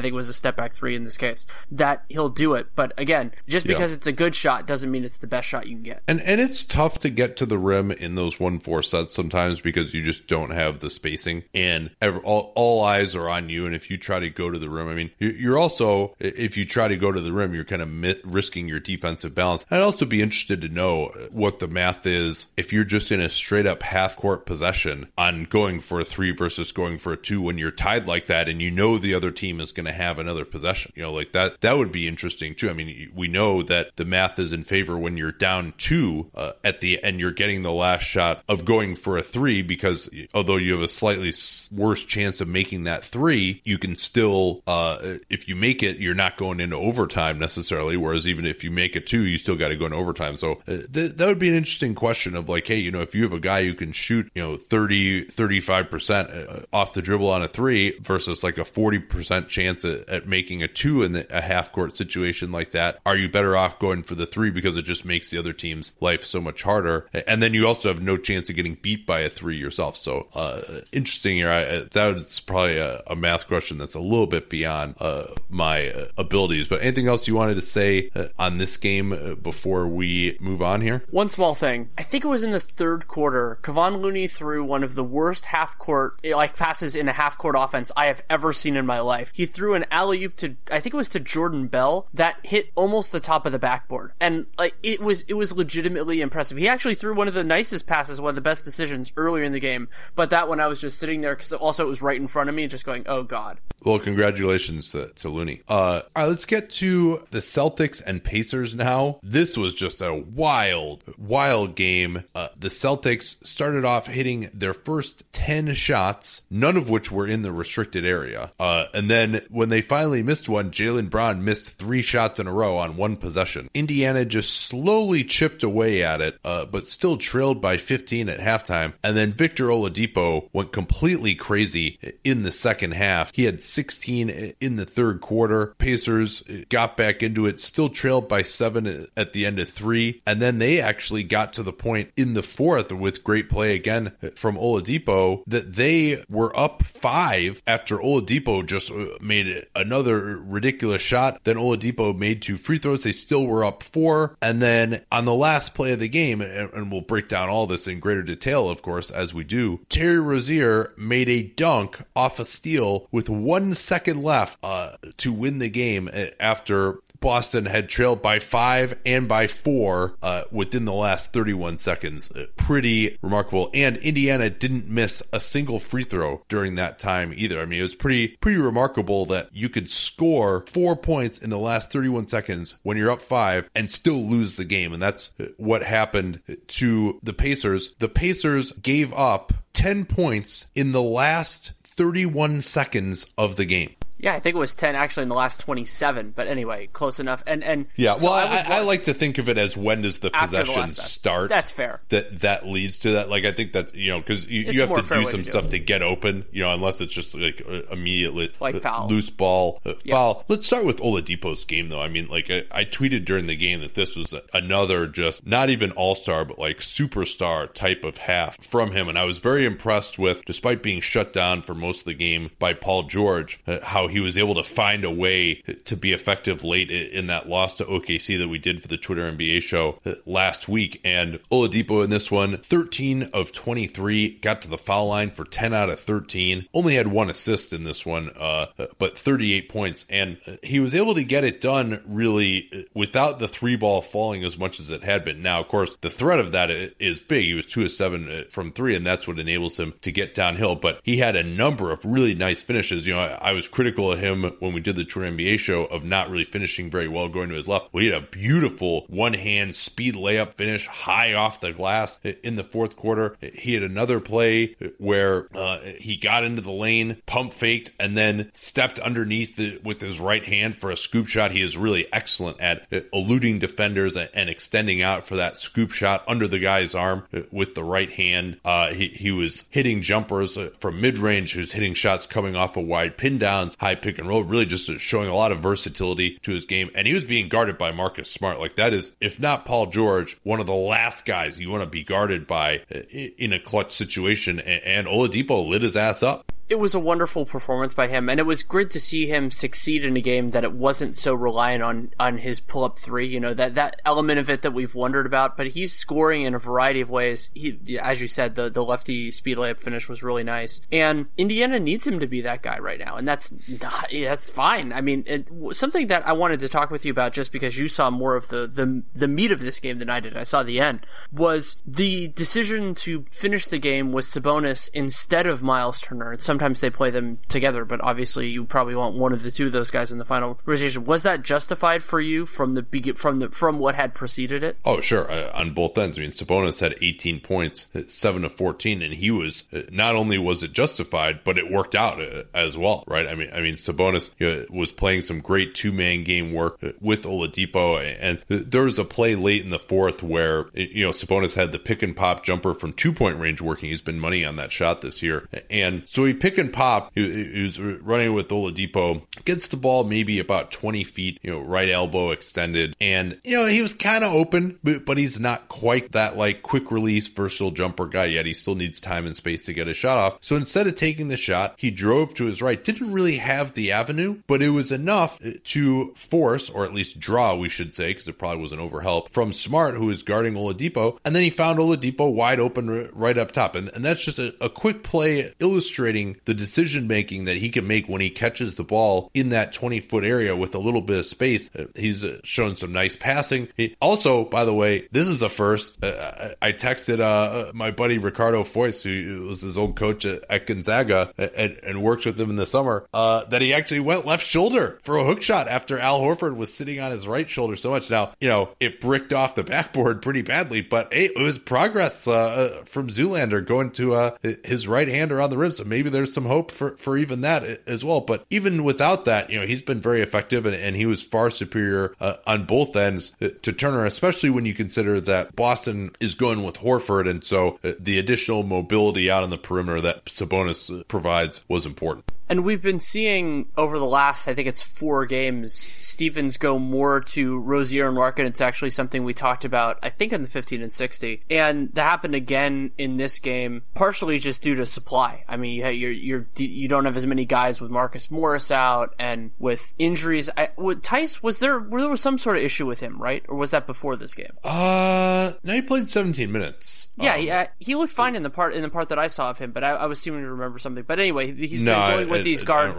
think 0.00 0.12
it 0.12 0.16
was 0.16 0.28
a 0.28 0.32
step 0.34 0.56
back 0.56 0.74
three 0.74 0.94
in 0.94 1.04
this 1.04 1.16
case 1.16 1.46
that 1.70 2.04
he'll 2.08 2.28
do 2.28 2.54
it. 2.54 2.68
But 2.74 2.92
again, 2.98 3.32
just 3.48 3.66
Yeah. 3.66 3.74
because 3.74 3.92
it's 3.92 4.06
a 4.06 4.12
good 4.12 4.34
shot 4.34 4.66
doesn't 4.66 4.90
mean 4.90 5.04
it's 5.04 5.18
the 5.18 5.26
best 5.26 5.48
shot 5.48 5.66
you 5.66 5.74
can 5.74 5.82
get. 5.82 6.02
And 6.08 6.20
and 6.22 6.40
it's 6.40 6.64
tough 6.64 6.98
to 7.00 7.10
get 7.10 7.36
to 7.38 7.46
the 7.46 7.58
rim 7.58 7.90
in 7.90 8.14
those 8.14 8.38
one 8.40 8.58
four 8.60 8.82
sets 8.82 9.14
sometimes 9.14 9.60
because 9.60 9.94
you 9.94 10.02
just 10.02 10.26
don't 10.26 10.50
have 10.50 10.80
the 10.80 10.90
spacing 10.90 11.44
and 11.54 11.90
ever, 12.00 12.18
all, 12.20 12.52
all 12.54 12.82
eyes 12.84 13.14
are 13.16 13.28
on 13.28 13.48
you. 13.48 13.66
And 13.66 13.74
if 13.74 13.90
you 13.90 13.96
try 13.96 14.18
to 14.18 14.30
go 14.30 14.50
to 14.50 14.58
the 14.58 14.68
rim, 14.70 14.88
I 14.88 14.94
mean, 14.94 15.10
you- 15.18 15.30
you're 15.30 15.58
also 15.58 16.14
if 16.18 16.56
you 16.56 16.64
try 16.64 16.88
to 16.88 16.96
go 16.96 17.12
to 17.12 17.20
the 17.20 17.32
rim, 17.32 17.54
you're 17.54 17.64
kind 17.64 17.82
of 17.82 17.88
mi- 17.88 18.20
risking 18.24 18.68
your 18.68 18.80
defensive 18.80 19.34
balance. 19.34 19.64
I'd 19.70 19.80
also 19.80 20.04
be 20.04 20.22
interested 20.22 20.60
to 20.62 20.68
know 20.68 21.06
what 21.30 21.58
the 21.58 21.68
math 21.68 22.06
is 22.06 22.48
if 22.56 22.72
you're 22.72 22.84
just 22.84 23.10
in 23.12 23.20
a 23.20 23.28
straight 23.28 23.66
up 23.66 23.82
half 23.82 24.16
court 24.16 24.46
possession 24.46 25.06
on 25.16 25.44
going 25.44 25.80
for 25.80 26.00
a 26.00 26.04
three 26.04 26.30
versus 26.30 26.72
going 26.72 26.98
for 26.98 27.12
a 27.12 27.16
two 27.16 27.47
when 27.48 27.56
you're 27.56 27.70
tied 27.70 28.06
like 28.06 28.26
that 28.26 28.46
and 28.46 28.60
you 28.60 28.70
know 28.70 28.98
the 28.98 29.14
other 29.14 29.30
team 29.30 29.58
is 29.58 29.72
going 29.72 29.86
to 29.86 29.92
have 29.92 30.18
another 30.18 30.44
possession. 30.44 30.92
You 30.94 31.04
know, 31.04 31.14
like 31.14 31.32
that 31.32 31.62
that 31.62 31.78
would 31.78 31.90
be 31.90 32.06
interesting 32.06 32.54
too. 32.54 32.68
I 32.68 32.74
mean, 32.74 33.10
we 33.14 33.26
know 33.26 33.62
that 33.62 33.96
the 33.96 34.04
math 34.04 34.38
is 34.38 34.52
in 34.52 34.64
favor 34.64 34.98
when 34.98 35.16
you're 35.16 35.32
down 35.32 35.72
two 35.78 36.30
uh, 36.34 36.52
at 36.62 36.82
the 36.82 37.02
and 37.02 37.18
you're 37.18 37.32
getting 37.32 37.62
the 37.62 37.72
last 37.72 38.02
shot 38.02 38.44
of 38.50 38.66
going 38.66 38.96
for 38.96 39.16
a 39.16 39.22
three 39.22 39.62
because 39.62 40.10
although 40.34 40.58
you 40.58 40.74
have 40.74 40.82
a 40.82 40.88
slightly 40.88 41.32
worse 41.72 42.04
chance 42.04 42.42
of 42.42 42.48
making 42.48 42.84
that 42.84 43.02
three, 43.02 43.62
you 43.64 43.78
can 43.78 43.96
still 43.96 44.62
uh, 44.66 45.16
if 45.30 45.48
you 45.48 45.56
make 45.56 45.82
it, 45.82 45.96
you're 45.96 46.12
not 46.12 46.36
going 46.36 46.60
into 46.60 46.76
overtime 46.76 47.38
necessarily. 47.38 47.96
Whereas 47.96 48.26
even 48.26 48.44
if 48.44 48.62
you 48.62 48.70
make 48.70 48.94
a 48.94 49.00
two, 49.00 49.24
you 49.24 49.38
still 49.38 49.56
got 49.56 49.68
to 49.68 49.76
go 49.76 49.86
into 49.86 49.96
overtime. 49.96 50.36
So 50.36 50.60
uh, 50.68 50.82
th- 50.92 51.12
that 51.12 51.26
would 51.26 51.38
be 51.38 51.48
an 51.48 51.54
interesting 51.54 51.94
question 51.94 52.36
of 52.36 52.46
like, 52.46 52.66
hey, 52.66 52.76
you 52.76 52.90
know, 52.90 53.00
if 53.00 53.14
you 53.14 53.22
have 53.22 53.32
a 53.32 53.40
guy 53.40 53.64
who 53.64 53.72
can 53.72 53.92
shoot, 53.92 54.30
you 54.34 54.42
know, 54.42 54.58
30, 54.58 55.24
35 55.24 55.90
percent 55.90 56.30
uh, 56.30 56.60
off 56.74 56.92
the 56.92 57.00
dribble 57.00 57.30
on 57.30 57.37
a 57.42 57.48
three 57.48 57.98
versus 58.00 58.42
like 58.42 58.58
a 58.58 58.62
40% 58.62 59.48
chance 59.48 59.84
at, 59.84 60.08
at 60.08 60.28
making 60.28 60.62
a 60.62 60.68
two 60.68 61.02
in 61.02 61.12
the, 61.12 61.36
a 61.36 61.40
half 61.40 61.72
court 61.72 61.96
situation 61.96 62.52
like 62.52 62.72
that, 62.72 62.98
are 63.06 63.16
you 63.16 63.28
better 63.28 63.56
off 63.56 63.78
going 63.78 64.02
for 64.02 64.14
the 64.14 64.26
three 64.26 64.50
because 64.50 64.76
it 64.76 64.82
just 64.82 65.04
makes 65.04 65.30
the 65.30 65.38
other 65.38 65.52
team's 65.52 65.92
life 66.00 66.24
so 66.24 66.40
much 66.40 66.62
harder? 66.62 67.08
And 67.26 67.42
then 67.42 67.54
you 67.54 67.66
also 67.66 67.88
have 67.88 68.02
no 68.02 68.16
chance 68.16 68.50
of 68.50 68.56
getting 68.56 68.76
beat 68.80 69.06
by 69.06 69.20
a 69.20 69.30
three 69.30 69.56
yourself. 69.56 69.96
So, 69.96 70.28
uh, 70.34 70.80
interesting 70.92 71.36
here. 71.36 71.50
I, 71.50 71.88
that's 71.92 72.40
probably 72.40 72.78
a, 72.78 73.02
a 73.06 73.16
math 73.16 73.46
question 73.46 73.78
that's 73.78 73.94
a 73.94 74.00
little 74.00 74.26
bit 74.26 74.50
beyond 74.50 74.96
uh, 75.00 75.34
my 75.48 75.90
uh, 75.90 76.08
abilities. 76.16 76.68
But 76.68 76.82
anything 76.82 77.08
else 77.08 77.26
you 77.28 77.34
wanted 77.34 77.54
to 77.54 77.62
say 77.62 78.10
uh, 78.14 78.28
on 78.38 78.58
this 78.58 78.76
game 78.76 79.12
uh, 79.12 79.34
before 79.34 79.86
we 79.86 80.36
move 80.40 80.62
on 80.62 80.80
here? 80.80 81.04
One 81.10 81.28
small 81.28 81.54
thing. 81.54 81.90
I 81.98 82.02
think 82.02 82.24
it 82.24 82.28
was 82.28 82.42
in 82.42 82.52
the 82.52 82.60
third 82.60 83.08
quarter. 83.08 83.58
Kevon 83.62 84.00
Looney 84.00 84.28
threw 84.28 84.64
one 84.64 84.82
of 84.82 84.94
the 84.94 85.04
worst 85.04 85.46
half 85.46 85.78
court 85.78 86.18
like 86.24 86.56
passes 86.56 86.96
in 86.96 87.08
a 87.08 87.12
half 87.18 87.36
court 87.36 87.56
offense 87.58 87.90
I 87.96 88.06
have 88.06 88.22
ever 88.30 88.52
seen 88.52 88.76
in 88.76 88.86
my 88.86 89.00
life. 89.00 89.32
He 89.34 89.44
threw 89.44 89.74
an 89.74 89.86
alley 89.90 90.22
oop 90.24 90.36
to 90.36 90.54
I 90.70 90.78
think 90.78 90.94
it 90.94 90.96
was 90.96 91.08
to 91.10 91.20
Jordan 91.20 91.66
Bell 91.66 92.06
that 92.14 92.36
hit 92.44 92.70
almost 92.76 93.10
the 93.10 93.18
top 93.18 93.44
of 93.44 93.50
the 93.50 93.58
backboard. 93.58 94.12
And 94.20 94.46
like 94.56 94.76
it 94.84 95.00
was 95.00 95.22
it 95.22 95.34
was 95.34 95.52
legitimately 95.52 96.20
impressive. 96.20 96.56
He 96.56 96.68
actually 96.68 96.94
threw 96.94 97.14
one 97.14 97.26
of 97.26 97.34
the 97.34 97.42
nicest 97.42 97.88
passes, 97.88 98.20
one 98.20 98.28
of 98.30 98.34
the 98.36 98.40
best 98.40 98.64
decisions 98.64 99.12
earlier 99.16 99.42
in 99.42 99.50
the 99.50 99.58
game. 99.58 99.88
But 100.14 100.30
that 100.30 100.48
one 100.48 100.60
I 100.60 100.68
was 100.68 100.80
just 100.80 100.98
sitting 100.98 101.20
there 101.20 101.34
because 101.34 101.52
also 101.52 101.84
it 101.84 101.88
was 101.88 102.00
right 102.00 102.20
in 102.20 102.28
front 102.28 102.48
of 102.48 102.54
me 102.54 102.62
and 102.62 102.70
just 102.70 102.86
going, 102.86 103.02
oh 103.06 103.24
god. 103.24 103.58
Well, 103.82 103.98
congratulations 103.98 104.90
to, 104.92 105.08
to 105.08 105.28
Looney. 105.28 105.62
Uh, 105.68 105.72
all 105.72 106.02
right, 106.16 106.24
let's 106.26 106.44
get 106.44 106.70
to 106.70 107.26
the 107.30 107.38
Celtics 107.38 108.02
and 108.04 108.22
Pacers 108.22 108.74
now. 108.74 109.20
This 109.22 109.56
was 109.56 109.74
just 109.74 110.02
a 110.02 110.12
wild, 110.14 111.04
wild 111.16 111.76
game. 111.76 112.24
Uh, 112.34 112.48
the 112.58 112.68
Celtics 112.68 113.36
started 113.46 113.84
off 113.84 114.08
hitting 114.08 114.50
their 114.52 114.74
first 114.74 115.22
10 115.32 115.74
shots, 115.74 116.42
none 116.50 116.76
of 116.76 116.90
which 116.90 117.07
which 117.08 117.12
were 117.12 117.26
in 117.26 117.42
the 117.42 117.52
restricted 117.52 118.04
area. 118.04 118.52
Uh, 118.60 118.84
and 118.92 119.10
then 119.10 119.40
when 119.48 119.68
they 119.68 119.80
finally 119.80 120.22
missed 120.22 120.48
one, 120.48 120.70
Jaylen 120.70 121.08
Brown 121.08 121.44
missed 121.44 121.78
three 121.78 122.02
shots 122.02 122.38
in 122.38 122.46
a 122.46 122.52
row 122.52 122.76
on 122.76 122.96
one 122.96 123.16
possession. 123.16 123.70
Indiana 123.74 124.24
just 124.24 124.54
slowly 124.54 125.24
chipped 125.24 125.62
away 125.62 126.02
at 126.02 126.20
it, 126.20 126.38
uh, 126.44 126.66
but 126.66 126.86
still 126.86 127.16
trailed 127.16 127.62
by 127.62 127.76
15 127.78 128.28
at 128.28 128.40
halftime. 128.40 128.92
And 129.02 129.16
then 129.16 129.32
Victor 129.32 129.66
Oladipo 129.68 130.48
went 130.52 130.72
completely 130.72 131.34
crazy 131.34 131.98
in 132.24 132.42
the 132.42 132.52
second 132.52 132.92
half. 132.92 133.32
He 133.34 133.44
had 133.44 133.62
16 133.62 134.54
in 134.60 134.76
the 134.76 134.86
third 134.86 135.20
quarter. 135.20 135.74
Pacers 135.78 136.42
got 136.68 136.96
back 136.96 137.22
into 137.22 137.46
it, 137.46 137.58
still 137.58 137.88
trailed 137.88 138.28
by 138.28 138.42
seven 138.42 139.06
at 139.16 139.32
the 139.32 139.46
end 139.46 139.58
of 139.58 139.68
three. 139.68 140.20
And 140.26 140.42
then 140.42 140.58
they 140.58 140.80
actually 140.80 141.22
got 141.22 141.54
to 141.54 141.62
the 141.62 141.72
point 141.72 142.10
in 142.16 142.34
the 142.34 142.42
fourth 142.42 142.92
with 142.92 143.24
great 143.24 143.48
play 143.48 143.74
again 143.74 144.12
from 144.34 144.56
Oladipo 144.56 145.42
that 145.46 145.74
they 145.74 146.22
were 146.28 146.56
up 146.58 146.82
five 146.98 147.62
after 147.66 147.98
Oladipo 147.98 148.66
just 148.66 148.92
made 149.20 149.66
another 149.74 150.36
ridiculous 150.38 151.02
shot. 151.02 151.40
Then 151.44 151.56
Oladipo 151.56 152.16
made 152.16 152.42
two 152.42 152.56
free 152.56 152.78
throws. 152.78 153.02
They 153.02 153.12
still 153.12 153.46
were 153.46 153.64
up 153.64 153.82
four. 153.82 154.36
And 154.42 154.60
then 154.60 155.02
on 155.10 155.24
the 155.24 155.34
last 155.34 155.74
play 155.74 155.92
of 155.92 156.00
the 156.00 156.08
game, 156.08 156.40
and 156.40 156.90
we'll 156.90 157.00
break 157.00 157.28
down 157.28 157.48
all 157.48 157.66
this 157.66 157.86
in 157.86 158.00
greater 158.00 158.22
detail, 158.22 158.68
of 158.68 158.82
course, 158.82 159.10
as 159.10 159.32
we 159.34 159.44
do, 159.44 159.80
Terry 159.88 160.18
Rozier 160.18 160.92
made 160.96 161.28
a 161.28 161.42
dunk 161.42 162.00
off 162.14 162.38
a 162.38 162.44
steal 162.44 163.08
with 163.10 163.28
one 163.28 163.74
second 163.74 164.22
left 164.22 164.58
uh, 164.62 164.96
to 165.18 165.32
win 165.32 165.58
the 165.58 165.68
game 165.68 166.10
after 166.40 167.00
Boston 167.20 167.66
had 167.66 167.88
trailed 167.88 168.22
by 168.22 168.38
five 168.38 168.98
and 169.04 169.28
by 169.28 169.46
four 169.46 170.14
uh, 170.22 170.44
within 170.50 170.84
the 170.84 170.92
last 170.92 171.32
31 171.32 171.78
seconds. 171.78 172.30
Uh, 172.30 172.46
pretty 172.56 173.18
remarkable. 173.22 173.70
And 173.74 173.96
Indiana 173.98 174.50
didn't 174.50 174.88
miss 174.88 175.22
a 175.32 175.40
single 175.40 175.78
free 175.78 176.04
throw 176.04 176.42
during 176.48 176.76
that 176.76 176.98
time 176.98 177.32
either. 177.36 177.60
I 177.60 177.64
mean, 177.64 177.80
it 177.80 177.82
was 177.82 177.94
pretty 177.94 178.36
pretty 178.40 178.60
remarkable 178.60 179.26
that 179.26 179.48
you 179.52 179.68
could 179.68 179.90
score 179.90 180.64
four 180.66 180.96
points 180.96 181.38
in 181.38 181.50
the 181.50 181.58
last 181.58 181.90
31 181.90 182.28
seconds 182.28 182.76
when 182.82 182.96
you're 182.96 183.10
up 183.10 183.22
five 183.22 183.68
and 183.74 183.90
still 183.90 184.26
lose 184.26 184.56
the 184.56 184.64
game. 184.64 184.92
And 184.92 185.02
that's 185.02 185.30
what 185.56 185.82
happened 185.82 186.40
to 186.68 187.18
the 187.22 187.32
Pacers. 187.32 187.90
The 187.98 188.08
Pacers 188.08 188.72
gave 188.72 189.12
up 189.12 189.52
10 189.74 190.04
points 190.06 190.66
in 190.74 190.92
the 190.92 191.02
last 191.02 191.72
31 191.84 192.60
seconds 192.60 193.26
of 193.36 193.56
the 193.56 193.64
game. 193.64 193.94
Yeah, 194.18 194.34
I 194.34 194.40
think 194.40 194.56
it 194.56 194.58
was 194.58 194.74
ten 194.74 194.94
actually 194.94 195.24
in 195.24 195.28
the 195.28 195.34
last 195.34 195.60
twenty-seven. 195.60 196.32
But 196.34 196.46
anyway, 196.48 196.88
close 196.92 197.20
enough. 197.20 197.42
And 197.46 197.62
and 197.62 197.86
yeah, 197.96 198.16
well, 198.20 198.32
I, 198.32 198.44
I, 198.44 198.78
I, 198.78 198.80
like 198.80 199.04
to 199.04 199.14
think 199.14 199.38
of 199.38 199.48
it 199.48 199.58
as 199.58 199.76
when 199.76 200.02
does 200.02 200.18
the 200.18 200.30
possession 200.30 200.88
the 200.88 200.94
start? 200.94 201.48
That's 201.48 201.70
fair. 201.70 202.00
That 202.08 202.40
that 202.40 202.66
leads 202.66 202.98
to 202.98 203.12
that. 203.12 203.28
Like 203.28 203.44
I 203.44 203.52
think 203.52 203.72
that's 203.72 203.94
you 203.94 204.10
know 204.10 204.20
because 204.20 204.46
you, 204.46 204.72
you 204.72 204.80
have 204.80 204.92
to 204.94 205.02
do 205.02 205.30
some 205.30 205.42
to 205.44 205.48
stuff 205.48 205.68
to 205.70 205.78
get 205.78 206.02
open. 206.02 206.44
You 206.50 206.64
know, 206.64 206.74
unless 206.74 207.00
it's 207.00 207.12
just 207.12 207.34
like 207.34 207.62
immediately 207.90 208.52
like 208.60 208.76
uh, 208.76 208.80
foul, 208.80 209.08
loose 209.08 209.30
ball, 209.30 209.80
uh, 209.86 209.94
yeah. 210.02 210.14
foul. 210.14 210.44
Let's 210.48 210.66
start 210.66 210.84
with 210.84 210.98
Oladipo's 210.98 211.64
game 211.64 211.88
though. 211.88 212.00
I 212.00 212.08
mean, 212.08 212.28
like 212.28 212.50
I, 212.50 212.64
I 212.72 212.84
tweeted 212.84 213.24
during 213.24 213.46
the 213.46 213.56
game 213.56 213.80
that 213.80 213.94
this 213.94 214.16
was 214.16 214.34
another 214.52 215.06
just 215.06 215.46
not 215.46 215.70
even 215.70 215.92
all 215.92 216.14
star, 216.14 216.44
but 216.44 216.58
like 216.58 216.78
superstar 216.78 217.72
type 217.72 218.04
of 218.04 218.18
half 218.18 218.62
from 218.64 218.90
him, 218.90 219.08
and 219.08 219.18
I 219.18 219.24
was 219.24 219.38
very 219.38 219.64
impressed 219.64 220.18
with, 220.18 220.44
despite 220.44 220.82
being 220.82 221.00
shut 221.00 221.32
down 221.32 221.62
for 221.62 221.74
most 221.74 222.00
of 222.00 222.04
the 222.06 222.14
game 222.14 222.50
by 222.58 222.72
Paul 222.72 223.04
George, 223.04 223.60
uh, 223.66 223.78
how 223.82 224.07
he 224.08 224.20
was 224.20 224.36
able 224.36 224.54
to 224.56 224.64
find 224.64 225.04
a 225.04 225.10
way 225.10 225.62
to 225.84 225.96
be 225.96 226.12
effective 226.12 226.64
late 226.64 226.90
in 226.90 227.26
that 227.26 227.48
loss 227.48 227.76
to 227.76 227.84
OKC 227.84 228.38
that 228.38 228.48
we 228.48 228.58
did 228.58 228.82
for 228.82 228.88
the 228.88 228.96
Twitter 228.96 229.30
NBA 229.30 229.62
show 229.62 229.98
last 230.26 230.68
week. 230.68 231.00
And 231.04 231.38
Oladipo 231.50 232.04
in 232.04 232.10
this 232.10 232.30
one, 232.30 232.58
13 232.58 233.30
of 233.32 233.52
23, 233.52 234.38
got 234.38 234.62
to 234.62 234.68
the 234.68 234.78
foul 234.78 235.08
line 235.08 235.30
for 235.30 235.44
10 235.44 235.74
out 235.74 235.90
of 235.90 236.00
13. 236.00 236.66
Only 236.74 236.94
had 236.94 237.08
one 237.08 237.30
assist 237.30 237.72
in 237.72 237.84
this 237.84 238.04
one, 238.04 238.30
uh, 238.30 238.66
but 238.98 239.18
38 239.18 239.68
points. 239.68 240.06
And 240.08 240.38
he 240.62 240.80
was 240.80 240.94
able 240.94 241.14
to 241.14 241.24
get 241.24 241.44
it 241.44 241.60
done 241.60 242.02
really 242.06 242.86
without 242.94 243.38
the 243.38 243.48
three 243.48 243.76
ball 243.76 244.02
falling 244.02 244.44
as 244.44 244.58
much 244.58 244.80
as 244.80 244.90
it 244.90 245.04
had 245.04 245.24
been. 245.24 245.42
Now, 245.42 245.60
of 245.60 245.68
course, 245.68 245.96
the 246.00 246.10
threat 246.10 246.40
of 246.40 246.52
that 246.52 246.70
is 246.70 247.20
big. 247.20 247.44
He 247.44 247.54
was 247.54 247.66
two 247.66 247.84
of 247.84 247.90
seven 247.90 248.28
uh, 248.28 248.42
from 248.50 248.72
three, 248.72 248.96
and 248.96 249.06
that's 249.06 249.26
what 249.26 249.38
enables 249.38 249.78
him 249.78 249.94
to 250.02 250.12
get 250.12 250.34
downhill. 250.34 250.76
But 250.76 251.00
he 251.02 251.18
had 251.18 251.36
a 251.36 251.42
number 251.42 251.92
of 251.92 252.04
really 252.04 252.34
nice 252.34 252.62
finishes. 252.62 253.06
You 253.06 253.14
know, 253.14 253.20
I 253.20 253.52
was 253.52 253.68
critical 253.68 253.97
of 254.06 254.18
him 254.18 254.44
when 254.60 254.72
we 254.72 254.80
did 254.80 254.96
the 254.96 255.04
True 255.04 255.28
NBA 255.28 255.58
show 255.58 255.84
of 255.84 256.04
not 256.04 256.30
really 256.30 256.44
finishing 256.44 256.90
very 256.90 257.08
well 257.08 257.28
going 257.28 257.48
to 257.48 257.54
his 257.54 257.68
left. 257.68 257.88
We 257.92 258.06
had 258.06 258.22
a 258.22 258.26
beautiful 258.26 259.06
one 259.08 259.34
hand 259.34 259.76
speed 259.76 260.14
layup 260.14 260.54
finish 260.54 260.86
high 260.86 261.34
off 261.34 261.60
the 261.60 261.72
glass 261.72 262.18
in 262.42 262.56
the 262.56 262.64
fourth 262.64 262.96
quarter. 262.96 263.36
He 263.40 263.74
had 263.74 263.82
another 263.82 264.20
play 264.20 264.76
where 264.98 265.48
uh, 265.54 265.78
he 265.98 266.16
got 266.16 266.44
into 266.44 266.62
the 266.62 266.70
lane, 266.70 267.22
pump 267.26 267.52
faked, 267.52 267.90
and 267.98 268.16
then 268.16 268.50
stepped 268.54 268.98
underneath 268.98 269.58
with 269.82 270.00
his 270.00 270.20
right 270.20 270.44
hand 270.44 270.76
for 270.76 270.90
a 270.90 270.96
scoop 270.96 271.26
shot. 271.26 271.50
He 271.50 271.62
is 271.62 271.76
really 271.76 272.06
excellent 272.12 272.60
at 272.60 272.86
eluding 273.12 273.58
defenders 273.58 274.16
and 274.16 274.50
extending 274.50 275.02
out 275.02 275.26
for 275.26 275.36
that 275.36 275.56
scoop 275.56 275.92
shot 275.92 276.24
under 276.26 276.48
the 276.48 276.58
guy's 276.58 276.94
arm 276.94 277.24
with 277.50 277.74
the 277.74 277.84
right 277.84 278.10
hand. 278.10 278.60
Uh, 278.64 278.92
he, 278.92 279.08
he 279.08 279.30
was 279.32 279.64
hitting 279.70 280.02
jumpers 280.02 280.58
from 280.78 281.00
mid 281.00 281.18
range. 281.18 281.52
He 281.52 281.60
was 281.60 281.72
hitting 281.72 281.94
shots 281.94 282.26
coming 282.26 282.56
off 282.56 282.76
of 282.76 282.84
wide 282.84 283.16
pin 283.16 283.38
downs, 283.38 283.76
high 283.88 283.94
pick 283.94 284.18
and 284.18 284.28
roll, 284.28 284.42
really 284.42 284.66
just 284.66 284.90
showing 284.98 285.28
a 285.28 285.34
lot 285.34 285.50
of 285.50 285.60
versatility 285.60 286.38
to 286.42 286.52
his 286.52 286.66
game. 286.66 286.90
And 286.94 287.06
he 287.06 287.14
was 287.14 287.24
being 287.24 287.48
guarded 287.48 287.78
by 287.78 287.90
Marcus 287.90 288.30
Smart. 288.30 288.60
Like 288.60 288.76
that 288.76 288.92
is, 288.92 289.12
if 289.20 289.40
not 289.40 289.64
Paul 289.64 289.86
George, 289.86 290.38
one 290.42 290.60
of 290.60 290.66
the 290.66 290.74
last 290.74 291.24
guys 291.24 291.58
you 291.58 291.70
want 291.70 291.82
to 291.82 291.88
be 291.88 292.04
guarded 292.04 292.46
by 292.46 292.82
uh, 292.94 292.98
in 293.10 293.52
a 293.52 293.60
clutch 293.60 293.92
situation. 293.92 294.60
And 294.60 295.06
Oladipo 295.06 295.66
lit 295.66 295.82
his 295.82 295.96
ass 295.96 296.22
up 296.22 296.52
it 296.68 296.78
was 296.78 296.94
a 296.94 297.00
wonderful 297.00 297.46
performance 297.46 297.94
by 297.94 298.08
him, 298.08 298.28
and 298.28 298.38
it 298.38 298.46
was 298.46 298.62
great 298.62 298.90
to 298.90 299.00
see 299.00 299.26
him 299.26 299.50
succeed 299.50 300.04
in 300.04 300.16
a 300.16 300.20
game 300.20 300.50
that 300.50 300.64
it 300.64 300.72
wasn't 300.72 301.16
so 301.16 301.34
reliant 301.34 301.82
on 301.82 302.10
on 302.20 302.38
his 302.38 302.60
pull 302.60 302.84
up 302.84 302.98
three. 302.98 303.26
You 303.26 303.40
know 303.40 303.54
that 303.54 303.74
that 303.76 304.00
element 304.04 304.38
of 304.38 304.50
it 304.50 304.62
that 304.62 304.72
we've 304.72 304.94
wondered 304.94 305.26
about, 305.26 305.56
but 305.56 305.68
he's 305.68 305.92
scoring 305.92 306.42
in 306.42 306.54
a 306.54 306.58
variety 306.58 307.00
of 307.00 307.10
ways. 307.10 307.50
He, 307.54 307.98
as 308.00 308.20
you 308.20 308.28
said, 308.28 308.54
the 308.54 308.68
the 308.68 308.84
lefty 308.84 309.30
speed 309.30 309.56
layup 309.56 309.78
finish 309.78 310.08
was 310.08 310.22
really 310.22 310.44
nice, 310.44 310.80
and 310.92 311.26
Indiana 311.36 311.78
needs 311.78 312.06
him 312.06 312.20
to 312.20 312.26
be 312.26 312.42
that 312.42 312.62
guy 312.62 312.78
right 312.78 312.98
now, 312.98 313.16
and 313.16 313.26
that's 313.26 313.52
not, 313.68 314.08
that's 314.12 314.50
fine. 314.50 314.92
I 314.92 315.00
mean, 315.00 315.24
it, 315.26 315.48
something 315.72 316.08
that 316.08 316.26
I 316.26 316.32
wanted 316.32 316.60
to 316.60 316.68
talk 316.68 316.90
with 316.90 317.04
you 317.04 317.12
about, 317.12 317.32
just 317.32 317.52
because 317.52 317.78
you 317.78 317.88
saw 317.88 318.10
more 318.10 318.36
of 318.36 318.48
the 318.48 318.66
the 318.66 319.02
the 319.14 319.28
meat 319.28 319.52
of 319.52 319.60
this 319.60 319.80
game 319.80 319.98
than 319.98 320.10
I 320.10 320.20
did. 320.20 320.36
I 320.36 320.44
saw 320.44 320.62
the 320.62 320.80
end 320.80 321.06
was 321.32 321.76
the 321.86 322.28
decision 322.28 322.94
to 322.94 323.24
finish 323.30 323.66
the 323.66 323.78
game 323.78 324.12
with 324.12 324.26
Sabonis 324.26 324.90
instead 324.92 325.46
of 325.46 325.62
Miles 325.62 326.00
Turner. 326.00 326.36
Some 326.38 326.57
sometimes 326.58 326.80
they 326.80 326.90
play 326.90 327.10
them 327.10 327.38
together, 327.46 327.84
but 327.84 328.00
obviously 328.00 328.48
you 328.48 328.64
probably 328.64 328.96
want 328.96 329.14
one 329.14 329.32
of 329.32 329.44
the 329.44 329.50
two 329.52 329.66
of 329.66 329.72
those 329.72 329.90
guys 329.90 330.10
in 330.10 330.18
the 330.18 330.24
final 330.24 330.58
rotation. 330.64 331.04
Was 331.04 331.22
that 331.22 331.42
justified 331.42 332.02
for 332.02 332.20
you 332.20 332.46
from 332.46 332.74
the 332.74 333.14
from 333.14 333.38
the 333.38 333.48
from 333.50 333.78
what 333.78 333.94
had 333.94 334.12
preceded 334.12 334.64
it? 334.64 334.76
Oh, 334.84 335.00
sure, 335.00 335.30
uh, 335.30 335.52
on 335.54 335.72
both 335.72 335.96
ends. 335.96 336.18
I 336.18 336.22
mean, 336.22 336.32
Sabonis 336.32 336.80
had 336.80 336.96
18 337.00 337.38
points, 337.40 337.86
seven 338.08 338.42
to 338.42 338.50
14, 338.50 339.02
and 339.02 339.14
he 339.14 339.30
was 339.30 339.62
uh, 339.72 339.82
not 339.92 340.16
only 340.16 340.36
was 340.36 340.64
it 340.64 340.72
justified, 340.72 341.44
but 341.44 341.58
it 341.58 341.70
worked 341.70 341.94
out 341.94 342.20
uh, 342.20 342.42
as 342.52 342.76
well, 342.76 343.04
right? 343.06 343.28
I 343.28 343.36
mean, 343.36 343.50
I 343.52 343.60
mean, 343.60 343.74
Sabonis 343.74 344.30
you 344.40 344.52
know, 344.52 344.66
was 344.70 344.90
playing 344.90 345.22
some 345.22 345.40
great 345.40 345.76
two 345.76 345.92
man 345.92 346.24
game 346.24 346.52
work 346.52 346.80
with 347.00 347.22
Oladipo, 347.22 348.02
and 348.18 348.42
there 348.48 348.82
was 348.82 348.98
a 348.98 349.04
play 349.04 349.36
late 349.36 349.62
in 349.62 349.70
the 349.70 349.78
fourth 349.78 350.24
where 350.24 350.66
you 350.74 351.04
know 351.04 351.12
Sabonis 351.12 351.54
had 351.54 351.70
the 351.70 351.78
pick 351.78 352.02
and 352.02 352.16
pop 352.16 352.44
jumper 352.44 352.74
from 352.74 352.94
two 352.94 353.12
point 353.12 353.38
range 353.38 353.60
working. 353.60 353.90
He's 353.90 354.02
been 354.02 354.18
money 354.18 354.44
on 354.44 354.56
that 354.56 354.72
shot 354.72 355.02
this 355.02 355.22
year, 355.22 355.48
and 355.70 356.02
so 356.06 356.24
he 356.24 356.34
pick 356.48 356.58
and 356.58 356.72
pop, 356.72 357.12
who's 357.14 357.78
running 357.78 358.32
with 358.32 358.48
Oladipo, 358.48 359.22
gets 359.44 359.68
the 359.68 359.76
ball 359.76 360.04
maybe 360.04 360.38
about 360.38 360.70
20 360.70 361.04
feet, 361.04 361.38
you 361.42 361.50
know, 361.50 361.60
right 361.60 361.90
elbow 361.90 362.30
extended. 362.30 362.96
And, 363.00 363.38
you 363.44 363.56
know, 363.56 363.66
he 363.66 363.82
was 363.82 363.92
kind 363.92 364.24
of 364.24 364.32
open, 364.32 364.78
but, 364.82 365.04
but 365.04 365.18
he's 365.18 365.38
not 365.38 365.68
quite 365.68 366.12
that 366.12 366.38
like 366.38 366.62
quick 366.62 366.90
release, 366.90 367.28
versatile 367.28 367.70
jumper 367.70 368.06
guy 368.06 368.26
yet. 368.26 368.46
He 368.46 368.54
still 368.54 368.74
needs 368.74 368.98
time 368.98 369.26
and 369.26 369.36
space 369.36 369.62
to 369.66 369.74
get 369.74 369.88
a 369.88 369.94
shot 369.94 370.16
off. 370.16 370.38
So 370.40 370.56
instead 370.56 370.86
of 370.86 370.94
taking 370.94 371.28
the 371.28 371.36
shot, 371.36 371.74
he 371.76 371.90
drove 371.90 372.32
to 372.34 372.46
his 372.46 372.62
right. 372.62 372.82
Didn't 372.82 373.12
really 373.12 373.36
have 373.36 373.74
the 373.74 373.92
avenue, 373.92 374.40
but 374.46 374.62
it 374.62 374.70
was 374.70 374.90
enough 374.90 375.38
to 375.64 376.14
force, 376.14 376.70
or 376.70 376.86
at 376.86 376.94
least 376.94 377.20
draw, 377.20 377.54
we 377.54 377.68
should 377.68 377.94
say, 377.94 378.08
because 378.08 378.28
it 378.28 378.38
probably 378.38 378.62
was 378.62 378.72
an 378.72 378.78
overhelp 378.78 379.28
from 379.30 379.52
Smart, 379.52 379.96
who 379.96 380.08
is 380.08 380.22
guarding 380.22 380.54
Oladipo. 380.54 381.18
And 381.26 381.36
then 381.36 381.42
he 381.42 381.50
found 381.50 381.78
Oladipo 381.78 382.32
wide 382.32 382.58
open 382.58 383.10
right 383.12 383.36
up 383.36 383.52
top. 383.52 383.74
And, 383.74 383.88
and 383.88 384.02
that's 384.02 384.24
just 384.24 384.38
a, 384.38 384.54
a 384.64 384.70
quick 384.70 385.02
play 385.02 385.52
illustrating 385.60 386.37
the 386.44 386.54
decision 386.54 387.06
making 387.06 387.44
that 387.44 387.56
he 387.56 387.70
can 387.70 387.86
make 387.86 388.08
when 388.08 388.20
he 388.20 388.30
catches 388.30 388.74
the 388.74 388.84
ball 388.84 389.30
in 389.34 389.50
that 389.50 389.72
20 389.72 390.00
foot 390.00 390.24
area 390.24 390.56
with 390.56 390.74
a 390.74 390.78
little 390.78 391.00
bit 391.00 391.18
of 391.18 391.26
space. 391.26 391.70
Uh, 391.74 391.84
he's 391.94 392.24
uh, 392.24 392.38
shown 392.44 392.76
some 392.76 392.92
nice 392.92 393.16
passing. 393.16 393.68
He, 393.76 393.96
also, 394.00 394.44
by 394.44 394.64
the 394.64 394.74
way, 394.74 395.08
this 395.12 395.28
is 395.28 395.42
a 395.42 395.48
first. 395.48 396.02
Uh, 396.02 396.54
I 396.60 396.72
texted 396.72 397.20
uh, 397.20 397.72
my 397.74 397.90
buddy 397.90 398.18
Ricardo 398.18 398.64
Fois, 398.64 398.92
who 399.02 399.46
was 399.48 399.62
his 399.62 399.78
old 399.78 399.96
coach 399.96 400.24
at, 400.24 400.44
at 400.48 400.66
Gonzaga 400.66 401.32
and, 401.36 401.78
and, 401.82 402.02
worked 402.02 402.26
with 402.26 402.40
him 402.40 402.50
in 402.50 402.56
the 402.56 402.66
summer, 402.66 403.06
uh, 403.12 403.44
that 403.46 403.60
he 403.60 403.74
actually 403.74 404.00
went 404.00 404.24
left 404.24 404.46
shoulder 404.46 404.98
for 405.02 405.16
a 405.16 405.24
hook 405.24 405.42
shot 405.42 405.68
after 405.68 405.98
Al 405.98 406.20
Horford 406.20 406.56
was 406.56 406.72
sitting 406.72 407.00
on 407.00 407.10
his 407.10 407.26
right 407.26 407.48
shoulder 407.48 407.76
so 407.76 407.90
much. 407.90 408.08
Now, 408.08 408.34
you 408.40 408.48
know, 408.48 408.70
it 408.78 409.00
bricked 409.00 409.32
off 409.32 409.54
the 409.54 409.62
backboard 409.64 410.22
pretty 410.22 410.42
badly, 410.42 410.80
but 410.80 411.12
hey, 411.12 411.26
it 411.26 411.38
was 411.38 411.58
progress 411.58 412.26
uh, 412.26 412.82
from 412.86 413.08
Zoolander 413.08 413.64
going 413.64 413.90
to 413.92 414.32
his 414.64 414.86
right 414.86 415.08
hander 415.08 415.40
on 415.40 415.50
the 415.50 415.58
rim. 415.58 415.72
So 415.72 415.84
maybe 415.84 416.10
there's 416.10 416.27
there's 416.28 416.34
some 416.34 416.44
hope 416.44 416.70
for, 416.70 416.96
for 416.98 417.16
even 417.16 417.40
that 417.40 417.80
as 417.86 418.04
well. 418.04 418.20
But 418.20 418.44
even 418.50 418.84
without 418.84 419.24
that, 419.24 419.50
you 419.50 419.58
know, 419.58 419.66
he's 419.66 419.82
been 419.82 420.00
very 420.00 420.20
effective 420.20 420.66
and, 420.66 420.74
and 420.74 420.94
he 420.94 421.06
was 421.06 421.22
far 421.22 421.50
superior 421.50 422.14
uh, 422.20 422.36
on 422.46 422.66
both 422.66 422.94
ends 422.96 423.32
to 423.40 423.72
Turner, 423.72 424.04
especially 424.04 424.50
when 424.50 424.66
you 424.66 424.74
consider 424.74 425.20
that 425.22 425.56
Boston 425.56 426.10
is 426.20 426.34
going 426.34 426.64
with 426.64 426.76
Horford. 426.76 427.28
And 427.28 427.42
so 427.42 427.78
uh, 427.82 427.92
the 427.98 428.18
additional 428.18 428.62
mobility 428.62 429.30
out 429.30 429.42
on 429.42 429.50
the 429.50 429.58
perimeter 429.58 430.00
that 430.02 430.26
Sabonis 430.26 431.06
provides 431.08 431.62
was 431.68 431.86
important. 431.86 432.30
And 432.48 432.64
we've 432.64 432.82
been 432.82 433.00
seeing 433.00 433.66
over 433.76 433.98
the 433.98 434.06
last, 434.06 434.48
I 434.48 434.54
think 434.54 434.68
it's 434.68 434.82
four 434.82 435.26
games, 435.26 435.92
Stevens 436.00 436.56
go 436.56 436.78
more 436.78 437.20
to 437.20 437.58
Rozier 437.58 438.08
and 438.08 438.16
Larkin. 438.16 438.46
It's 438.46 438.60
actually 438.60 438.90
something 438.90 439.22
we 439.22 439.34
talked 439.34 439.64
about, 439.64 439.98
I 440.02 440.10
think, 440.10 440.32
in 440.32 440.42
the 440.42 440.48
15 440.48 440.82
and 440.82 440.92
60. 440.92 441.42
And 441.50 441.90
that 441.94 442.04
happened 442.04 442.34
again 442.34 442.92
in 442.96 443.18
this 443.18 443.38
game, 443.38 443.82
partially 443.94 444.38
just 444.38 444.62
due 444.62 444.74
to 444.76 444.86
supply. 444.86 445.44
I 445.46 445.56
mean, 445.56 445.76
you're, 445.76 446.10
you're, 446.10 446.46
you 446.56 446.88
don't 446.88 447.04
have 447.04 447.16
as 447.16 447.26
many 447.26 447.44
guys 447.44 447.80
with 447.80 447.90
Marcus 447.90 448.30
Morris 448.30 448.70
out 448.70 449.14
and 449.18 449.50
with 449.58 449.94
injuries. 449.98 450.48
I, 450.56 450.70
with 450.76 451.02
Theis, 451.02 451.42
was 451.42 451.58
there, 451.58 451.84
there 451.90 452.08
was 452.08 452.20
some 452.20 452.38
sort 452.38 452.56
of 452.56 452.62
issue 452.62 452.86
with 452.86 453.00
him, 453.00 453.20
right? 453.20 453.44
Or 453.48 453.56
was 453.56 453.70
that 453.72 453.86
before 453.86 454.16
this 454.16 454.34
game? 454.34 454.52
Uh, 454.64 455.52
no, 455.62 455.74
he 455.74 455.82
played 455.82 456.08
17 456.08 456.50
minutes. 456.50 457.08
Yeah, 457.16 457.34
um, 457.34 457.40
he, 457.40 457.50
uh, 457.50 457.66
he 457.78 457.94
looked 457.94 458.12
fine 458.12 458.34
in 458.34 458.42
the 458.42 458.50
part, 458.50 458.72
in 458.72 458.82
the 458.82 458.88
part 458.88 459.10
that 459.10 459.18
I 459.18 459.28
saw 459.28 459.50
of 459.50 459.58
him, 459.58 459.72
but 459.72 459.84
I, 459.84 459.90
I 459.90 460.06
was 460.06 460.20
seeming 460.20 460.42
to 460.42 460.50
remember 460.50 460.78
something. 460.78 461.04
But 461.06 461.18
anyway, 461.18 461.54
he's 461.54 461.82
no, 461.82 461.94
been 461.94 462.16
going 462.16 462.28
with 462.28 462.37
with 462.38 462.44
these 462.44 462.64
guard 462.64 462.94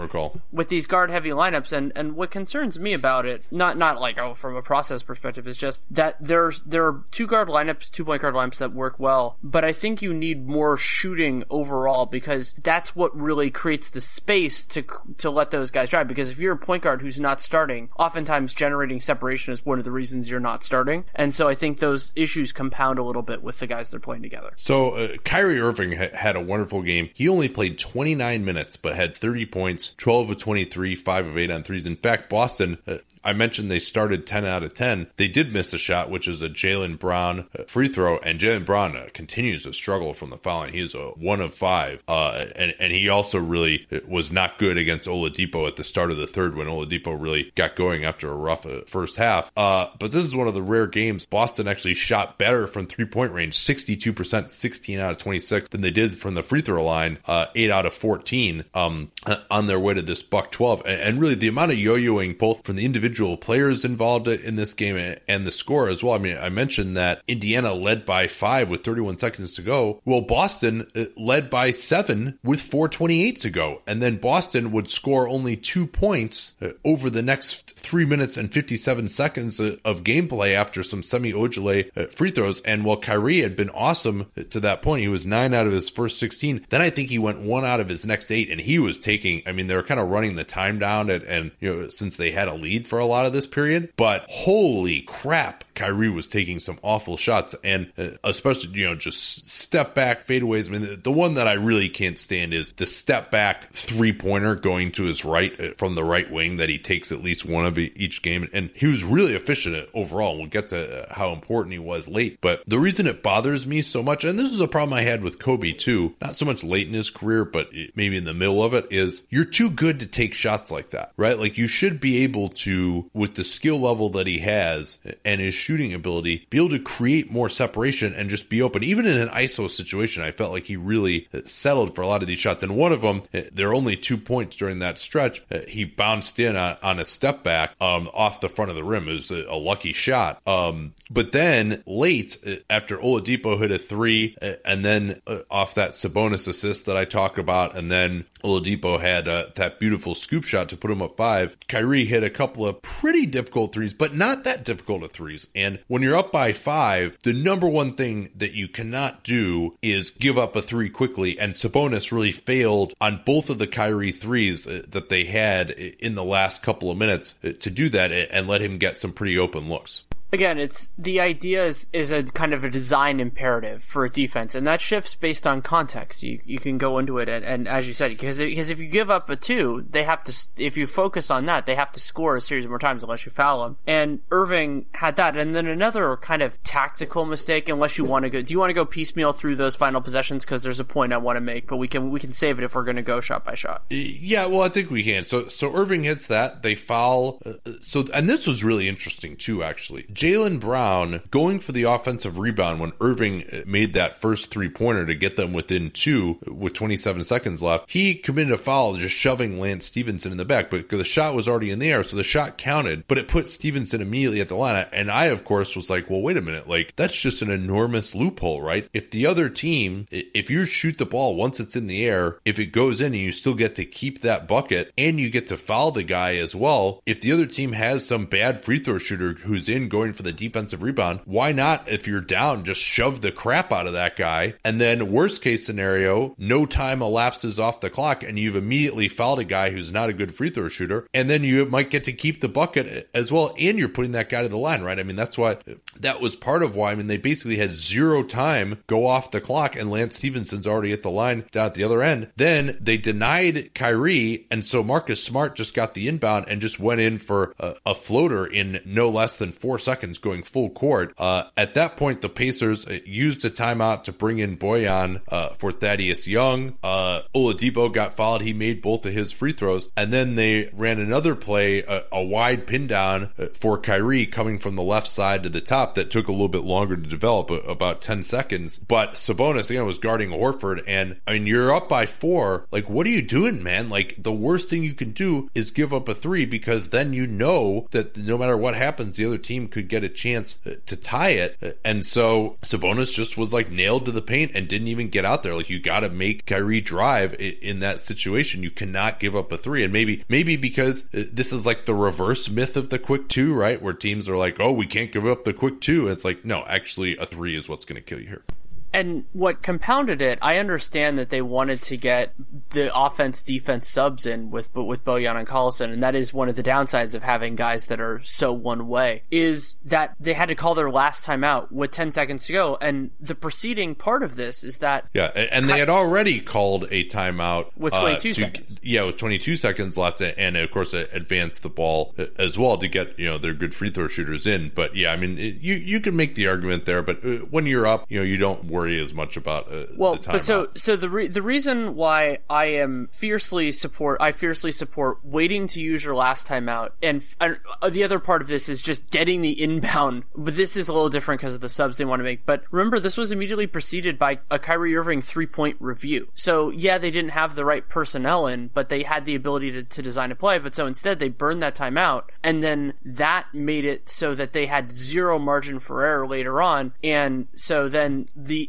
with 0.51 0.69
these 0.69 0.87
guard 0.87 1.09
heavy 1.09 1.29
lineups, 1.29 1.71
and 1.71 1.91
and 1.95 2.15
what 2.15 2.31
concerns 2.31 2.79
me 2.79 2.93
about 2.93 3.25
it, 3.25 3.43
not 3.51 3.77
not 3.77 3.99
like 3.99 4.17
oh 4.17 4.33
from 4.33 4.55
a 4.55 4.61
process 4.61 5.03
perspective, 5.03 5.47
is 5.47 5.57
just 5.57 5.83
that 5.91 6.15
there's 6.19 6.61
there 6.65 6.85
are 6.85 7.03
two 7.11 7.27
guard 7.27 7.47
lineups, 7.47 7.91
two 7.91 8.05
point 8.05 8.21
guard 8.21 8.33
lineups 8.33 8.57
that 8.57 8.73
work 8.73 8.99
well, 8.99 9.37
but 9.43 9.63
I 9.65 9.73
think 9.73 10.01
you 10.01 10.13
need 10.13 10.47
more 10.47 10.77
shooting 10.77 11.43
overall 11.49 12.05
because 12.05 12.53
that's 12.53 12.95
what 12.95 13.15
really 13.15 13.49
creates 13.49 13.89
the 13.89 14.01
space 14.01 14.65
to 14.67 14.83
to 15.17 15.29
let 15.29 15.51
those 15.51 15.71
guys 15.71 15.89
drive. 15.89 16.07
Because 16.07 16.29
if 16.29 16.39
you're 16.39 16.53
a 16.53 16.57
point 16.57 16.83
guard 16.83 17.01
who's 17.01 17.19
not 17.19 17.41
starting, 17.41 17.89
oftentimes 17.97 18.53
generating 18.53 18.99
separation 18.99 19.53
is 19.53 19.65
one 19.65 19.77
of 19.77 19.85
the 19.85 19.91
reasons 19.91 20.29
you're 20.29 20.39
not 20.39 20.63
starting, 20.63 21.05
and 21.15 21.33
so 21.33 21.47
I 21.47 21.55
think 21.55 21.79
those 21.79 22.13
issues 22.15 22.51
compound 22.51 22.99
a 22.99 23.03
little 23.03 23.21
bit 23.21 23.43
with 23.43 23.59
the 23.59 23.67
guys 23.67 23.89
they're 23.89 23.99
playing 23.99 24.23
together. 24.23 24.51
So 24.55 24.91
uh, 24.91 25.17
Kyrie 25.23 25.59
Irving 25.59 25.93
ha- 25.93 26.09
had 26.13 26.35
a 26.35 26.41
wonderful 26.41 26.81
game. 26.81 27.09
He 27.13 27.27
only 27.29 27.47
played 27.47 27.79
29 27.79 28.43
minutes, 28.45 28.77
but 28.77 28.95
had 28.95 29.15
30 29.15 29.28
30 29.29 29.45
points, 29.45 29.93
12 29.99 30.31
of 30.31 30.37
23, 30.39 30.95
5 30.95 31.27
of 31.27 31.37
8 31.37 31.51
on 31.51 31.61
threes. 31.61 31.85
In 31.85 31.95
fact, 31.95 32.31
Boston, 32.31 32.79
uh, 32.87 32.95
I 33.23 33.33
mentioned 33.33 33.69
they 33.69 33.79
started 33.79 34.25
10 34.25 34.43
out 34.43 34.63
of 34.63 34.73
10. 34.73 35.05
They 35.17 35.27
did 35.27 35.53
miss 35.53 35.71
a 35.71 35.77
shot, 35.77 36.09
which 36.09 36.27
is 36.27 36.41
a 36.41 36.49
Jaylen 36.49 36.97
Brown 36.97 37.47
uh, 37.57 37.63
free 37.67 37.89
throw, 37.89 38.17
and 38.17 38.39
Jaylen 38.39 38.65
Brown 38.65 38.97
uh, 38.97 39.07
continues 39.13 39.63
to 39.63 39.73
struggle 39.73 40.15
from 40.15 40.31
the 40.31 40.37
foul 40.37 40.61
line. 40.61 40.73
He 40.73 40.79
is 40.79 40.95
a 40.95 41.09
one 41.09 41.41
of 41.41 41.53
five, 41.53 42.03
uh, 42.07 42.45
and 42.55 42.73
and 42.79 42.91
he 42.91 43.07
also 43.07 43.37
really 43.37 43.85
uh, 43.91 43.99
was 44.07 44.31
not 44.31 44.57
good 44.57 44.77
against 44.77 45.07
Oladipo 45.07 45.67
at 45.67 45.75
the 45.75 45.83
start 45.83 46.09
of 46.09 46.17
the 46.17 46.25
third 46.25 46.55
when 46.55 46.65
Oladipo 46.65 47.15
really 47.21 47.51
got 47.53 47.75
going 47.75 48.05
after 48.05 48.31
a 48.31 48.35
rough 48.35 48.65
uh, 48.65 48.81
first 48.87 49.17
half. 49.17 49.51
but 49.53 49.99
this 49.99 50.25
is 50.25 50.35
one 50.35 50.47
of 50.47 50.55
the 50.55 50.63
rare 50.63 50.87
games 50.87 51.27
Boston 51.27 51.67
actually 51.67 51.93
shot 51.93 52.39
better 52.39 52.65
from 52.65 52.87
three 52.87 53.05
point 53.05 53.31
range, 53.31 53.55
62%, 53.57 54.49
16 54.49 54.99
out 54.99 55.11
of 55.11 55.17
26 55.17 55.69
than 55.69 55.81
they 55.81 55.91
did 55.91 56.17
from 56.17 56.33
the 56.33 56.41
free 56.41 56.61
throw 56.61 56.83
line, 56.83 57.19
8 57.27 57.69
out 57.69 57.85
of 57.85 57.93
14. 57.93 58.65
Um, 58.73 59.11
on 59.51 59.67
their 59.67 59.79
way 59.79 59.93
to 59.93 60.01
this 60.01 60.23
buck 60.23 60.51
12 60.51 60.83
and 60.85 61.19
really 61.19 61.35
the 61.35 61.47
amount 61.47 61.71
of 61.71 61.77
yo-yoing 61.77 62.37
both 62.37 62.65
from 62.65 62.77
the 62.77 62.85
individual 62.85 63.35
players 63.37 63.83
involved 63.83 64.27
in 64.27 64.55
this 64.55 64.73
game 64.73 65.17
and 65.27 65.45
the 65.45 65.51
score 65.51 65.89
as 65.89 66.01
well. 66.01 66.13
I 66.13 66.19
mean 66.19 66.37
i 66.37 66.49
mentioned 66.49 66.95
that 66.95 67.21
indiana 67.27 67.73
led 67.73 68.05
by 68.05 68.27
five 68.27 68.69
with 68.69 68.83
31 68.83 69.17
seconds 69.17 69.55
to 69.55 69.61
go 69.61 70.01
well 70.05 70.21
boston 70.21 70.87
uh, 70.95 71.05
led 71.17 71.49
by 71.49 71.71
seven 71.71 72.39
with 72.43 72.61
428 72.61 73.41
to 73.41 73.49
go. 73.49 73.81
And 73.85 74.01
then 74.01 74.17
boston 74.17 74.71
would 74.71 74.89
score 74.89 75.27
only 75.27 75.57
two 75.57 75.85
points 75.85 76.53
uh, 76.61 76.69
over 76.85 77.09
the 77.09 77.21
next 77.21 77.75
three 77.75 78.05
minutes 78.05 78.37
and 78.37 78.51
57 78.51 79.09
seconds 79.09 79.59
uh, 79.59 79.75
of 79.83 80.03
gameplay 80.03 80.53
after 80.53 80.81
some 80.81 81.03
Semi 81.03 81.33
Ojeleye 81.33 82.13
free 82.13 82.31
throws. 82.31 82.61
And 82.61 82.85
while 82.85 82.97
Kyrie 82.97 83.41
had 83.41 83.55
been 83.55 83.69
awesome 83.71 84.27
to 84.49 84.59
that 84.61 84.81
point 84.81 85.01
he 85.01 85.09
was 85.09 85.25
nine 85.25 85.53
out 85.53 85.67
of 85.67 85.73
his 85.73 85.89
first 85.89 86.19
16 86.19 86.65
then 86.69 86.81
i 86.81 86.89
think 86.89 87.09
he 87.09 87.19
went 87.19 87.41
one 87.41 87.65
out 87.65 87.79
of 87.79 87.89
his 87.89 88.05
next 88.05 88.31
eight 88.31 88.49
and 88.49 88.61
he 88.61 88.79
was 88.79 88.97
taking, 89.09 89.41
I 89.47 89.53
mean, 89.53 89.65
they 89.65 89.75
were 89.75 89.81
kind 89.81 89.99
of 89.99 90.09
running 90.09 90.35
the 90.35 90.43
time 90.43 90.77
down 90.77 91.09
and, 91.09 91.23
and, 91.23 91.51
you 91.59 91.73
know, 91.73 91.89
since 91.89 92.15
they 92.17 92.29
had 92.29 92.47
a 92.47 92.53
lead 92.53 92.87
for 92.87 92.99
a 92.99 93.07
lot 93.07 93.25
of 93.25 93.33
this 93.33 93.47
period, 93.47 93.91
but 93.97 94.23
holy 94.29 95.01
crap, 95.01 95.63
Kyrie 95.75 96.09
was 96.09 96.27
taking 96.27 96.59
some 96.59 96.79
awful 96.81 97.17
shots 97.17 97.55
and 97.63 97.91
uh, 97.97 98.09
especially, 98.23 98.71
you 98.79 98.85
know, 98.85 98.95
just 98.95 99.47
step 99.47 99.95
back 99.95 100.27
fadeaways. 100.27 100.67
I 100.67 100.77
mean, 100.77 101.01
the, 101.01 101.11
one 101.11 101.35
that 101.35 101.47
I 101.47 101.53
really 101.53 101.89
can't 101.89 102.17
stand 102.17 102.53
is 102.53 102.73
the 102.73 102.85
step 102.85 103.31
back 103.31 103.71
three 103.73 104.13
pointer 104.13 104.55
going 104.55 104.91
to 104.93 105.03
his 105.03 105.25
right 105.25 105.59
uh, 105.59 105.73
from 105.77 105.95
the 105.95 106.03
right 106.03 106.29
wing 106.31 106.57
that 106.57 106.69
he 106.69 106.77
takes 106.77 107.11
at 107.11 107.23
least 107.23 107.45
one 107.45 107.65
of 107.65 107.77
each 107.77 108.21
game. 108.21 108.47
And 108.53 108.69
he 108.73 108.87
was 108.87 109.03
really 109.03 109.35
efficient 109.35 109.89
overall. 109.93 110.37
We'll 110.37 110.47
get 110.47 110.69
to 110.69 111.09
uh, 111.09 111.13
how 111.13 111.33
important 111.33 111.73
he 111.73 111.79
was 111.79 112.07
late. 112.07 112.39
But 112.41 112.63
the 112.67 112.79
reason 112.79 113.07
it 113.07 113.23
bothers 113.23 113.65
me 113.65 113.81
so 113.81 114.03
much, 114.03 114.23
and 114.23 114.37
this 114.37 114.51
is 114.51 114.59
a 114.59 114.67
problem 114.67 114.93
I 114.93 115.01
had 115.03 115.23
with 115.23 115.39
Kobe 115.39 115.73
too, 115.73 116.15
not 116.21 116.37
so 116.37 116.45
much 116.45 116.63
late 116.63 116.87
in 116.87 116.93
his 116.93 117.09
career, 117.09 117.45
but 117.45 117.69
maybe 117.95 118.17
in 118.17 118.25
the 118.25 118.33
middle 118.33 118.63
of 118.63 118.73
it, 118.73 118.87
is 118.91 119.23
you're 119.29 119.45
too 119.45 119.69
good 119.69 119.99
to 119.99 120.05
take 120.05 120.33
shots 120.33 120.71
like 120.71 120.91
that, 120.91 121.11
right? 121.17 121.37
Like 121.37 121.57
you 121.57 121.67
should 121.67 121.99
be 121.99 122.23
able 122.23 122.49
to, 122.49 123.09
with 123.13 123.35
the 123.35 123.43
skill 123.43 123.79
level 123.79 124.09
that 124.11 124.27
he 124.27 124.39
has 124.39 124.99
and 125.25 125.41
his 125.41 125.55
shooting 125.69 125.93
ability, 125.93 126.47
be 126.49 126.57
able 126.57 126.67
to 126.67 126.79
create 126.79 127.29
more 127.29 127.47
separation 127.47 128.11
and 128.15 128.27
just 128.27 128.49
be 128.49 128.59
open. 128.59 128.83
Even 128.83 129.05
in 129.05 129.21
an 129.21 129.29
ISO 129.29 129.69
situation, 129.69 130.23
I 130.23 130.31
felt 130.31 130.51
like 130.51 130.65
he 130.65 130.75
really 130.75 131.29
settled 131.45 131.93
for 131.93 132.01
a 132.01 132.07
lot 132.07 132.23
of 132.23 132.27
these 132.27 132.39
shots. 132.39 132.63
And 132.63 132.75
one 132.75 132.91
of 132.91 133.01
them, 133.01 133.21
there 133.51 133.69
are 133.69 133.75
only 133.75 133.95
two 133.95 134.17
points 134.17 134.55
during 134.55 134.79
that 134.79 134.97
stretch. 134.97 135.43
He 135.67 135.83
bounced 135.83 136.39
in 136.39 136.55
on, 136.55 136.77
on 136.81 136.97
a 136.97 137.05
step 137.05 137.43
back 137.43 137.75
um, 137.79 138.09
off 138.15 138.41
the 138.41 138.49
front 138.49 138.71
of 138.71 138.77
the 138.77 138.83
rim. 138.83 139.07
It 139.07 139.13
was 139.13 139.29
a, 139.29 139.43
a 139.47 139.55
lucky 139.57 139.93
shot. 139.93 140.41
Um, 140.47 140.95
but 141.11 141.33
then 141.33 141.83
late, 141.85 142.37
after 142.67 142.97
Oladipo 142.97 143.59
hit 143.59 143.71
a 143.71 143.77
three, 143.77 144.35
and 144.65 144.83
then 144.83 145.21
uh, 145.27 145.39
off 145.51 145.75
that 145.75 145.91
Sabonis 145.91 146.47
assist 146.47 146.87
that 146.87 146.97
I 146.97 147.05
talked 147.05 147.37
about, 147.37 147.75
and 147.75 147.91
then 147.91 148.25
Oladipo 148.43 148.99
had 148.99 149.27
uh, 149.27 149.47
that 149.55 149.79
beautiful 149.79 150.15
scoop 150.15 150.45
shot 150.45 150.69
to 150.69 150.77
put 150.77 150.91
him 150.91 151.01
up 151.01 151.17
five. 151.17 151.57
Kyrie 151.67 152.05
hit 152.05 152.23
a 152.23 152.29
couple 152.29 152.65
of 152.65 152.81
pretty 152.81 153.25
difficult 153.25 153.73
threes, 153.73 153.93
but 153.93 154.15
not 154.15 154.45
that 154.45 154.63
difficult 154.63 155.03
of 155.03 155.11
threes. 155.11 155.47
And 155.55 155.79
when 155.87 156.01
you're 156.01 156.15
up 156.15 156.31
by 156.31 156.53
five, 156.53 157.17
the 157.23 157.33
number 157.33 157.67
one 157.67 157.95
thing 157.95 158.29
that 158.35 158.53
you 158.53 158.67
cannot 158.67 159.23
do 159.23 159.75
is 159.81 160.11
give 160.11 160.37
up 160.37 160.55
a 160.55 160.61
three 160.61 160.89
quickly. 160.89 161.39
And 161.39 161.53
Sabonis 161.53 162.11
really 162.11 162.31
failed 162.31 162.93
on 163.01 163.23
both 163.25 163.49
of 163.49 163.59
the 163.59 163.67
Kyrie 163.67 164.11
threes 164.11 164.67
uh, 164.67 164.83
that 164.89 165.09
they 165.09 165.25
had 165.25 165.71
in 165.71 166.15
the 166.15 166.23
last 166.23 166.61
couple 166.61 166.91
of 166.91 166.97
minutes 166.97 167.35
uh, 167.43 167.51
to 167.59 167.69
do 167.69 167.89
that 167.89 168.11
and 168.11 168.47
let 168.47 168.61
him 168.61 168.77
get 168.77 168.97
some 168.97 169.11
pretty 169.11 169.37
open 169.37 169.69
looks 169.69 170.03
again, 170.31 170.59
it's 170.59 170.89
the 170.97 171.19
idea 171.19 171.65
is, 171.65 171.87
is 171.93 172.11
a 172.11 172.23
kind 172.23 172.53
of 172.53 172.63
a 172.63 172.69
design 172.69 173.19
imperative 173.19 173.83
for 173.83 174.05
a 174.05 174.09
defense, 174.09 174.55
and 174.55 174.65
that 174.67 174.81
shifts 174.81 175.15
based 175.15 175.47
on 175.47 175.61
context. 175.61 176.23
You 176.23 176.39
you 176.43 176.59
can 176.59 176.77
go 176.77 176.97
into 176.99 177.17
it, 177.17 177.29
and, 177.29 177.43
and 177.43 177.67
as 177.67 177.87
you 177.87 177.93
said, 177.93 178.11
because 178.11 178.39
because 178.39 178.69
if 178.69 178.79
you 178.79 178.87
give 178.87 179.09
up 179.09 179.29
a 179.29 179.35
two, 179.35 179.85
they 179.89 180.03
have 180.03 180.23
to. 180.25 180.47
If 180.57 180.77
you 180.77 180.87
focus 180.87 181.31
on 181.31 181.45
that, 181.45 181.65
they 181.65 181.75
have 181.75 181.91
to 181.93 181.99
score 181.99 182.35
a 182.35 182.41
series 182.41 182.65
of 182.65 182.69
more 182.69 182.79
times 182.79 183.03
unless 183.03 183.25
you 183.25 183.31
foul 183.31 183.63
them. 183.63 183.77
And 183.87 184.19
Irving 184.31 184.85
had 184.93 185.15
that, 185.17 185.37
and 185.37 185.55
then 185.55 185.67
another 185.67 186.17
kind 186.17 186.41
of 186.41 186.61
tactical 186.63 187.25
mistake. 187.25 187.69
Unless 187.69 187.97
you 187.97 188.05
want 188.05 188.23
to 188.23 188.29
go, 188.29 188.41
do 188.41 188.53
you 188.53 188.59
want 188.59 188.69
to 188.69 188.75
go 188.75 188.85
piecemeal 188.85 189.33
through 189.33 189.55
those 189.55 189.75
final 189.75 190.01
possessions? 190.01 190.45
Because 190.45 190.63
there's 190.63 190.79
a 190.79 190.85
point 190.85 191.13
I 191.13 191.17
want 191.17 191.37
to 191.37 191.41
make, 191.41 191.67
but 191.67 191.77
we 191.77 191.87
can 191.87 192.11
we 192.11 192.19
can 192.19 192.33
save 192.33 192.59
it 192.59 192.63
if 192.63 192.75
we're 192.75 192.83
going 192.83 192.97
to 192.97 193.01
go 193.01 193.21
shot 193.21 193.45
by 193.45 193.55
shot. 193.55 193.83
Yeah, 193.89 194.45
well, 194.45 194.61
I 194.61 194.69
think 194.69 194.91
we 194.91 195.03
can. 195.03 195.25
So 195.25 195.47
so 195.47 195.73
Irving 195.73 196.03
hits 196.03 196.27
that, 196.27 196.63
they 196.63 196.75
foul. 196.75 197.39
Uh, 197.45 197.53
so 197.81 198.05
and 198.13 198.29
this 198.29 198.47
was 198.47 198.63
really 198.63 198.87
interesting 198.87 199.35
too, 199.35 199.63
actually. 199.63 200.05
Jaylen 200.19 200.59
Brown 200.59 201.21
going 201.31 201.61
for 201.61 201.71
the 201.71 201.83
offensive 201.83 202.37
rebound 202.37 202.81
when 202.81 202.91
Irving 202.99 203.45
made 203.65 203.93
that 203.93 204.19
first 204.19 204.51
three 204.51 204.67
pointer 204.67 205.05
to 205.05 205.15
get 205.15 205.37
them 205.37 205.53
within 205.53 205.91
two 205.91 206.39
with 206.45 206.73
27 206.73 207.23
seconds 207.23 207.61
left. 207.61 207.89
He 207.89 208.15
committed 208.15 208.51
a 208.51 208.57
foul 208.57 208.97
just 208.97 209.15
shoving 209.15 209.61
Lance 209.61 209.85
Stephenson 209.85 210.33
in 210.33 210.37
the 210.37 210.43
back, 210.43 210.69
but 210.69 210.89
the 210.89 211.05
shot 211.05 211.35
was 211.35 211.47
already 211.47 211.71
in 211.71 211.79
the 211.79 211.89
air, 211.89 212.03
so 212.03 212.17
the 212.17 212.25
shot 212.25 212.57
counted, 212.57 213.05
but 213.07 213.17
it 213.17 213.29
put 213.29 213.49
Stephenson 213.49 214.01
immediately 214.01 214.41
at 214.41 214.49
the 214.49 214.55
line. 214.55 214.87
And 214.91 215.09
I, 215.09 215.27
of 215.27 215.45
course, 215.45 215.73
was 215.73 215.89
like, 215.89 216.09
well, 216.09 216.19
wait 216.19 216.35
a 216.35 216.41
minute. 216.41 216.67
Like, 216.67 216.93
that's 216.97 217.17
just 217.17 217.41
an 217.41 217.49
enormous 217.49 218.13
loophole, 218.13 218.61
right? 218.61 218.89
If 218.91 219.11
the 219.11 219.25
other 219.25 219.47
team, 219.47 220.05
if 220.11 220.49
you 220.49 220.65
shoot 220.65 220.97
the 220.97 221.05
ball 221.05 221.37
once 221.37 221.61
it's 221.61 221.77
in 221.77 221.87
the 221.87 222.05
air, 222.05 222.39
if 222.43 222.59
it 222.59 222.73
goes 222.73 222.99
in 222.99 223.13
and 223.13 223.15
you 223.15 223.31
still 223.31 223.55
get 223.55 223.75
to 223.75 223.85
keep 223.85 224.19
that 224.19 224.49
bucket 224.49 224.91
and 224.97 225.17
you 225.17 225.29
get 225.29 225.47
to 225.47 225.55
foul 225.55 225.91
the 225.91 226.03
guy 226.03 226.35
as 226.35 226.53
well, 226.53 227.01
if 227.05 227.21
the 227.21 227.31
other 227.31 227.45
team 227.45 227.71
has 227.71 228.05
some 228.05 228.25
bad 228.25 228.65
free 228.65 228.79
throw 228.79 228.97
shooter 228.97 229.35
who's 229.35 229.69
in 229.69 229.87
going 229.87 230.08
for 230.13 230.23
the 230.23 230.31
defensive 230.31 230.81
rebound. 230.81 231.21
Why 231.25 231.51
not, 231.51 231.87
if 231.89 232.07
you're 232.07 232.21
down, 232.21 232.63
just 232.63 232.81
shove 232.81 233.21
the 233.21 233.31
crap 233.31 233.71
out 233.71 233.87
of 233.87 233.93
that 233.93 234.15
guy? 234.15 234.55
And 234.63 234.79
then, 234.79 235.11
worst 235.11 235.41
case 235.41 235.65
scenario, 235.65 236.35
no 236.37 236.65
time 236.65 237.01
elapses 237.01 237.59
off 237.59 237.81
the 237.81 237.89
clock 237.89 238.23
and 238.23 238.37
you've 238.37 238.55
immediately 238.55 239.07
fouled 239.07 239.39
a 239.39 239.43
guy 239.43 239.71
who's 239.71 239.91
not 239.91 240.09
a 240.09 240.13
good 240.13 240.33
free 240.35 240.49
throw 240.49 240.67
shooter. 240.67 241.07
And 241.13 241.29
then 241.29 241.43
you 241.43 241.65
might 241.65 241.89
get 241.89 242.03
to 242.05 242.13
keep 242.13 242.41
the 242.41 242.49
bucket 242.49 243.09
as 243.13 243.31
well. 243.31 243.55
And 243.59 243.77
you're 243.77 243.89
putting 243.89 244.13
that 244.13 244.29
guy 244.29 244.43
to 244.43 244.49
the 244.49 244.57
line, 244.57 244.81
right? 244.81 244.99
I 244.99 245.03
mean, 245.03 245.15
that's 245.15 245.37
what 245.37 245.63
that 245.99 246.21
was 246.21 246.35
part 246.35 246.63
of 246.63 246.75
why. 246.75 246.91
I 246.91 246.95
mean, 246.95 247.07
they 247.07 247.17
basically 247.17 247.57
had 247.57 247.73
zero 247.73 248.23
time 248.23 248.83
go 248.87 249.05
off 249.07 249.31
the 249.31 249.41
clock 249.41 249.75
and 249.75 249.91
Lance 249.91 250.15
Stephenson's 250.15 250.67
already 250.67 250.91
at 250.91 251.01
the 251.01 251.11
line 251.11 251.45
down 251.51 251.67
at 251.67 251.73
the 251.73 251.83
other 251.83 252.01
end. 252.01 252.31
Then 252.35 252.77
they 252.79 252.97
denied 252.97 253.73
Kyrie. 253.75 254.47
And 254.51 254.65
so 254.65 254.83
Marcus 254.83 255.23
Smart 255.23 255.55
just 255.55 255.73
got 255.73 255.93
the 255.93 256.07
inbound 256.07 256.45
and 256.47 256.61
just 256.61 256.79
went 256.79 257.01
in 257.01 257.19
for 257.19 257.53
a, 257.59 257.75
a 257.87 257.95
floater 257.95 258.45
in 258.45 258.81
no 258.85 259.09
less 259.09 259.37
than 259.37 259.51
four 259.51 259.79
seconds 259.79 259.98
going 260.19 260.43
full 260.43 260.69
court. 260.69 261.13
Uh, 261.17 261.43
at 261.57 261.73
that 261.73 261.97
point, 261.97 262.21
the 262.21 262.29
Pacers 262.29 262.85
uh, 262.87 262.99
used 263.05 263.43
a 263.45 263.49
timeout 263.49 264.03
to 264.05 264.11
bring 264.11 264.39
in 264.39 264.57
Bojan 264.57 265.21
uh, 265.27 265.49
for 265.59 265.71
Thaddeus 265.71 266.27
Young. 266.27 266.77
Uh, 266.83 267.21
Oladipo 267.35 267.93
got 267.93 268.15
fouled. 268.15 268.41
He 268.41 268.53
made 268.53 268.81
both 268.81 269.05
of 269.05 269.13
his 269.13 269.31
free 269.31 269.53
throws. 269.53 269.89
And 269.97 270.13
then 270.13 270.35
they 270.35 270.69
ran 270.73 270.99
another 270.99 271.35
play, 271.35 271.83
a, 271.83 272.05
a 272.11 272.23
wide 272.23 272.65
pin 272.67 272.87
down 272.87 273.31
uh, 273.37 273.47
for 273.53 273.77
Kyrie 273.77 274.25
coming 274.25 274.59
from 274.59 274.75
the 274.75 274.83
left 274.83 275.07
side 275.07 275.43
to 275.43 275.49
the 275.49 275.61
top 275.61 275.95
that 275.95 276.09
took 276.09 276.27
a 276.27 276.31
little 276.31 276.47
bit 276.47 276.63
longer 276.63 276.95
to 276.95 277.01
develop, 277.07 277.49
about 277.49 278.01
10 278.01 278.23
seconds. 278.23 278.77
But 278.79 279.13
Sabonis, 279.13 279.69
again, 279.69 279.85
was 279.85 279.97
guarding 279.97 280.29
Horford. 280.29 280.83
And 280.87 281.19
I 281.27 281.33
mean, 281.33 281.47
you're 281.47 281.73
up 281.73 281.89
by 281.89 282.05
four. 282.05 282.65
Like, 282.71 282.89
what 282.89 283.05
are 283.05 283.11
you 283.11 283.21
doing, 283.21 283.61
man? 283.61 283.89
Like, 283.89 284.15
the 284.17 284.31
worst 284.31 284.69
thing 284.69 284.83
you 284.83 284.93
can 284.93 285.11
do 285.11 285.49
is 285.53 285.71
give 285.71 285.93
up 285.93 286.07
a 286.07 286.15
three 286.15 286.45
because 286.45 286.89
then 286.89 287.13
you 287.13 287.27
know 287.27 287.87
that 287.91 288.17
no 288.17 288.37
matter 288.37 288.57
what 288.57 288.75
happens, 288.75 289.17
the 289.17 289.25
other 289.25 289.37
team 289.37 289.67
could 289.67 289.88
get 289.89 290.03
a 290.03 290.09
chance 290.09 290.55
to 290.85 290.95
tie 290.95 291.31
it. 291.31 291.79
And 291.83 292.05
so 292.05 292.57
Sabonis 292.63 293.13
just 293.13 293.37
was 293.37 293.51
like 293.51 293.71
nailed 293.71 294.05
to 294.05 294.11
the 294.11 294.21
paint 294.21 294.51
and 294.55 294.67
didn't 294.67 294.87
even 294.87 295.09
get 295.09 295.25
out 295.25 295.43
there. 295.43 295.55
Like, 295.55 295.69
you 295.69 295.79
got 295.79 296.01
to 296.01 296.09
make 296.09 296.45
Kyrie 296.45 296.81
drive 296.81 297.33
in 297.39 297.79
that 297.81 297.99
situation. 297.99 298.63
You 298.63 298.71
cannot 298.71 299.19
give 299.19 299.35
up 299.35 299.51
a 299.51 299.57
three. 299.57 299.83
And 299.83 299.91
maybe, 299.91 300.23
maybe 300.29 300.55
because 300.55 301.05
uh, 301.13 301.23
this 301.31 301.51
is 301.51 301.65
like 301.65 301.85
the 301.85 301.95
reverse 301.95 302.49
myth 302.49 302.77
of 302.77 302.89
the 302.89 302.99
quick 302.99 303.27
two, 303.27 303.53
right? 303.53 303.81
Where 303.81 303.93
teams 303.93 304.29
are 304.29 304.37
like, 304.37 304.59
oh, 304.59 304.71
we 304.71 304.87
can't 304.87 305.11
give 305.11 305.25
up 305.25 305.43
the 305.43 305.53
quick 305.53 305.81
two. 305.81 306.03
And 306.03 306.11
it's 306.11 306.25
like, 306.25 306.45
no, 306.45 306.63
actually, 306.67 307.17
a 307.17 307.25
three 307.25 307.57
is 307.57 307.67
what's 307.67 307.85
going 307.85 307.95
to 307.95 308.01
kill 308.01 308.19
you 308.19 308.27
here. 308.27 308.43
And 308.91 309.25
what 309.33 309.61
compounded 309.61 310.21
it, 310.21 310.39
I 310.41 310.57
understand 310.57 311.17
that 311.19 311.29
they 311.29 311.41
wanted 311.41 311.81
to 311.83 311.97
get 311.97 312.33
the 312.71 312.95
offense 312.95 313.41
defense 313.43 313.89
subs 313.89 314.25
in 314.25 314.49
with 314.51 314.73
with 314.75 315.03
Bojan 315.03 315.35
and 315.35 315.47
Collison, 315.47 315.93
and 315.93 316.03
that 316.03 316.15
is 316.15 316.33
one 316.33 316.49
of 316.49 316.55
the 316.55 316.63
downsides 316.63 317.13
of 317.15 317.23
having 317.23 317.55
guys 317.55 317.87
that 317.87 317.99
are 317.99 318.21
so 318.23 318.51
one 318.51 318.87
way. 318.87 319.23
Is 319.31 319.75
that 319.85 320.15
they 320.19 320.33
had 320.33 320.49
to 320.49 320.55
call 320.55 320.75
their 320.75 320.89
last 320.89 321.23
time 321.23 321.43
out 321.43 321.71
with 321.71 321.91
ten 321.91 322.11
seconds 322.11 322.45
to 322.47 322.53
go, 322.53 322.77
and 322.81 323.11
the 323.19 323.35
preceding 323.35 323.95
part 323.95 324.23
of 324.23 324.35
this 324.35 324.63
is 324.63 324.79
that 324.79 325.05
yeah, 325.13 325.27
and 325.27 325.69
they 325.69 325.79
had 325.79 325.89
already 325.89 326.39
called 326.39 326.85
a 326.91 327.05
timeout 327.05 327.69
with 327.77 327.93
twenty 327.93 328.19
two 328.19 328.31
uh, 328.31 328.33
seconds. 328.33 328.79
Yeah, 328.81 329.03
with 329.03 329.17
twenty 329.17 329.37
two 329.37 329.55
seconds 329.55 329.97
left, 329.97 330.21
and 330.21 330.57
of 330.57 330.71
course 330.71 330.93
advance 330.93 331.59
the 331.59 331.69
ball 331.69 332.15
as 332.37 332.57
well 332.57 332.77
to 332.77 332.87
get 332.87 333.17
you 333.19 333.25
know 333.25 333.37
their 333.37 333.53
good 333.53 333.75
free 333.75 333.89
throw 333.89 334.07
shooters 334.07 334.45
in. 334.45 334.71
But 334.73 334.95
yeah, 334.95 335.11
I 335.11 335.17
mean 335.17 335.37
it, 335.37 335.61
you 335.61 335.75
you 335.75 335.99
can 335.99 336.15
make 336.15 336.35
the 336.35 336.47
argument 336.47 336.85
there, 336.85 337.01
but 337.01 337.23
uh, 337.23 337.37
when 337.49 337.65
you're 337.65 337.87
up, 337.87 338.05
you 338.09 338.19
know 338.19 338.25
you 338.25 338.37
don't 338.37 338.65
worry 338.79 338.99
as 338.99 339.13
much 339.13 339.37
about 339.37 339.71
uh, 339.71 339.85
well, 339.95 340.17
but 340.25 340.43
so 340.45 340.67
so 340.75 340.95
the 340.95 341.09
re- 341.09 341.27
the 341.27 341.41
reason 341.41 341.95
why 341.95 342.39
I 342.49 342.65
am 342.65 343.09
fiercely 343.11 343.71
support 343.71 344.21
I 344.21 344.31
fiercely 344.31 344.71
support 344.71 345.19
waiting 345.23 345.67
to 345.69 345.81
use 345.81 346.03
your 346.03 346.15
last 346.15 346.47
time 346.47 346.69
out, 346.69 346.95
and, 347.01 347.23
uh, 347.39 347.89
the 347.89 348.03
other 348.03 348.19
part 348.19 348.41
of 348.41 348.47
this 348.47 348.69
is 348.69 348.81
just 348.81 349.09
getting 349.11 349.41
the 349.41 349.61
inbound. 349.61 350.23
But 350.35 350.55
this 350.55 350.77
is 350.77 350.87
a 350.87 350.93
little 350.93 351.09
different 351.09 351.41
because 351.41 351.55
of 351.55 351.61
the 351.61 351.69
subs 351.69 351.97
they 351.97 352.05
want 352.05 352.19
to 352.19 352.23
make. 352.23 352.45
But 352.45 352.63
remember, 352.71 352.99
this 352.99 353.17
was 353.17 353.31
immediately 353.31 353.67
preceded 353.67 354.17
by 354.17 354.39
a 354.49 354.59
Kyrie 354.59 354.95
Irving 354.95 355.21
three 355.21 355.47
point 355.47 355.77
review. 355.79 356.29
So 356.35 356.69
yeah, 356.69 356.97
they 356.97 357.11
didn't 357.11 357.31
have 357.31 357.55
the 357.55 357.65
right 357.65 357.87
personnel 357.87 358.47
in, 358.47 358.69
but 358.73 358.89
they 358.89 359.03
had 359.03 359.25
the 359.25 359.35
ability 359.35 359.71
to, 359.71 359.83
to 359.83 360.01
design 360.01 360.31
a 360.31 360.35
play. 360.35 360.57
But 360.59 360.75
so 360.75 360.87
instead, 360.87 361.19
they 361.19 361.29
burned 361.29 361.61
that 361.63 361.75
timeout, 361.75 362.25
and 362.43 362.63
then 362.63 362.93
that 363.03 363.47
made 363.53 363.85
it 363.85 364.09
so 364.09 364.33
that 364.35 364.53
they 364.53 364.65
had 364.65 364.95
zero 364.95 365.39
margin 365.39 365.79
for 365.79 366.05
error 366.05 366.27
later 366.27 366.61
on, 366.61 366.93
and 367.03 367.47
so 367.55 367.89
then 367.89 368.29
the 368.35 368.68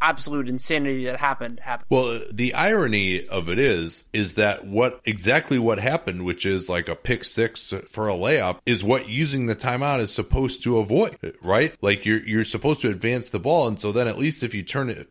absolute 0.00 0.48
insanity 0.48 1.04
that 1.04 1.18
happened 1.18 1.60
happened. 1.60 1.86
Well, 1.90 2.20
the 2.32 2.54
irony 2.54 3.26
of 3.26 3.48
it 3.48 3.58
is, 3.58 4.04
is 4.12 4.34
that 4.34 4.66
what 4.66 5.00
exactly 5.04 5.58
what 5.58 5.78
happened, 5.78 6.24
which 6.24 6.46
is 6.46 6.68
like 6.68 6.88
a 6.88 6.94
pick 6.94 7.24
six 7.24 7.72
for 7.88 8.08
a 8.08 8.14
layup, 8.14 8.58
is 8.66 8.84
what 8.84 9.08
using 9.08 9.46
the 9.46 9.56
timeout 9.56 10.00
is 10.00 10.12
supposed 10.12 10.62
to 10.64 10.78
avoid, 10.78 11.36
right? 11.42 11.74
Like 11.80 12.06
you're 12.06 12.22
you're 12.24 12.44
supposed 12.44 12.80
to 12.82 12.90
advance 12.90 13.30
the 13.30 13.38
ball, 13.38 13.68
and 13.68 13.80
so 13.80 13.92
then 13.92 14.08
at 14.08 14.18
least 14.18 14.42
if 14.42 14.54
you 14.54 14.62
turn 14.62 14.90
it, 14.90 15.08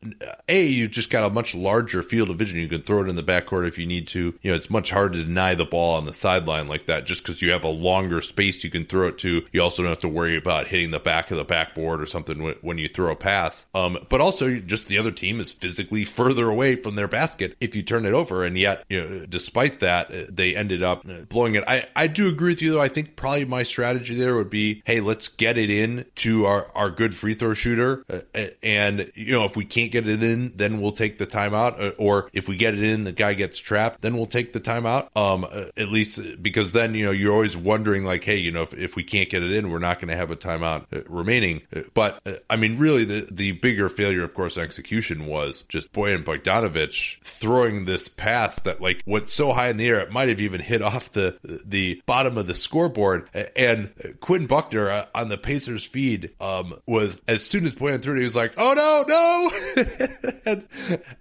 a 0.48 0.66
you 0.66 0.88
just 0.88 1.10
got 1.10 1.30
a 1.30 1.34
much 1.34 1.56
larger 1.56 2.02
field 2.02 2.30
of 2.30 2.38
vision. 2.38 2.60
You 2.60 2.68
can 2.68 2.82
throw 2.82 3.04
it 3.04 3.10
in 3.10 3.16
the 3.16 3.24
backcourt 3.24 3.68
if 3.68 3.78
you 3.78 3.86
need 3.86 4.08
to. 4.10 4.34
You 4.42 4.52
know, 4.52 4.56
it's 4.56 4.70
much 4.70 4.90
harder 4.90 5.16
to 5.16 5.24
deny 5.24 5.56
the 5.56 5.66
ball 5.66 5.96
on 5.96 6.06
the 6.06 6.14
sideline 6.14 6.68
like 6.68 6.86
that, 6.88 7.06
just 7.06 7.24
because 7.24 7.42
you 7.42 7.52
have 7.52 7.64
a 7.64 7.70
longer 7.70 8.22
space 8.22 8.64
you 8.64 8.70
can 8.70 8.86
throw 8.86 9.08
it 9.08 9.18
to. 9.20 9.46
You 9.52 9.62
also 9.62 9.84
don't 9.84 9.92
have 9.92 10.00
to 10.00 10.08
worry 10.08 10.38
about 10.38 10.68
hitting 10.68 10.92
the 10.92 11.00
back 11.00 11.32
of 11.32 11.38
the 11.38 11.44
backboard 11.44 12.02
or 12.02 12.06
something 12.06 12.56
when 12.62 12.78
you 12.78 12.88
throw 12.88 13.12
a 13.12 13.16
pass. 13.16 13.66
Um, 13.74 13.98
but 14.10 14.22
also 14.22 14.58
just 14.60 14.79
the 14.86 14.98
other 14.98 15.12
team 15.12 15.40
is 15.40 15.52
physically 15.52 16.06
further 16.06 16.50
away 16.50 16.76
from 16.76 16.96
their 16.96 17.08
basket 17.08 17.56
if 17.60 17.76
you 17.76 17.84
turn 17.84 18.06
it 18.06 18.14
over. 18.14 18.44
And 18.44 18.58
yet, 18.58 18.84
you 18.90 19.02
know, 19.02 19.26
despite 19.26 19.80
that, 19.80 20.12
uh, 20.12 20.26
they 20.30 20.56
ended 20.56 20.84
up 20.84 21.08
uh, 21.08 21.22
blowing 21.30 21.56
it. 21.56 21.64
I, 21.68 21.88
I 21.96 22.08
do 22.08 22.28
agree 22.28 22.52
with 22.52 22.62
you, 22.62 22.74
though. 22.74 22.82
I 22.82 22.90
think 22.90 23.16
probably 23.16 23.46
my 23.46 23.64
strategy 23.64 24.16
there 24.16 24.36
would 24.36 24.50
be 24.50 24.82
hey, 24.86 25.02
let's 25.02 25.28
get 25.28 25.58
it 25.58 25.70
in 25.70 26.06
to 26.16 26.46
our, 26.46 26.70
our 26.76 26.90
good 26.90 27.16
free 27.16 27.34
throw 27.34 27.54
shooter. 27.54 28.04
Uh, 28.10 28.48
and, 28.64 29.12
you 29.16 29.34
know, 29.34 29.46
if 29.46 29.56
we 29.56 29.66
can't 29.66 29.92
get 29.92 30.08
it 30.08 30.24
in, 30.24 30.54
then 30.56 30.82
we'll 30.82 30.92
take 30.92 31.18
the 31.18 31.28
timeout. 31.28 31.96
Or 31.98 32.30
if 32.34 32.48
we 32.48 32.56
get 32.56 32.74
it 32.74 32.84
in, 32.84 33.04
the 33.04 33.12
guy 33.12 33.34
gets 33.34 33.60
trapped, 33.60 34.02
then 34.02 34.16
we'll 34.16 34.26
take 34.26 34.54
the 34.54 34.60
timeout. 34.60 35.16
Um, 35.16 35.46
at 35.78 35.90
least 35.90 36.20
because 36.42 36.72
then, 36.72 36.96
you 36.96 37.06
know, 37.06 37.12
you're 37.12 37.34
always 37.34 37.58
wondering, 37.58 38.06
like, 38.06 38.24
hey, 38.24 38.38
you 38.38 38.52
know, 38.52 38.64
if, 38.64 38.74
if 38.74 38.96
we 38.96 39.04
can't 39.04 39.30
get 39.30 39.44
it 39.44 39.52
in, 39.52 39.70
we're 39.70 39.80
not 39.80 40.00
going 40.00 40.10
to 40.10 40.16
have 40.16 40.32
a 40.32 40.36
timeout 40.36 40.86
remaining. 41.08 41.62
But, 41.94 42.44
I 42.50 42.56
mean, 42.56 42.78
really, 42.78 43.04
the, 43.04 43.28
the 43.30 43.52
bigger 43.54 43.90
failure, 43.90 44.24
of 44.24 44.34
course, 44.34 44.58
execution 44.70 45.26
was 45.26 45.64
just 45.68 45.92
Bojan 45.94 46.24
Bogdanovic 46.24 47.24
throwing 47.24 47.86
this 47.86 48.08
pass 48.08 48.54
that 48.60 48.80
like 48.80 49.02
went 49.08 49.28
so 49.30 49.52
high 49.52 49.70
in 49.70 49.78
the 49.78 49.88
air 49.88 50.00
it 50.00 50.12
might 50.12 50.30
have 50.30 50.40
even 50.40 50.62
hit 50.62 50.84
off 50.84 51.12
the 51.12 51.40
the 51.66 52.00
bottom 52.06 52.38
of 52.38 52.46
the 52.46 52.54
scoreboard. 52.54 53.28
And 53.56 53.92
Quinn 54.20 54.46
Buckner 54.46 54.92
uh, 54.92 55.06
on 55.16 55.30
the 55.30 55.40
Pacers 55.40 55.84
feed 55.86 56.32
um, 56.40 56.76
was 56.86 57.18
as 57.28 57.44
soon 57.44 57.66
as 57.66 57.74
Bojan 57.74 58.00
threw 58.02 58.14
it, 58.14 58.20
he 58.20 58.24
was 58.24 58.36
like, 58.36 58.54
"Oh 58.58 58.74
no, 58.76 59.06
no!" 59.08 60.32
and, 60.46 60.68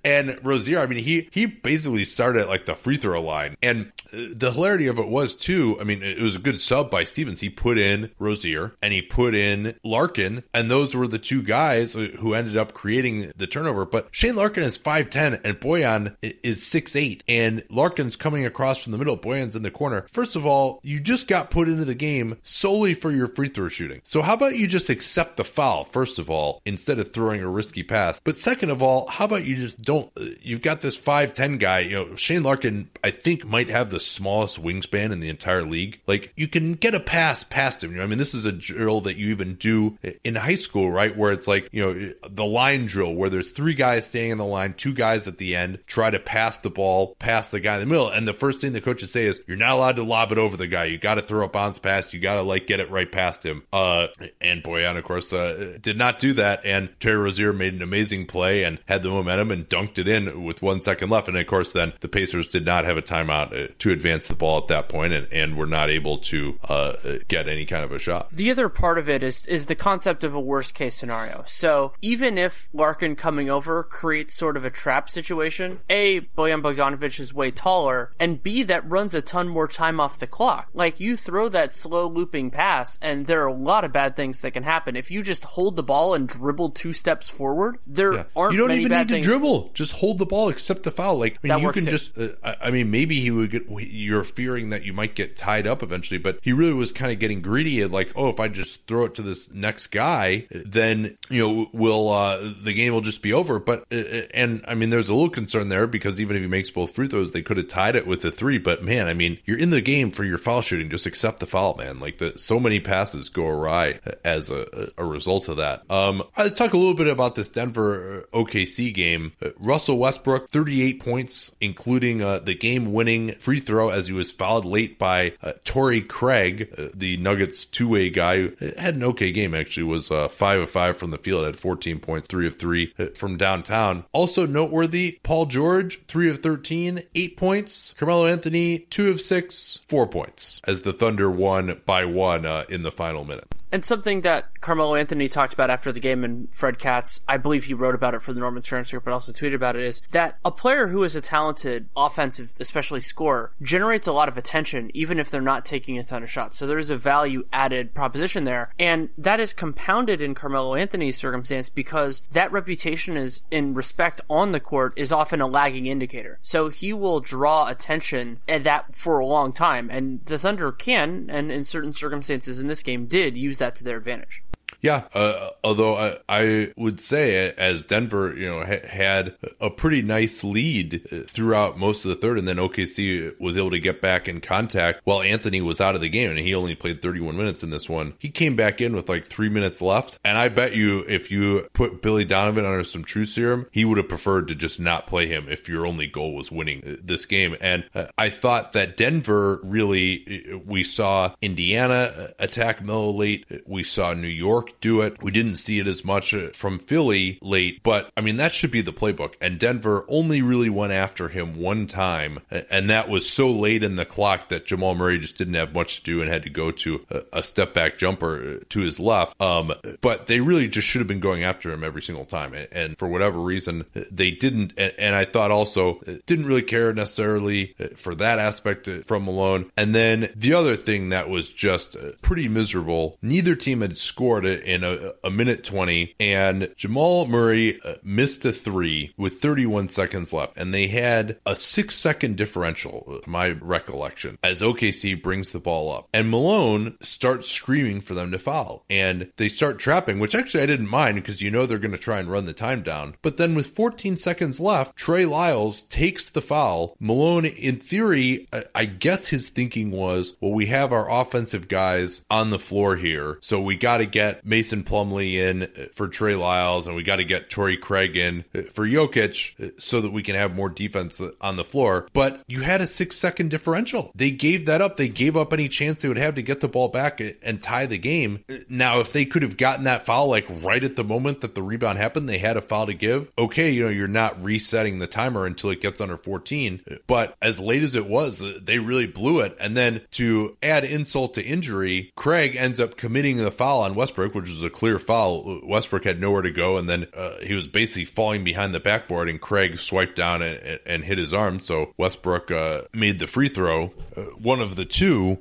and 0.05 0.39
Rozier, 0.45 0.81
I 0.81 0.87
mean, 0.87 1.03
he 1.03 1.29
he 1.33 1.47
basically 1.47 2.05
started 2.05 2.43
at 2.43 2.49
like 2.49 2.67
the 2.67 2.75
free 2.75 2.99
throw 2.99 3.23
line, 3.23 3.57
and 3.63 3.93
the 4.13 4.53
hilarity 4.53 4.89
of 4.89 4.99
it 4.99 5.09
was 5.09 5.35
too. 5.35 5.79
I 5.81 5.85
mean, 5.85 6.03
it 6.03 6.21
was 6.21 6.37
a 6.37 6.41
good 6.41 6.61
sub 6.61 6.91
by 6.91 7.05
Stevens. 7.05 7.41
He 7.41 7.49
put 7.49 7.79
in 7.79 8.11
Rozier 8.19 8.75
and 8.83 8.93
he 8.93 9.01
put 9.01 9.35
in 9.35 9.75
Larkin, 9.83 10.45
and 10.53 10.71
those 10.71 10.95
were 10.95 11.09
the 11.09 11.19
two 11.19 11.43
guys 11.43 11.95
who 11.95 12.35
ended 12.35 12.57
up 12.57 12.75
creating 12.75 13.33
the 13.39 13.47
turnover. 13.47 13.85
But 13.85 14.09
Shane 14.11 14.37
Larkin 14.37 14.63
is 14.63 14.79
5'10 14.79 15.41
and 15.45 15.61
Bojan 15.61 16.17
is 16.23 16.65
6'8 16.65 17.23
and 17.29 17.65
Larkin's 17.71 18.17
coming 18.17 18.45
across 18.45 18.83
from 18.83 18.93
the 18.93 18.99
middle. 18.99 19.17
Bojan's 19.17 19.57
in 19.57 19.63
the 19.63 19.71
corner. 19.71 20.07
First 20.13 20.37
of 20.37 20.47
all, 20.47 20.81
you 20.83 21.01
just 21.01 21.29
got 21.29 21.51
put 21.51 21.69
into 21.69 21.85
the 21.85 21.95
game 21.95 22.37
solely 22.43 22.95
for 22.95 23.11
your 23.11 23.29
free 23.29 23.49
throw 23.49 23.69
shooting. 23.69 24.01
So 24.05 24.23
how 24.23 24.35
about 24.35 24.57
you 24.57 24.67
just 24.67 24.91
accept 24.91 25.37
the 25.37 25.45
foul, 25.45 25.85
first 25.85 26.19
of 26.19 26.31
all, 26.31 26.61
instead 26.65 26.99
of 26.99 27.13
throwing 27.13 27.41
a 27.41 27.49
risky 27.49 27.83
pass? 27.83 28.21
But 28.21 28.39
second 28.39 28.71
of 28.71 28.83
all, 28.83 29.09
how 29.09 29.25
about 29.25 29.45
you 29.45 29.57
just 29.57 29.81
don't, 29.81 30.11
uh, 30.17 30.27
you've 30.43 30.63
got 30.63 30.81
this 30.81 30.97
5'10 30.97 31.59
guy, 31.59 31.81
you 31.81 31.93
know, 31.93 32.17
Shane 32.17 32.43
Larkin, 32.43 32.91
I 33.03 33.11
think 33.11 33.45
might 33.45 33.71
have 33.71 33.91
the 33.91 34.01
smallest 34.01 34.63
wingspan 34.63 35.13
in 35.13 35.21
the 35.21 35.29
entire 35.29 35.63
league. 35.63 36.01
Like 36.07 36.33
you 36.37 36.49
can 36.49 36.75
get 36.75 36.95
a 36.95 37.01
pass 37.01 37.45
past 37.45 37.83
him. 37.83 37.93
You 37.93 37.99
know, 37.99 38.05
I 38.05 38.07
mean, 38.07 38.19
this 38.19 38.35
is 38.35 38.45
a 38.45 38.53
drill 38.53 39.01
that 39.03 39.17
you 39.17 39.31
even 39.31 39.55
do 39.55 39.99
in 40.25 40.35
high 40.35 40.57
school, 40.57 40.91
right? 40.91 41.17
Where 41.17 41.33
it's 41.33 41.49
like, 41.49 41.69
you 41.73 41.83
know, 41.83 42.13
the 42.29 42.45
line 42.45 42.87
drill 42.87 43.15
where 43.15 43.28
there's 43.29 43.51
three 43.51 43.75
guys 43.75 44.07
standing 44.07 44.33
in 44.33 44.39
the 44.39 44.45
line, 44.45 44.75
two 44.75 44.93
guys 44.93 45.27
at 45.29 45.39
the 45.39 45.57
end, 45.57 45.79
try 45.87 46.11
to 46.11 46.19
pass 46.19 46.57
the 46.59 46.71
ball 46.71 47.17
past 47.19 47.51
the 47.51 47.61
guy 47.61 47.75
in 47.75 47.81
the 47.81 47.87
middle. 47.87 48.09
And 48.09 48.27
the 48.27 48.35
first 48.35 48.61
thing 48.61 48.73
the 48.73 48.81
coaches 48.81 49.13
say 49.13 49.25
is, 49.25 49.41
you're 49.47 49.57
not 49.57 49.73
allowed 49.73 49.97
to 49.97 50.03
lob 50.03 50.33
it 50.33 50.39
over 50.39 50.57
the 50.57 50.67
guy. 50.67 50.85
You 50.85 50.99
got 50.99 51.17
to 51.17 51.23
throw 51.23 51.45
a 51.45 51.49
bounce 51.49 51.79
pass. 51.79 52.13
You 52.13 52.21
got 52.21 52.37
to 52.37 52.43
like 52.43 52.67
get 52.67 52.81
it 52.81 52.91
right 52.91 53.11
past 53.11 53.45
him. 53.45 53.65
Uh, 53.73 54.09
and 54.41 54.63
Bojan, 54.63 54.97
of 54.97 55.05
course, 55.05 55.33
uh, 55.33 55.79
did 55.81 55.97
not 55.97 56.19
do 56.19 56.33
that. 56.35 56.65
And 56.65 56.89
Terry 57.01 57.17
Rozier 57.17 57.53
made 57.53 57.75
an 57.75 57.83
amazing 57.83 58.27
play 58.27 58.65
and 58.65 58.79
had 58.87 59.03
the 59.03 59.11
momentum 59.11 59.51
and 59.51 59.69
dunked 59.69 59.99
it 59.99 60.09
in 60.09 60.45
with 60.45 60.63
one 60.63 60.81
second 60.81 61.11
left. 61.11 61.29
And 61.29 61.37
of 61.37 61.47
course, 61.47 61.73
then 61.73 61.93
the 62.01 62.09
Pacers 62.09 62.49
did 62.49 62.65
not 62.65 62.85
have 62.85 62.97
a 62.97 63.03
timeout 63.03 63.53
uh, 63.53 63.73
to 63.79 63.91
advance 63.91 64.29
the 64.29 64.35
ball 64.35 64.59
at 64.59 64.69
that 64.69 64.89
point 64.89 65.13
and, 65.13 65.33
and 65.33 65.57
were 65.57 65.67
not 65.67 65.91
able 65.91 66.19
to 66.19 66.59
uh, 66.65 66.95
get 67.29 67.49
any 67.49 67.65
kind 67.65 67.85
of 67.85 67.93
a 67.93 67.99
shot. 67.99 68.29
The 68.33 68.51
other 68.51 68.69
part 68.69 68.99
of 68.99 69.09
it 69.09 69.23
is 69.23 69.47
is 69.47 69.67
the 69.67 69.75
concept 69.75 70.25
of 70.25 70.35
a 70.35 70.41
worst 70.41 70.75
case 70.75 70.95
scenario. 70.95 71.45
So 71.47 71.93
even 72.03 72.39
if 72.39 72.69
Larkin 72.73 73.17
coming 73.19 73.51
over 73.51 73.83
creates 73.83 74.35
sort 74.35 74.57
of 74.57 74.65
a 74.65 74.71
trap 74.71 75.11
situation. 75.11 75.81
A, 75.91 76.21
Bojan 76.21 76.63
Bogdanovic 76.63 77.21
is 77.21 77.35
way 77.35 77.51
taller, 77.51 78.13
and 78.19 78.43
B, 78.43 78.63
that 78.63 78.89
runs 78.89 79.15
a 79.15 79.23
ton 79.23 79.49
more 79.49 79.69
time 79.69 80.01
off 80.01 80.19
the 80.19 80.27
clock. 80.27 80.69
Like, 80.73 81.01
you 81.01 81.17
throw 81.17 81.49
that 81.51 81.75
slow 81.75 82.09
looping 82.09 82.51
pass, 82.51 82.99
and 83.03 83.27
there 83.27 83.43
are 83.43 83.49
a 83.49 83.53
lot 83.53 83.85
of 83.85 83.93
bad 83.93 84.17
things 84.17 84.41
that 84.41 84.53
can 84.53 84.63
happen. 84.63 84.97
If 84.97 85.11
you 85.11 85.23
just 85.23 85.45
hold 85.45 85.77
the 85.77 85.83
ball 85.83 86.15
and 86.15 86.29
dribble 86.29 86.71
two 86.71 86.93
steps 86.93 87.29
forward, 87.29 87.79
there 87.87 88.15
yeah. 88.15 88.25
aren't 88.37 88.55
You 88.55 88.61
don't 88.61 88.73
even 88.73 88.93
need 88.93 89.09
to 89.09 89.21
dribble. 89.21 89.71
Just 89.75 89.93
hold 89.93 90.19
the 90.19 90.27
ball, 90.27 90.49
accept 90.49 90.83
the 90.83 90.91
foul. 90.91 91.19
Like, 91.19 91.39
I 91.43 91.49
mean, 91.49 91.59
you 91.63 91.73
can 91.73 91.85
too. 91.85 91.91
just, 91.91 92.17
uh, 92.17 92.55
I 92.61 92.71
mean, 92.71 92.91
maybe 92.91 93.19
he 93.21 93.31
would 93.31 93.51
get, 93.51 93.65
you're 93.69 94.25
fearing 94.25 94.71
that 94.71 94.85
you 94.85 94.93
might 94.93 95.15
get 95.15 95.37
tied 95.37 95.67
up 95.67 95.83
eventually, 95.83 96.19
but 96.19 96.39
he 96.43 96.53
really 96.53 96.75
was 96.75 96.93
kind 96.93 97.13
of 97.13 97.19
getting 97.19 97.43
greedy. 97.43 97.83
And 97.83 97.93
like, 97.93 98.13
oh, 98.15 98.29
if 98.29 98.39
I 98.39 98.49
just 98.49 98.87
throw 98.87 99.05
it 99.05 99.15
to 99.17 99.23
this 99.23 99.51
next 99.51 99.89
guy, 99.89 100.47
then, 100.51 101.19
you 101.29 101.47
know, 101.47 101.69
will, 101.73 102.11
uh, 102.11 102.53
the 102.63 102.73
game 102.75 102.93
will 102.93 103.01
just 103.01 103.08
be 103.17 103.33
over. 103.33 103.59
But, 103.59 103.85
uh, 103.91 103.97
uh, 103.97 104.23
and 104.35 104.65
I 104.69 104.75
mean, 104.75 104.91
there's 104.91 105.09
a 105.09 105.15
little 105.15 105.31
concern 105.31 105.69
there 105.69 105.87
because 105.87 106.21
even 106.21 106.37
if 106.37 106.43
he 106.43 106.49
makes 106.49 106.71
both 106.71 106.95
free 106.95 107.09
throws, 107.09 107.33
they 107.33 107.43
could 107.43 107.57
have 107.57 107.69
tied 107.69 107.97
it 107.97 108.07
with 108.07 108.23
the 108.23 108.31
three. 108.31 108.59
But 108.59 108.83
man, 108.83 109.07
I 109.07 109.15
mean, 109.15 109.39
you're 109.45 109.59
in 109.59 109.71
the 109.71 109.81
game 109.81 110.11
for 110.11 110.25
your 110.25 110.39
foul 110.39 110.61
shooting. 110.61 110.91
Just 110.91 111.07
accept 111.07 111.41
the 111.41 111.47
foul, 111.47 111.77
man. 111.77 112.01
Like, 112.01 112.19
the, 112.19 112.39
so 112.39 112.61
many 112.61 112.81
passes 112.81 113.29
go 113.29 113.47
awry 113.47 114.01
as 114.25 114.51
a, 114.51 114.93
a 114.99 115.05
result 115.05 115.49
of 115.49 115.57
that. 115.57 115.89
Um, 115.91 116.23
let's 116.37 116.59
talk 116.59 116.73
a 116.73 116.79
little 116.79 116.95
bit 116.95 117.09
about 117.09 117.35
this 117.35 117.49
Denver 117.49 118.27
uh, 118.33 118.37
OKC 118.37 118.93
game. 118.93 119.33
Russell 119.59 119.99
Westbrook, 119.99 120.51
38 120.51 121.01
points, 121.01 121.55
including 121.61 122.23
uh, 122.23 122.39
the 122.41 122.55
game 122.55 122.93
winning 122.93 123.33
free 123.35 123.61
throw 123.61 123.89
as 123.89 124.07
he 124.07 124.13
was 124.13 124.31
fouled 124.31 124.65
late 124.65 124.99
by 124.99 125.33
uh, 125.43 125.53
Torrey 125.65 126.01
Craig, 126.01 126.73
uh, 126.77 126.89
the 126.95 127.17
Nuggets 127.17 127.67
two 127.67 127.89
way 127.89 128.11
guy. 128.11 128.51
Had 128.77 128.97
an 128.97 129.05
okay 129.05 129.33
game, 129.33 129.55
actually, 129.55 129.85
was 129.85 130.11
uh, 130.11 130.29
5 130.29 130.61
of 130.61 130.71
5 130.71 130.97
from 130.97 131.11
the 131.11 131.19
field, 131.19 131.45
had 131.45 131.59
14 131.59 132.01
points, 132.01 132.29
3 132.29 132.47
of 132.47 132.59
3 132.59 132.95
uh, 132.98 132.98
from 133.15 133.37
downtown. 133.37 134.05
Also 134.13 134.47
noteworthy, 134.47 135.19
Paul 135.23 135.47
George, 135.47 136.01
3 136.09 136.31
of 136.31 136.43
13, 136.43 137.03
8 137.15 137.37
points. 137.37 137.95
Carmelo 137.99 138.27
Anthony, 138.27 138.81
2 138.91 139.11
of 139.11 139.21
6, 139.21 139.81
4 139.89 140.07
points, 140.07 140.61
as 140.65 140.83
the 140.83 140.93
Thunder 140.93 141.31
won 141.31 141.81
by 141.87 142.05
one 142.05 142.47
uh, 142.47 142.65
in 142.69 142.83
the 142.83 142.93
final 142.93 143.25
minute. 143.25 143.47
And 143.71 143.85
something 143.85 144.23
that 144.23 144.61
Carmelo 144.61 144.95
Anthony 144.95 145.29
talked 145.29 145.55
about 145.55 145.71
after 145.71 145.93
the 145.93 146.01
game, 146.01 146.25
and 146.25 146.53
Fred 146.55 146.79
Katz, 146.79 147.21
I 147.29 147.37
believe 147.37 147.65
he 147.65 147.75
wrote 147.75 147.95
about 147.95 148.15
it 148.15 148.23
for 148.23 148.33
the 148.33 148.41
Norman 148.41 148.63
Transcript, 148.63 149.05
but 149.05 149.13
also 149.13 149.33
tweeted 149.33 149.55
about 149.55 149.77
it, 149.77 149.83
is 149.83 150.03
that 150.11 150.39
a 150.45 150.51
player 150.51 150.89
who 150.89 151.05
is 151.05 151.17
a 151.17 151.21
talented 151.21 151.89
offensive, 151.97 152.55
especially 152.59 153.01
scorer, 153.01 153.53
generates 153.61 154.07
a 154.07 154.13
lot 154.13 154.29
of 154.29 154.39
attention, 154.39 154.91
even 154.95 155.19
if 155.19 155.31
they're 155.31 155.41
not 155.41 155.65
taking 155.65 155.99
a 155.99 156.05
ton 156.05 156.23
of 156.23 156.31
shots. 156.31 156.57
So 156.57 156.67
there 156.67 156.79
is 156.79 156.91
a 156.91 156.97
value 156.97 157.45
added 157.53 157.95
proposition 157.95 158.45
there. 158.45 158.73
And 158.79 159.11
that 159.19 159.41
is 159.41 159.53
compounded 159.53 160.21
in 160.21 160.35
Carmelo 160.35 160.75
Anthony's 160.75 161.17
circumstance 161.17 161.69
because 161.69 162.23
that 162.33 162.53
reputation 162.53 163.17
is 163.17 163.43
in 163.51 163.75
respect 163.75 164.21
on 164.31 164.53
the 164.53 164.61
court 164.61 164.95
is 164.97 165.13
often 165.13 165.41
a 165.41 165.47
lagging 165.47 165.87
indicator. 165.87 166.39
So 166.43 166.69
he 166.69 166.93
will 166.93 167.21
draw 167.21 167.69
attention 167.69 168.41
at 168.49 168.65
that 168.65 168.95
for 168.95 169.19
a 169.19 169.27
long 169.27 169.53
time. 169.53 169.91
And 169.91 170.25
the 170.25 170.39
Thunder 170.39 170.73
can, 170.73 171.29
and 171.29 171.53
in 171.53 171.65
certain 171.65 171.93
circumstances 171.93 172.59
in 172.59 172.67
this 172.67 172.83
game 172.83 173.07
did 173.07 173.37
use 173.37 173.58
that 173.59 173.77
to 173.77 173.85
their 173.85 173.97
advantage. 173.97 174.43
Yeah, 174.81 175.05
uh, 175.13 175.51
although 175.65 175.97
I, 175.97 176.19
I, 176.29 176.73
would 176.77 177.01
say 177.01 177.51
as 177.51 177.83
Denver, 177.83 178.33
you 178.37 178.49
know, 178.49 178.65
ha- 178.65 178.87
had 178.87 179.35
a 179.61 179.71
pretty 179.71 180.03
nice 180.03 180.45
lead 180.45 181.07
uh, 181.13 181.21
throughout 181.27 181.79
most 181.79 182.05
of 182.05 182.11
the 182.11 182.15
third, 182.15 182.39
and 182.39 182.47
then 182.47 182.59
OKC 182.59 183.39
was 183.41 183.57
able 183.57 183.73
to 183.73 183.81
get 183.81 184.01
back 184.01 184.29
in 184.29 184.41
contact 184.41 185.01
while 185.03 185.21
Anthony 185.21 185.61
was 185.61 185.81
out 185.81 185.97
of 185.97 186.01
the 186.01 186.09
game, 186.09 186.31
and 186.31 186.39
he 186.39 186.55
only 186.55 186.77
played 186.77 187.03
31 187.03 187.37
minutes 187.37 187.65
in 187.65 187.71
this 187.71 187.89
one. 187.89 188.15
He 188.21 188.31
came 188.31 188.55
back 188.55 188.81
in 188.81 188.95
with 188.95 189.09
like 189.09 189.25
three 189.25 189.49
minutes 189.49 189.83
left, 189.83 190.19
and 190.25 190.39
I 190.39 190.49
bet 190.49 190.77
you 190.77 191.05
if 191.09 191.33
you 191.33 191.69
put 191.73 192.01
Billy 192.01 192.25
Donovan 192.25 192.65
under 192.65 192.85
some 192.85 193.03
true 193.03 193.27
serum, 193.27 193.67
he 193.73 193.85
would 193.85 193.99
have 193.99 194.09
preferred 194.09 194.47
to 194.49 194.55
just 194.55 194.79
not 194.79 195.09
play 195.09 195.27
him 195.27 195.49
if 195.49 195.69
your 195.69 195.87
only 195.87 196.07
goal 196.07 196.37
was 196.37 196.53
winning 196.53 196.85
uh, 196.87 196.95
this 197.03 197.25
game. 197.25 197.57
And 197.61 197.85
uh, 197.97 198.07
I 198.17 198.31
thought 198.31 198.75
that 198.75 198.97
Denver 198.97 199.59
really, 199.65 200.61
we 200.65 200.85
saw 200.85 201.35
Indiana 201.43 202.33
attack 202.39 202.81
Melo 202.81 203.11
late, 203.11 203.45
we 203.67 203.83
saw 203.83 204.15
New 204.15 204.29
York 204.29 204.68
do 204.81 205.03
it. 205.03 205.23
We 205.23 205.31
didn't 205.31 205.57
see 205.57 205.79
it 205.79 205.87
as 205.87 206.05
much 206.05 206.35
uh, 206.35 206.49
from 206.51 206.79
Philly 206.79 207.39
late, 207.43 207.83
but 207.83 208.11
I 208.17 208.21
mean, 208.21 208.37
that 208.37 208.53
should 208.53 208.71
be 208.71 208.81
the 208.81 208.93
playbook. 208.93 209.35
And 209.41 209.59
Denver 209.59 210.05
only 210.09 210.43
really 210.43 210.71
went 210.71 210.93
after 210.93 211.29
him 211.29 211.59
one 211.59 211.87
time, 211.87 212.41
and 212.51 212.91
that 212.91 213.09
was 213.09 213.29
so 213.29 213.51
late 213.51 213.83
in 213.83 213.97
the 213.97 214.05
clock 214.05 214.49
that 214.49 214.67
Jamal 214.67 214.95
Murray 214.95 215.19
just 215.19 215.37
didn't 215.37 215.55
have 215.55 215.73
much 215.75 215.99
to 215.99 216.03
do 216.03 216.21
and 216.21 216.31
had 216.31 216.43
to 216.45 216.51
go 216.51 216.71
to 216.71 217.05
a, 217.33 217.43
step 217.43 217.73
back 217.73 217.97
jumper 217.97 218.59
uh, 218.61 218.65
to 218.69 218.81
his 218.81 219.01
left. 219.01 219.41
Um, 219.41 219.73
but 220.01 220.27
they 220.27 220.41
really 220.41 220.69
just 220.69 220.87
should 220.87 221.01
have 221.01 221.09
been 221.09 221.21
going 221.21 221.45
after 221.45 221.73
him 221.73 221.83
every 221.83 222.03
single 222.03 222.27
time. 222.27 222.53
And 222.73 222.99
for 222.99 223.09
whatever 223.09 223.39
reason, 223.39 223.87
they 224.11 224.31
didn't. 224.31 224.75
And 224.77 225.15
I 225.15 225.25
thought 225.25 225.51
also 225.51 226.01
uh, 226.01 226.15
didn't 226.27 226.47
really 226.47 226.63
care 226.63 226.93
necessarily 226.93 227.75
for 227.97 228.15
that 228.17 228.39
aspect 228.39 228.89
from 229.07 229.25
Malone. 229.25 229.71
And 229.77 229.95
then 229.95 230.31
the 230.37 230.53
other 230.55 230.77
thing 230.77 231.09
that 231.09 231.29
was 231.29 231.49
just 231.49 231.97
pretty 232.23 232.49
miserable, 232.49 233.19
neither 233.23 233.55
team 233.55 233.81
had 233.81 233.97
scored 233.97 234.45
in 234.63 234.85
a, 234.85 235.13
a 235.25 235.31
minute 235.31 235.65
20, 235.65 236.15
and 236.21 236.73
Jamal 236.77 237.27
Murray 237.27 237.79
uh, 237.85 237.95
missed 238.03 238.45
a 238.45 238.53
three 238.53 239.13
with 239.17 239.41
31 239.41 239.89
seconds 239.89 240.33
left, 240.33 240.57
and 240.57 240.73
they 240.73 240.89
had 240.89 241.39
a 241.47 241.57
six 241.57 241.95
second 241.95 242.37
differential, 242.37 243.21
my 243.27 243.49
recollection, 243.49 244.39
as 244.43 244.61
OKC 244.61 245.21
brings 245.21 245.51
the 245.51 245.61
ball 245.61 245.93
up. 245.93 246.09
And 246.13 246.31
Malone 246.31 246.97
starts 247.03 247.49
screaming 247.49 248.01
for 248.01 248.15
them 248.15 248.31
to 248.33 248.39
foul, 248.39 248.85
and 248.89 249.31
they 249.37 249.49
start 249.49 249.79
trapping, 249.79 250.19
which 250.19 250.35
actually 250.35 250.63
I 250.63 250.67
didn't 250.67 250.89
mind 250.89 251.17
because 251.17 251.43
you 251.43 251.51
know 251.51 251.67
they're 251.67 251.79
going 251.79 251.93
to 251.93 251.99
try 251.99 252.19
and 252.19 252.31
run 252.31 252.45
the 252.45 252.53
time 252.53 252.83
down. 252.83 253.17
But 253.23 253.37
then 253.37 253.55
with 253.55 253.69
14 253.69 254.17
seconds 254.17 254.61
left, 254.61 254.97
Trey 254.97 255.27
Lyles 255.27 255.83
takes 255.83 256.31
the 256.31 256.43
foul. 256.43 256.97
Malone, 257.01 257.45
in 257.45 257.77
theory, 257.77 258.49
I 258.75 258.85
guess 258.85 259.29
his 259.29 259.49
thinking 259.49 259.91
was, 259.91 260.33
well, 260.41 260.53
we 260.53 260.67
have 260.67 260.93
our 260.93 261.11
offensive 261.11 261.69
guys 261.69 262.23
on 262.31 262.51
the 262.51 262.59
floor 262.59 262.97
here, 262.97 263.39
so 263.41 263.61
we 263.61 263.77
got 263.77 263.99
to 263.99 264.07
get 264.07 264.45
Mason 264.49 264.83
Plumlee 264.83 265.35
in 265.35 265.63
uh, 265.65 265.87
for 265.95 266.09
Trey 266.09 266.35
Lyles, 266.35 266.87
and 266.87 266.97
we 266.97 267.03
got 267.03 267.17
to 267.17 267.25
get 267.25 267.51
Torrey 267.51 267.77
Craig 267.77 268.17
in 268.17 268.45
uh, 268.55 268.63
for 268.73 268.87
Jokic 268.87 269.61
uh, 269.63 269.71
so 269.79 270.01
that 270.01 270.11
we 270.11 270.23
can 270.23 270.35
have 270.35 270.55
more 270.55 270.69
defense 270.69 271.21
on 271.41 271.57
the 271.57 271.65
floor. 271.65 272.09
But 272.13 272.41
you 272.47 272.63
had 272.63 272.81
a 272.81 272.87
six 272.87 273.17
second 273.17 273.51
differential. 273.51 274.11
They 274.15 274.31
gave 274.31 274.67
that 274.67 274.81
up. 274.81 274.97
They 274.97 275.09
gave 275.09 275.37
up 275.37 275.53
any 275.53 275.69
chance 275.69 276.03
they 276.03 276.09
would 276.09 276.17
have 276.17 276.37
to 276.37 276.43
get 276.43 276.61
the 276.61 276.69
ball 276.69 276.89
back 276.89 277.21
and 277.43 277.61
tie 277.61 277.87
the 277.87 277.99
game. 277.99 278.45
Now, 278.69 279.01
if 279.01 279.13
they 279.13 279.25
could 279.25 279.43
have 279.43 279.57
gotten 279.57 279.85
that 279.85 280.07
foul 280.07 280.29
like 280.29 280.47
right 280.63 280.83
at 280.83 280.97
the 280.97 281.05
moment 281.05 281.43
that 281.43 281.55
the 281.55 281.63
rebound 281.63 281.99
happened, 281.99 282.29
they 282.29 282.39
had 282.39 282.57
a 282.57 282.63
foul 282.63 282.87
to 282.87 282.95
give. 282.95 283.31
Okay, 283.39 283.71
you 283.71 283.85
know, 283.85 283.91
you're 283.91 284.09
not 284.09 284.43
resetting 284.43 284.99
the 284.99 285.07
timer 285.07 285.45
until 285.47 285.71
it 285.71 285.81
gets 285.81 286.01
under 286.01 286.17
14. 286.17 286.83
But 287.07 287.37
as 287.43 287.61
late 287.61 287.83
as 287.83 287.95
it 287.95 288.07
was, 288.07 288.43
they 288.61 288.79
really 288.79 289.07
blew 289.07 289.41
it. 289.41 289.57
And 289.61 289.77
then 289.77 290.03
to 290.13 290.57
add 290.63 290.85
insult 290.85 291.35
to 291.35 291.45
injury, 291.45 292.13
Craig 292.17 292.57
ends 292.57 292.81
up 292.81 292.97
committing 292.97 293.37
the 293.37 293.51
foul 293.51 293.83
on 293.83 293.95
Westbrook, 293.95 294.35
which 294.43 294.51
was 294.51 294.63
a 294.63 294.71
clear 294.71 294.99
foul. 294.99 295.61
Westbrook 295.65 296.05
had 296.05 296.21
nowhere 296.21 296.43
to 296.43 296.51
go, 296.51 296.77
and 296.77 296.89
then 296.89 297.07
uh, 297.15 297.39
he 297.43 297.55
was 297.55 297.67
basically 297.67 298.05
falling 298.05 298.45
behind 298.45 298.75
the 298.75 298.81
backboard, 298.81 299.29
and 299.29 299.41
Craig 299.41 299.79
swiped 299.79 300.17
down 300.17 300.43
and, 300.43 300.81
and 300.87 301.05
hit 301.05 301.19
his 301.19 301.35
arm. 301.35 301.61
So 301.61 301.93
Westbrook 301.97 302.51
uh, 302.51 302.83
made 302.93 303.19
the 303.19 303.27
free 303.27 303.49
throw, 303.49 303.93
uh, 304.17 304.23
one 304.39 304.61
of 304.61 304.77
the 304.77 304.85
two, 304.85 305.39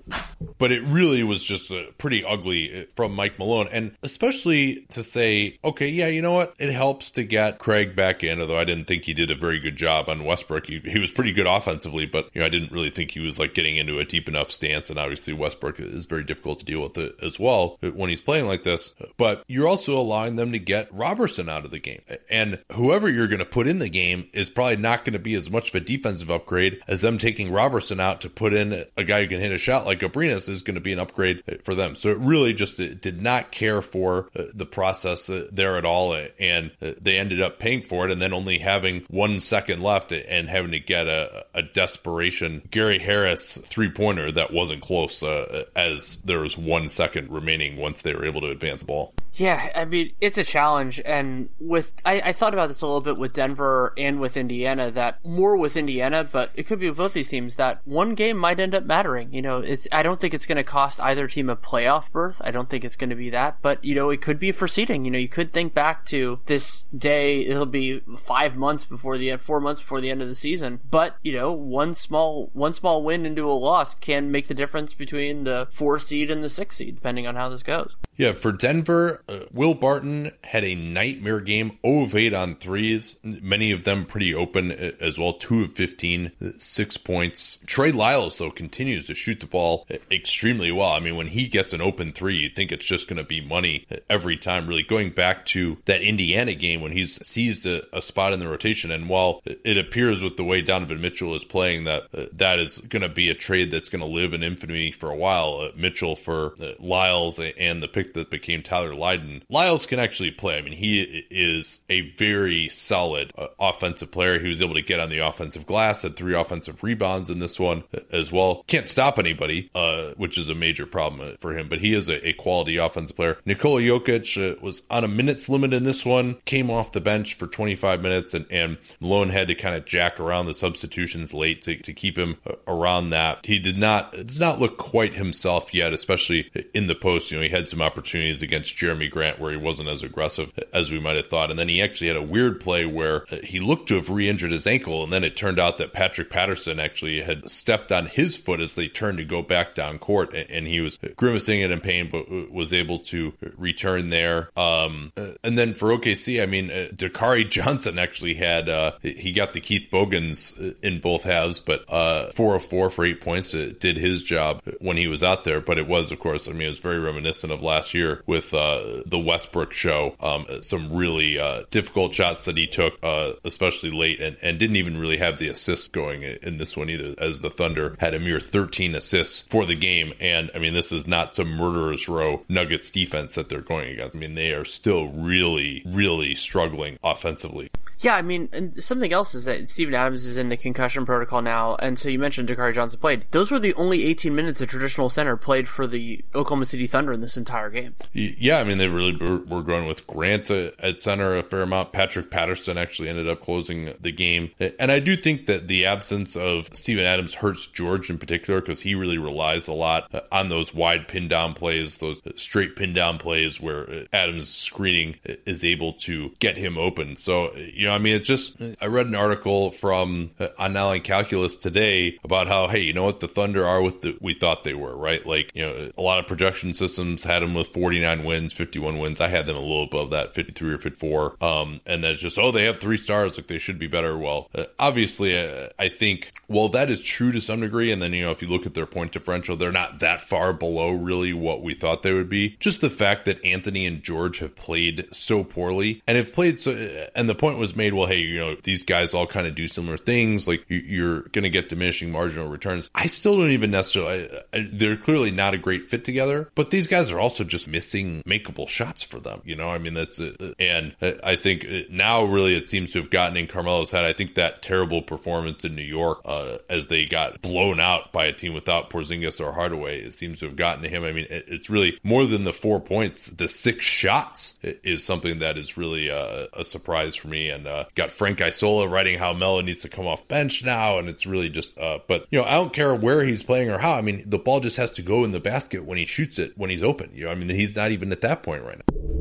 but 0.57 0.71
it 0.71 0.81
really 0.83 1.23
was 1.23 1.43
just 1.43 1.71
uh, 1.71 1.83
pretty 1.97 2.23
ugly 2.23 2.81
uh, 2.81 2.85
from 2.95 3.15
Mike 3.15 3.39
Malone, 3.39 3.67
and 3.71 3.95
especially 4.03 4.85
to 4.89 5.03
say, 5.03 5.59
okay, 5.63 5.87
yeah, 5.87 6.07
you 6.07 6.21
know 6.21 6.33
what, 6.33 6.53
it 6.59 6.71
helps 6.71 7.11
to 7.11 7.23
get 7.23 7.59
Craig 7.59 7.95
back 7.95 8.23
in. 8.23 8.41
Although 8.41 8.59
I 8.59 8.65
didn't 8.65 8.85
think 8.85 9.03
he 9.03 9.13
did 9.13 9.31
a 9.31 9.35
very 9.35 9.59
good 9.59 9.75
job 9.75 10.09
on 10.09 10.25
Westbrook, 10.25 10.67
he, 10.67 10.79
he 10.79 10.99
was 10.99 11.11
pretty 11.11 11.31
good 11.31 11.47
offensively, 11.47 12.05
but 12.05 12.29
you 12.33 12.41
know 12.41 12.45
I 12.45 12.49
didn't 12.49 12.71
really 12.71 12.91
think 12.91 13.11
he 13.11 13.19
was 13.19 13.39
like 13.39 13.53
getting 13.53 13.77
into 13.77 13.99
a 13.99 14.05
deep 14.05 14.27
enough 14.27 14.51
stance, 14.51 14.89
and 14.89 14.99
obviously 14.99 15.33
Westbrook 15.33 15.79
is 15.79 16.05
very 16.05 16.23
difficult 16.23 16.59
to 16.59 16.65
deal 16.65 16.81
with 16.81 16.97
it 16.97 17.15
as 17.21 17.39
well 17.39 17.77
when 17.81 18.09
he's 18.09 18.21
playing 18.21 18.47
like 18.47 18.63
this. 18.63 18.86
But 19.17 19.43
you're 19.47 19.67
also 19.67 19.97
allowing 19.97 20.35
them 20.35 20.51
to 20.51 20.59
get 20.59 20.93
Roberson 20.93 21.49
out 21.49 21.65
of 21.65 21.71
the 21.71 21.79
game. 21.79 22.01
And 22.29 22.59
whoever 22.71 23.09
you're 23.09 23.27
going 23.27 23.39
to 23.39 23.45
put 23.45 23.67
in 23.67 23.79
the 23.79 23.89
game 23.89 24.27
is 24.33 24.49
probably 24.49 24.77
not 24.77 25.05
going 25.05 25.13
to 25.13 25.19
be 25.19 25.35
as 25.35 25.49
much 25.49 25.69
of 25.69 25.75
a 25.75 25.79
defensive 25.79 26.31
upgrade 26.31 26.81
as 26.88 27.01
them 27.01 27.17
taking 27.17 27.51
Roberson 27.51 27.99
out 27.99 28.21
to 28.21 28.29
put 28.29 28.53
in 28.53 28.85
a 28.95 29.03
guy 29.03 29.21
who 29.21 29.27
can 29.27 29.39
hit 29.39 29.51
a 29.51 29.57
shot 29.57 29.85
like 29.85 29.99
Abrines 29.99 30.49
is 30.49 30.61
going 30.61 30.75
to 30.75 30.81
be 30.81 30.93
an 30.93 30.99
upgrade 30.99 31.43
for 31.63 31.75
them. 31.75 31.95
So 31.95 32.09
it 32.09 32.17
really 32.17 32.53
just 32.53 32.79
it 32.79 33.01
did 33.01 33.21
not 33.21 33.51
care 33.51 33.81
for 33.81 34.29
uh, 34.35 34.43
the 34.53 34.65
process 34.65 35.29
uh, 35.29 35.47
there 35.51 35.77
at 35.77 35.85
all. 35.85 36.17
And 36.39 36.71
uh, 36.81 36.91
they 37.01 37.17
ended 37.17 37.41
up 37.41 37.59
paying 37.59 37.83
for 37.83 38.05
it 38.05 38.11
and 38.11 38.21
then 38.21 38.33
only 38.33 38.57
having 38.57 39.05
one 39.09 39.39
second 39.39 39.81
left 39.81 40.11
and 40.11 40.49
having 40.49 40.71
to 40.71 40.79
get 40.79 41.07
a, 41.07 41.45
a 41.53 41.61
desperation 41.61 42.67
Gary 42.69 42.99
Harris 42.99 43.57
three 43.65 43.91
pointer 43.91 44.31
that 44.31 44.53
wasn't 44.53 44.81
close 44.81 45.23
uh, 45.23 45.65
as 45.75 46.17
there 46.23 46.39
was 46.39 46.57
one 46.57 46.89
second 46.89 47.29
remaining 47.29 47.77
once 47.77 48.01
they 48.01 48.13
were 48.13 48.25
able 48.25 48.41
to 48.41 48.49
advance 48.49 48.76
the 48.80 48.86
ball. 48.86 49.13
Yeah, 49.38 49.69
I 49.75 49.85
mean 49.85 50.13
it's 50.19 50.38
a 50.39 50.43
challenge, 50.43 50.99
and 51.05 51.49
with 51.59 51.93
I, 52.03 52.21
I, 52.21 52.33
thought 52.33 52.53
about 52.53 52.69
this 52.69 52.81
a 52.81 52.88
little 52.88 53.01
bit 53.01 53.17
with 53.17 53.33
Denver 53.33 53.93
and 53.95 54.19
with 54.19 54.35
Indiana. 54.35 54.89
That 54.89 55.23
more 55.23 55.55
with 55.55 55.77
Indiana, 55.77 56.27
but 56.29 56.49
it 56.55 56.63
could 56.63 56.79
be 56.79 56.89
with 56.89 56.97
both 56.97 57.13
these 57.13 57.29
teams. 57.29 57.55
That 57.55 57.81
one 57.85 58.15
game 58.15 58.38
might 58.38 58.59
end 58.59 58.73
up 58.73 58.83
mattering. 58.85 59.31
You 59.31 59.43
know, 59.43 59.59
it's 59.59 59.88
I 59.91 60.01
don't 60.01 60.19
think 60.19 60.33
it's 60.33 60.47
going 60.47 60.57
to 60.57 60.63
cost 60.63 60.99
either 60.99 61.27
team 61.27 61.49
a 61.49 61.55
playoff 61.55 62.11
berth. 62.11 62.41
I 62.43 62.49
don't 62.49 62.67
think 62.67 62.83
it's 62.83 62.95
going 62.95 63.11
to 63.11 63.15
be 63.15 63.29
that, 63.29 63.61
but 63.61 63.83
you 63.85 63.93
know, 63.93 64.09
it 64.09 64.21
could 64.21 64.39
be 64.39 64.51
for 64.51 64.67
seeding. 64.67 65.05
You 65.05 65.11
know, 65.11 65.19
you 65.19 65.29
could 65.29 65.53
think 65.53 65.73
back 65.73 66.05
to 66.07 66.39
this 66.47 66.85
day. 66.97 67.45
It'll 67.45 67.67
be 67.67 68.01
five 68.17 68.55
months 68.55 68.85
before 68.85 69.19
the 69.19 69.29
end, 69.29 69.41
four 69.41 69.59
months 69.59 69.81
before 69.81 70.01
the 70.01 70.09
end 70.09 70.23
of 70.23 70.29
the 70.29 70.35
season. 70.35 70.79
But 70.89 71.15
you 71.21 71.33
know, 71.33 71.51
one 71.51 71.93
small 71.93 72.49
one 72.53 72.73
small 72.73 73.03
win 73.03 73.25
into 73.25 73.47
a 73.47 73.53
loss 73.53 73.93
can 73.93 74.31
make 74.31 74.47
the 74.47 74.55
difference 74.55 74.95
between 74.95 75.43
the 75.43 75.67
four 75.69 75.99
seed 75.99 76.31
and 76.31 76.43
the 76.43 76.49
six 76.49 76.77
seed, 76.77 76.95
depending 76.95 77.27
on 77.27 77.35
how 77.35 77.49
this 77.49 77.61
goes. 77.61 77.97
Yeah, 78.15 78.31
for 78.31 78.51
Denver, 78.51 79.23
uh, 79.30 79.39
Will 79.51 79.73
Barton 79.73 80.32
had 80.43 80.63
a 80.63 80.75
nightmare 80.75 81.39
game 81.39 81.78
0 81.86 82.03
of 82.03 82.15
8 82.15 82.34
on 82.34 82.55
threes, 82.55 83.17
many 83.23 83.71
of 83.71 83.84
them 83.84 84.05
pretty 84.05 84.34
open 84.34 84.71
uh, 84.71 84.91
as 84.99 85.19
well. 85.19 85.34
2 85.34 85.63
of 85.63 85.73
15, 85.73 86.32
uh, 86.41 86.45
six 86.57 86.97
points. 86.97 87.57
Trey 87.65 87.91
Lyles, 87.91 88.38
though, 88.38 88.51
continues 88.51 89.05
to 89.07 89.15
shoot 89.15 89.39
the 89.39 89.45
ball 89.45 89.86
uh, 89.91 89.97
extremely 90.09 90.71
well. 90.71 90.89
I 90.91 90.99
mean, 90.99 91.15
when 91.15 91.28
he 91.28 91.47
gets 91.47 91.73
an 91.73 91.82
open 91.82 92.13
three, 92.13 92.38
you 92.38 92.49
think 92.49 92.71
it's 92.71 92.86
just 92.86 93.07
going 93.07 93.17
to 93.17 93.23
be 93.23 93.41
money 93.41 93.86
every 94.09 94.38
time, 94.38 94.67
really. 94.67 94.84
Going 94.84 95.11
back 95.11 95.45
to 95.47 95.78
that 95.86 96.01
Indiana 96.01 96.55
game 96.55 96.82
when 96.82 96.91
he's 96.91 97.25
seized 97.25 97.65
a, 97.65 97.84
a, 97.95 98.01
spot 98.01 98.34
in 98.34 98.39
the 98.39 98.47
rotation, 98.47 98.89
and 98.89 99.09
while 99.09 99.41
it 99.45 99.78
appears 99.78 100.23
with 100.23 100.38
the 100.38 100.43
way 100.43 100.61
Donovan 100.61 101.01
Mitchell 101.01 101.36
is 101.36 101.43
playing 101.43 101.84
that 101.84 102.03
uh, 102.13 102.25
that 102.34 102.59
is 102.59 102.80
going 102.80 103.01
to 103.01 103.09
be 103.09 103.30
a 103.30 103.36
trade 103.36 103.69
that's 103.69 103.89
going 103.89 104.01
to 104.01 104.07
live 104.07 104.34
in 104.34 104.43
infamy 104.43 104.91
for 104.91 105.11
a 105.11 105.15
while, 105.15 105.59
uh, 105.59 105.71
Mitchell 105.75 106.15
for 106.15 106.55
Lyles 106.80 107.39
and 107.39 107.84
the 107.84 107.88
pick 107.88 108.07
pick 108.07 108.13
that 108.13 108.30
became 108.30 108.63
Tyler 108.63 108.95
Lydon. 108.95 109.16
Lyles 109.49 109.86
can 109.86 109.99
actually 109.99 110.32
play. 110.32 110.57
I 110.57 110.61
mean, 110.61 110.74
he 110.74 111.26
is 111.30 111.80
a 111.89 112.01
very 112.01 112.70
solid 112.70 113.32
uh, 113.38 113.47
offensive 113.59 114.11
player. 114.11 114.39
He 114.39 114.49
was 114.49 114.61
able 114.61 114.76
to 114.76 114.82
get 114.82 114.99
on 114.99 115.09
the 115.09 115.20
offensive 115.20 115.65
glass, 115.65 116.01
had 116.01 116.15
three 116.15 116.36
offensive 116.36 116.84
rebounds 116.84 117.30
in 117.30 117.39
this 117.39 117.59
one 117.59 117.84
as 118.11 118.32
well. 118.32 118.63
Can't 118.68 118.88
stop 118.88 119.20
anybody, 119.20 119.70
uh, 119.76 120.11
which 120.18 120.38
is 120.38 120.49
a 120.49 120.55
major 120.55 120.86
problem 120.86 121.22
uh, 121.22 121.38
for 121.39 121.57
him, 121.57 121.70
but 121.70 121.80
he 121.80 121.93
is 121.93 122.09
a, 122.09 122.28
a 122.28 122.34
quality 122.34 122.78
offensive 122.78 123.15
player. 123.15 123.38
Nikola 123.45 123.82
Jokic 123.82 124.38
uh, 124.38 124.59
was 124.61 124.82
on 124.89 125.03
a 125.03 125.07
minutes 125.07 125.49
limit 125.49 125.74
in 125.74 125.84
this 125.84 126.05
one, 126.05 126.38
came 126.45 126.70
off 126.70 126.91
the 126.91 127.01
bench 127.01 127.36
for 127.36 127.47
25 127.47 128.01
minutes, 128.01 128.34
and, 128.34 128.45
and 128.51 128.78
Malone 128.99 129.30
had 129.30 129.47
to 129.47 129.55
kind 129.55 129.76
of 129.76 129.86
jack 129.86 130.20
around 130.20 130.45
the 130.45 130.53
substitutions 130.53 131.34
late 131.34 131.61
to, 131.63 131.78
to 131.78 131.93
keep 131.93 132.18
him 132.18 132.38
uh, 132.45 132.53
around 132.68 133.09
that. 133.11 133.45
He 133.45 133.59
did 133.59 133.78
not 133.78 134.11
does 134.11 134.39
not 134.39 134.59
look 134.59 134.78
quite 134.78 135.13
himself 135.13 135.74
yet, 135.74 135.93
especially 135.93 136.49
in 136.74 136.88
the 136.88 136.95
post. 136.95 137.32
You 137.32 137.38
know, 137.38 137.43
he 137.43 137.49
had 137.49 137.70
some 137.70 137.82
opportunities 137.82 138.41
against 138.41 138.76
Grant 139.08 139.39
where 139.39 139.51
he 139.51 139.58
wasn't 139.58 139.89
as 139.89 140.03
aggressive 140.03 140.51
as 140.74 140.91
we 140.91 140.99
might 140.99 141.16
have 141.16 141.28
thought. 141.28 141.49
And 141.49 141.60
then 141.60 141.70
he 141.70 141.82
actually 141.82 142.08
had 142.08 142.18
a 142.18 142.22
weird 142.22 142.60
play 142.60 142.86
where 142.86 143.24
uh, 143.32 143.38
he 143.43 143.60
looked 143.60 143.88
to 143.89 143.95
have 143.95 144.10
re 144.10 144.30
injured 144.30 144.51
his 144.51 144.68
ankle. 144.68 145.03
And 145.03 145.12
then 145.12 145.24
it 145.24 145.38
turned 145.38 145.60
out 145.60 145.78
that 145.78 145.93
Patrick 145.93 146.30
Patterson 146.30 146.80
actually 146.80 147.22
had 147.22 147.49
stepped 147.49 147.91
on 147.91 148.08
his 148.08 148.36
foot 148.36 148.60
as 148.60 148.74
they 148.74 148.88
turned 148.88 149.18
to 149.18 149.26
go 149.26 149.41
back 149.41 149.76
down 149.76 149.99
court. 149.99 150.34
And 150.34 150.68
he 150.68 150.82
was 150.82 150.97
grimacing 151.16 151.62
it 151.62 151.72
in 151.72 151.80
pain, 151.80 152.10
but 152.12 152.26
uh, 152.32 152.45
was 152.51 152.74
able 152.74 152.99
to 152.99 153.34
return 153.58 154.10
there. 154.10 154.49
Um, 154.58 155.12
uh, 155.18 155.32
and 155.43 155.58
then 155.58 155.74
for 155.74 155.89
OKC, 155.89 156.41
I 156.41 156.45
mean, 156.45 156.70
Dakari 156.70 157.49
Johnson 157.58 157.99
actually 157.99 158.36
had, 158.36 158.70
uh, 158.70 158.93
he 159.01 159.32
got 159.32 159.53
the 159.53 159.62
Keith 159.62 159.89
Bogans 159.91 160.58
in 160.82 160.99
both 160.99 161.24
halves, 161.24 161.60
but 161.60 161.86
uh, 161.91 162.32
404 162.32 162.89
for 162.89 163.05
eight 163.05 163.22
points 163.22 163.51
did 163.51 163.97
his 163.97 164.24
job 164.24 164.62
when 164.80 164.97
he 164.97 165.08
was 165.08 165.24
out 165.24 165.43
there. 165.43 165.62
But 165.62 165.78
it 165.78 165.88
was, 165.88 166.12
of 166.12 166.20
course, 166.20 166.47
I 166.47 166.51
mean, 166.51 166.64
it 166.64 166.70
was 166.70 166.80
very 166.80 166.99
reminiscent 166.99 167.51
of 167.51 167.62
last 167.62 167.93
year 167.93 168.24
with 168.26 168.53
uh, 168.53 168.96
the 169.05 169.19
Westbrook 169.19 169.73
show. 169.73 170.15
Um, 170.19 170.45
some 170.61 170.93
really 170.93 171.39
uh, 171.39 171.63
difficult 171.71 172.13
shots 172.13 172.45
that 172.45 172.57
he 172.57 172.67
took, 172.67 172.93
uh, 173.03 173.33
especially 173.45 173.91
late, 173.91 174.21
and, 174.21 174.37
and 174.41 174.59
didn't 174.59 174.75
even 174.77 174.97
really 174.97 175.17
have 175.17 175.39
the 175.39 175.49
assists 175.49 175.87
going 175.87 176.23
in 176.23 176.57
this 176.57 176.75
one 176.75 176.89
either, 176.89 177.15
as 177.17 177.39
the 177.39 177.49
Thunder 177.49 177.95
had 177.99 178.13
a 178.13 178.19
mere 178.19 178.39
13 178.39 178.95
assists 178.95 179.43
for 179.49 179.65
the 179.65 179.75
game. 179.75 180.13
And 180.19 180.51
I 180.55 180.59
mean, 180.59 180.73
this 180.73 180.91
is 180.91 181.07
not 181.07 181.35
some 181.35 181.49
murderer's 181.55 182.07
row 182.07 182.43
Nuggets 182.49 182.91
defense 182.91 183.35
that 183.35 183.49
they're 183.49 183.61
going 183.61 183.89
against. 183.89 184.15
I 184.15 184.19
mean, 184.19 184.35
they 184.35 184.51
are 184.51 184.65
still 184.65 185.09
really, 185.09 185.83
really 185.85 186.35
struggling 186.35 186.97
offensively. 187.03 187.69
Yeah, 187.99 188.15
I 188.15 188.21
mean, 188.21 188.49
and 188.53 188.83
something 188.83 189.11
else 189.11 189.33
is 189.33 189.45
that 189.45 189.67
Steven 189.69 189.93
Adams 189.95 190.25
is 190.25 190.37
in 190.37 190.49
the 190.49 190.57
concussion 190.57 191.05
protocol 191.05 191.41
now, 191.41 191.75
and 191.77 191.97
so 191.97 192.09
you 192.09 192.19
mentioned 192.19 192.49
Dakari 192.49 192.73
Johnson 192.73 192.99
played. 192.99 193.25
Those 193.31 193.49
were 193.49 193.59
the 193.59 193.73
only 193.73 194.05
18 194.05 194.35
minutes 194.35 194.61
a 194.61 194.67
traditional 194.67 195.09
center 195.09 195.35
played 195.35 195.67
for 195.67 195.87
the 195.87 196.23
Oklahoma 196.35 196.65
City 196.65 196.85
Thunder 196.85 197.13
in 197.13 197.21
this 197.21 197.37
entire 197.37 197.69
game. 197.69 197.95
Yeah, 198.13 198.59
I 198.59 198.63
mean, 198.63 198.77
they 198.77 198.87
really 198.87 199.15
were, 199.15 199.63
going 199.67 199.87
with 199.87 200.05
Grant 200.07 200.49
at 200.49 201.01
center 201.01 201.35
a 201.35 201.43
fair 201.43 201.63
amount. 201.63 201.91
Patrick 201.91 202.29
Patterson 202.29 202.77
actually 202.77 203.09
ended 203.09 203.27
up 203.27 203.41
closing 203.41 203.93
the 203.99 204.11
game, 204.11 204.51
and 204.59 204.91
I 204.91 204.99
do 204.99 205.15
think 205.15 205.47
that 205.47 205.67
the 205.67 205.85
absence 205.85 206.35
of 206.35 206.69
Steven 206.73 207.03
Adams 207.03 207.33
hurts 207.33 207.67
George 207.67 208.09
in 208.09 208.17
particular 208.17 208.61
because 208.61 208.79
he 208.79 208.95
really 208.95 209.17
relies 209.17 209.67
a 209.67 209.73
lot 209.73 210.13
uh, 210.13 210.21
on 210.31 210.49
those 210.49 210.73
wide 210.73 211.07
pin 211.07 211.27
down 211.27 211.53
plays, 211.53 211.97
those 211.97 212.21
straight 212.35 212.75
pin 212.75 212.93
down 212.93 213.17
plays 213.17 213.59
where 213.59 214.05
Adams' 214.13 214.49
screening 214.49 215.15
is 215.45 215.65
able 215.65 215.93
to 215.93 216.31
get 216.39 216.57
him 216.57 216.77
open. 216.77 217.17
So, 217.17 217.55
you 217.55 217.86
know, 217.88 217.93
I 217.93 217.97
mean, 217.97 218.15
it's 218.15 218.27
just, 218.27 218.53
I 218.81 218.85
read 218.85 219.07
an 219.07 219.15
article 219.15 219.71
from 219.71 220.31
uh, 220.39 220.47
on 220.57 220.73
Nylon 220.73 221.01
Calculus 221.01 221.55
today 221.55 222.19
about 222.23 222.47
how, 222.47 222.67
hey, 222.67 222.79
you 222.79 222.93
know 222.93 223.03
what, 223.03 223.19
the 223.19 223.27
Thunder 223.27 223.67
are 223.67 223.81
what 223.81 224.01
the, 224.01 224.17
we 224.21 224.33
thought 224.33 224.63
they 224.63 224.73
were, 224.73 224.95
right? 224.95 225.25
Like, 225.25 225.51
you 225.53 225.65
know, 225.65 225.91
a 225.97 226.01
lot 226.01 226.19
of 226.19 226.27
projection 226.27 226.73
systems 226.73 227.23
had 227.23 227.41
them 227.41 227.53
with 227.53 227.67
49 227.69 228.23
wins, 228.23 228.53
51 228.53 228.99
wins. 228.99 229.21
I 229.21 229.27
had 229.27 229.45
them 229.45 229.55
a 229.55 229.61
little 229.61 229.83
above 229.83 230.11
that, 230.11 230.35
53 230.35 230.73
or 230.73 230.77
54. 230.77 231.43
Um, 231.43 231.81
and 231.85 232.03
that's 232.03 232.19
just, 232.19 232.38
oh, 232.38 232.51
they 232.51 232.65
have 232.65 232.79
three 232.79 232.97
stars, 232.97 233.38
like 233.38 233.47
they 233.47 233.57
should 233.57 233.79
be 233.79 233.88
better. 233.88 234.17
Well, 234.17 234.49
uh, 234.53 234.65
obviously, 234.79 235.38
uh, 235.38 235.69
I 235.79 235.89
think, 235.89 236.31
well, 236.47 236.69
that 236.69 236.89
is 236.89 237.01
true 237.01 237.31
to 237.31 237.41
some 237.41 237.61
degree. 237.61 237.91
And 237.91 238.01
then, 238.01 238.13
you 238.13 238.23
know, 238.23 238.31
if 238.31 238.41
you 238.41 238.47
look 238.47 238.65
at 238.65 238.73
their 238.73 238.85
point 238.85 239.11
differential, 239.11 239.55
they're 239.55 239.71
not 239.71 239.99
that 239.99 240.21
far 240.21 240.53
below 240.53 240.91
really 240.91 241.33
what 241.33 241.61
we 241.61 241.73
thought 241.73 242.03
they 242.03 242.13
would 242.13 242.29
be. 242.29 242.55
Just 242.59 242.81
the 242.81 242.89
fact 242.89 243.25
that 243.25 243.43
Anthony 243.43 243.85
and 243.85 244.03
George 244.03 244.39
have 244.39 244.55
played 244.55 245.07
so 245.11 245.43
poorly 245.43 246.01
and 246.07 246.17
have 246.17 246.33
played 246.33 246.59
so, 246.59 246.71
and 247.15 247.29
the 247.29 247.35
point 247.35 247.57
was 247.57 247.75
made, 247.78 247.93
well, 247.93 248.07
hey, 248.07 248.19
you 248.19 248.39
know, 248.39 248.55
these 248.63 248.84
guys 248.84 249.13
all 249.13 249.28
kind 249.28 249.47
of 249.47 249.55
do 249.55 249.67
similar 249.67 249.97
things. 249.97 250.47
Like 250.47 250.65
you're 250.67 251.21
going 251.21 251.43
to 251.43 251.49
get 251.49 251.69
diminishing 251.69 252.11
marginal 252.11 252.47
returns. 252.47 252.89
I 252.93 253.07
still 253.07 253.38
don't 253.38 253.51
even 253.51 253.71
necessarily, 253.71 254.30
I, 254.53 254.57
I, 254.57 254.69
they're 254.71 254.97
clearly 254.97 255.32
not 255.32 255.53
a 255.53 255.57
great 255.57 255.86
fit 255.86 256.03
together, 256.03 256.49
but 256.55 256.71
these 256.71 256.88
guys 256.88 257.11
are 257.11 257.19
also 257.19 257.43
just 257.43 257.67
missing 257.67 258.23
makeable 258.28 258.67
shots 258.67 259.03
for 259.03 259.19
them. 259.19 259.41
You 259.45 259.55
know, 259.55 259.69
I 259.69 259.78
mean, 259.78 259.93
that's, 259.93 260.19
uh, 260.19 260.53
and 260.59 260.95
I 261.01 261.36
think 261.36 261.65
now 261.89 262.23
really 262.23 262.55
it 262.55 262.69
seems 262.69 262.93
to 262.93 262.99
have 262.99 263.09
gotten 263.09 263.38
in 263.38 263.47
Carmelo's 263.47 263.91
head. 263.91 264.03
I 264.05 264.13
think 264.13 264.36
that 264.36 264.61
terrible 264.61 265.01
performance 265.01 265.63
in 265.63 265.75
New 265.75 265.84
York 265.84 266.21
uh, 266.25 266.57
as 266.69 266.88
they 266.88 267.05
got 267.05 267.41
blown 267.41 267.80
out 267.80 268.11
by 268.11 268.25
a 268.25 268.34
team 268.34 268.53
without 268.53 268.89
Porzingis 268.89 269.39
or 269.39 269.53
Hardaway, 269.53 270.01
it 270.01 270.13
seems 270.13 270.39
to 270.39 270.47
have 270.47 270.55
gotten 270.55 270.84
to 270.84 270.89
him. 270.89 271.03
I 271.03 271.11
mean, 271.11 271.28
it's 271.30 271.69
really 271.69 271.99
more 272.03 272.25
than 272.25 272.43
the 272.43 272.53
four 272.53 272.80
points. 272.80 273.28
The 273.28 273.47
six 273.47 273.86
shots 273.86 274.55
is 274.63 275.03
something 275.03 275.39
that 275.39 275.57
is 275.57 275.78
really 275.78 276.07
a, 276.07 276.47
a 276.53 276.63
surprise 276.63 277.15
for 277.15 277.28
me. 277.28 277.49
And 277.49 277.66
uh, 277.68 277.86
got 277.95 278.11
Frank 278.11 278.41
Isola 278.41 278.88
writing 278.88 279.20
how 279.20 279.34
Melo 279.34 279.61
needs 279.61 279.80
to 279.80 279.89
come 279.89 280.07
off 280.07 280.28
bench 280.28 280.63
now, 280.63 280.97
and 280.97 281.09
it's 281.09 281.26
really 281.26 281.49
just. 281.49 281.78
Uh, 281.78 281.99
but 282.07 282.26
you 282.32 282.39
know, 282.39 282.45
I 282.45 282.55
don't 282.55 282.74
care 282.74 282.93
where 282.95 283.24
he's 283.24 283.43
playing 283.43 283.70
or 283.70 283.78
how. 283.78 283.93
I 283.93 284.01
mean, 284.01 284.24
the 284.26 284.39
ball 284.39 284.59
just 284.59 284.78
has 284.78 284.91
to 284.91 285.01
go 285.01 285.24
in 285.24 285.32
the 285.32 285.39
basket 285.39 285.86
when 285.86 285.97
he 285.97 286.05
shoots 286.05 286.39
it 286.39 286.57
when 286.57 286.70
he's 286.70 286.84
open. 286.84 287.11
You 287.13 287.26
know, 287.26 287.32
I 287.32 287.36
mean, 287.36 287.49
he's 287.49 287.76
not 287.76 287.91
even 287.91 288.11
at 288.11 288.22
that 288.22 288.43
point 288.43 288.63
right 288.63 288.78
now. 288.78 289.16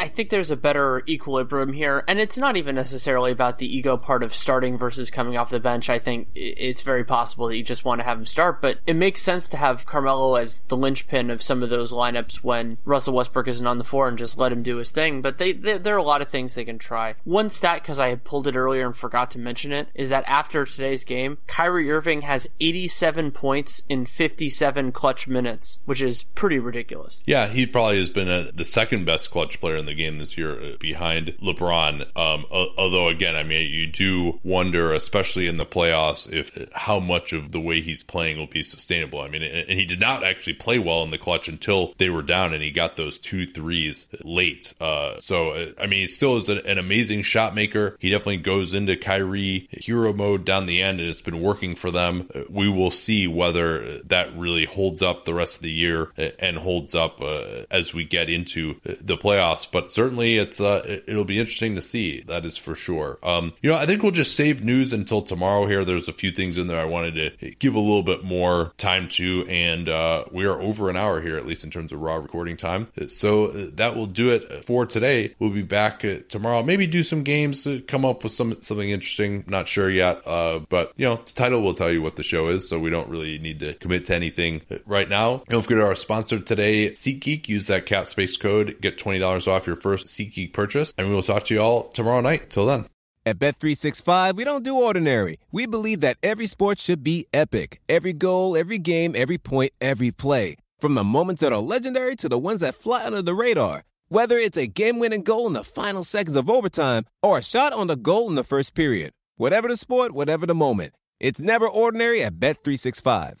I 0.00 0.08
think 0.08 0.30
there's 0.30 0.50
a 0.50 0.56
better 0.56 1.02
equilibrium 1.06 1.74
here, 1.74 2.04
and 2.08 2.18
it's 2.18 2.38
not 2.38 2.56
even 2.56 2.74
necessarily 2.74 3.32
about 3.32 3.58
the 3.58 3.76
ego 3.76 3.98
part 3.98 4.22
of 4.22 4.34
starting 4.34 4.78
versus 4.78 5.10
coming 5.10 5.36
off 5.36 5.50
the 5.50 5.60
bench. 5.60 5.90
I 5.90 5.98
think 5.98 6.28
it's 6.34 6.80
very 6.80 7.04
possible 7.04 7.48
that 7.48 7.56
you 7.58 7.62
just 7.62 7.84
want 7.84 8.00
to 8.00 8.04
have 8.04 8.16
him 8.16 8.24
start, 8.24 8.62
but 8.62 8.78
it 8.86 8.96
makes 8.96 9.20
sense 9.20 9.50
to 9.50 9.58
have 9.58 9.84
Carmelo 9.84 10.36
as 10.36 10.60
the 10.68 10.76
linchpin 10.76 11.28
of 11.28 11.42
some 11.42 11.62
of 11.62 11.68
those 11.68 11.92
lineups 11.92 12.36
when 12.36 12.78
Russell 12.86 13.14
Westbrook 13.14 13.46
isn't 13.46 13.66
on 13.66 13.76
the 13.76 13.84
floor 13.84 14.08
and 14.08 14.16
just 14.16 14.38
let 14.38 14.52
him 14.52 14.62
do 14.62 14.78
his 14.78 14.88
thing. 14.88 15.20
But 15.20 15.36
they, 15.36 15.52
they 15.52 15.76
there 15.76 15.96
are 15.96 15.98
a 15.98 16.02
lot 16.02 16.22
of 16.22 16.30
things 16.30 16.54
they 16.54 16.64
can 16.64 16.78
try. 16.78 17.16
One 17.24 17.50
stat, 17.50 17.82
because 17.82 17.98
I 17.98 18.08
had 18.08 18.24
pulled 18.24 18.46
it 18.46 18.56
earlier 18.56 18.86
and 18.86 18.96
forgot 18.96 19.30
to 19.32 19.38
mention 19.38 19.70
it, 19.70 19.88
is 19.94 20.08
that 20.08 20.24
after 20.26 20.64
today's 20.64 21.04
game, 21.04 21.36
Kyrie 21.46 21.90
Irving 21.90 22.22
has 22.22 22.48
87 22.58 23.32
points 23.32 23.82
in 23.86 24.06
57 24.06 24.92
clutch 24.92 25.28
minutes, 25.28 25.78
which 25.84 26.00
is 26.00 26.22
pretty 26.22 26.58
ridiculous. 26.58 27.22
Yeah, 27.26 27.48
he 27.48 27.66
probably 27.66 27.98
has 27.98 28.08
been 28.08 28.30
a, 28.30 28.50
the 28.50 28.64
second 28.64 29.04
best 29.04 29.30
clutch 29.30 29.60
player 29.60 29.76
in 29.76 29.84
the 29.84 29.89
the 29.90 29.94
game 29.94 30.18
this 30.18 30.38
year 30.38 30.52
uh, 30.52 30.76
behind 30.78 31.34
LeBron. 31.42 32.16
Um, 32.16 32.46
although 32.50 33.08
again, 33.08 33.36
I 33.36 33.42
mean, 33.42 33.72
you 33.72 33.86
do 33.86 34.40
wonder, 34.42 34.94
especially 34.94 35.46
in 35.46 35.56
the 35.56 35.66
playoffs, 35.66 36.30
if 36.32 36.56
how 36.72 37.00
much 37.00 37.32
of 37.32 37.52
the 37.52 37.60
way 37.60 37.80
he's 37.80 38.02
playing 38.02 38.38
will 38.38 38.46
be 38.46 38.62
sustainable. 38.62 39.20
I 39.20 39.28
mean, 39.28 39.42
and 39.42 39.78
he 39.78 39.84
did 39.84 40.00
not 40.00 40.24
actually 40.24 40.54
play 40.54 40.78
well 40.78 41.02
in 41.02 41.10
the 41.10 41.18
clutch 41.18 41.48
until 41.48 41.94
they 41.98 42.10
were 42.10 42.22
down, 42.22 42.54
and 42.54 42.62
he 42.62 42.70
got 42.70 42.96
those 42.96 43.18
two 43.18 43.46
threes 43.46 44.06
late. 44.24 44.74
Uh, 44.80 45.18
so 45.20 45.50
uh, 45.50 45.66
I 45.78 45.86
mean, 45.86 46.00
he 46.00 46.06
still 46.06 46.36
is 46.36 46.48
an, 46.48 46.58
an 46.58 46.78
amazing 46.78 47.22
shot 47.22 47.54
maker. 47.54 47.96
He 47.98 48.10
definitely 48.10 48.38
goes 48.38 48.74
into 48.74 48.96
Kyrie 48.96 49.68
hero 49.70 50.12
mode 50.12 50.44
down 50.44 50.66
the 50.66 50.82
end, 50.82 51.00
and 51.00 51.08
it's 51.08 51.22
been 51.22 51.40
working 51.40 51.74
for 51.74 51.90
them. 51.90 52.28
Uh, 52.34 52.40
we 52.48 52.68
will 52.68 52.90
see 52.90 53.26
whether 53.26 53.98
that 54.02 54.36
really 54.36 54.66
holds 54.66 55.02
up 55.02 55.24
the 55.24 55.34
rest 55.34 55.56
of 55.56 55.62
the 55.62 55.70
year 55.70 56.10
and 56.38 56.58
holds 56.58 56.94
up 56.94 57.20
uh, 57.20 57.64
as 57.70 57.94
we 57.94 58.04
get 58.04 58.28
into 58.28 58.76
the 58.84 59.16
playoffs. 59.16 59.66
But 59.70 59.79
certainly, 59.88 60.36
it's 60.38 60.60
uh, 60.60 61.00
it'll 61.06 61.24
be 61.24 61.38
interesting 61.38 61.74
to 61.76 61.82
see. 61.82 62.22
That 62.22 62.44
is 62.44 62.56
for 62.56 62.74
sure. 62.74 63.18
Um, 63.22 63.52
you 63.62 63.70
know, 63.70 63.76
I 63.76 63.86
think 63.86 64.02
we'll 64.02 64.12
just 64.12 64.36
save 64.36 64.64
news 64.64 64.92
until 64.92 65.22
tomorrow. 65.22 65.66
Here, 65.66 65.84
there's 65.84 66.08
a 66.08 66.12
few 66.12 66.30
things 66.30 66.58
in 66.58 66.66
there 66.66 66.80
I 66.80 66.84
wanted 66.84 67.38
to 67.40 67.50
give 67.52 67.74
a 67.74 67.80
little 67.80 68.02
bit 68.02 68.24
more 68.24 68.72
time 68.76 69.08
to, 69.10 69.46
and 69.48 69.88
uh, 69.88 70.24
we 70.32 70.44
are 70.44 70.60
over 70.60 70.90
an 70.90 70.96
hour 70.96 71.20
here, 71.20 71.36
at 71.36 71.46
least 71.46 71.64
in 71.64 71.70
terms 71.70 71.92
of 71.92 72.00
raw 72.00 72.16
recording 72.16 72.56
time. 72.56 72.88
So 73.08 73.48
that 73.48 73.96
will 73.96 74.06
do 74.06 74.30
it 74.32 74.64
for 74.64 74.86
today. 74.86 75.34
We'll 75.38 75.50
be 75.50 75.62
back 75.62 76.04
uh, 76.04 76.18
tomorrow. 76.28 76.62
Maybe 76.62 76.86
do 76.86 77.02
some 77.02 77.22
games, 77.22 77.66
come 77.86 78.04
up 78.04 78.22
with 78.22 78.32
some 78.32 78.62
something 78.62 78.90
interesting. 78.90 79.44
Not 79.46 79.68
sure 79.68 79.90
yet, 79.90 80.26
uh, 80.26 80.60
but 80.68 80.92
you 80.96 81.06
know, 81.06 81.16
the 81.16 81.32
title 81.32 81.62
will 81.62 81.74
tell 81.74 81.90
you 81.90 82.02
what 82.02 82.16
the 82.16 82.22
show 82.22 82.48
is, 82.48 82.68
so 82.68 82.78
we 82.78 82.90
don't 82.90 83.08
really 83.08 83.38
need 83.38 83.60
to 83.60 83.74
commit 83.74 84.06
to 84.06 84.14
anything 84.14 84.62
right 84.86 85.08
now. 85.08 85.42
Don't 85.48 85.62
forget 85.62 85.80
our 85.80 85.94
sponsor 85.94 86.38
today, 86.38 86.90
SeatGeek. 86.90 87.48
Use 87.48 87.68
that 87.68 87.86
cap 87.86 88.06
space 88.08 88.36
code, 88.36 88.78
get 88.80 88.98
twenty 88.98 89.18
dollars 89.18 89.48
off 89.48 89.66
your 89.66 89.69
first 89.76 90.06
SeatGeek 90.06 90.52
purchase, 90.52 90.94
and 90.96 91.08
we 91.08 91.14
will 91.14 91.22
talk 91.22 91.44
to 91.46 91.54
you 91.54 91.60
all 91.60 91.88
tomorrow 91.88 92.20
night. 92.20 92.50
Till 92.50 92.66
then. 92.66 92.86
At 93.26 93.38
Bet365, 93.38 94.34
we 94.34 94.44
don't 94.44 94.64
do 94.64 94.74
ordinary. 94.74 95.38
We 95.52 95.66
believe 95.66 96.00
that 96.00 96.16
every 96.22 96.46
sport 96.46 96.78
should 96.78 97.04
be 97.04 97.26
epic. 97.34 97.80
Every 97.88 98.14
goal, 98.14 98.56
every 98.56 98.78
game, 98.78 99.14
every 99.14 99.36
point, 99.36 99.72
every 99.80 100.10
play. 100.10 100.56
From 100.78 100.94
the 100.94 101.04
moments 101.04 101.42
that 101.42 101.52
are 101.52 101.58
legendary 101.58 102.16
to 102.16 102.28
the 102.30 102.38
ones 102.38 102.60
that 102.60 102.74
fly 102.74 103.04
under 103.04 103.20
the 103.20 103.34
radar. 103.34 103.84
Whether 104.08 104.38
it's 104.38 104.56
a 104.56 104.66
game-winning 104.66 105.22
goal 105.22 105.46
in 105.46 105.52
the 105.52 105.62
final 105.62 106.02
seconds 106.02 106.34
of 106.34 106.48
overtime 106.48 107.04
or 107.22 107.38
a 107.38 107.42
shot 107.42 107.74
on 107.74 107.88
the 107.88 107.96
goal 107.96 108.28
in 108.28 108.36
the 108.36 108.42
first 108.42 108.74
period. 108.74 109.12
Whatever 109.36 109.68
the 109.68 109.76
sport, 109.76 110.12
whatever 110.12 110.46
the 110.46 110.54
moment. 110.54 110.94
It's 111.20 111.40
never 111.40 111.68
ordinary 111.68 112.22
at 112.22 112.40
Bet365. 112.40 113.40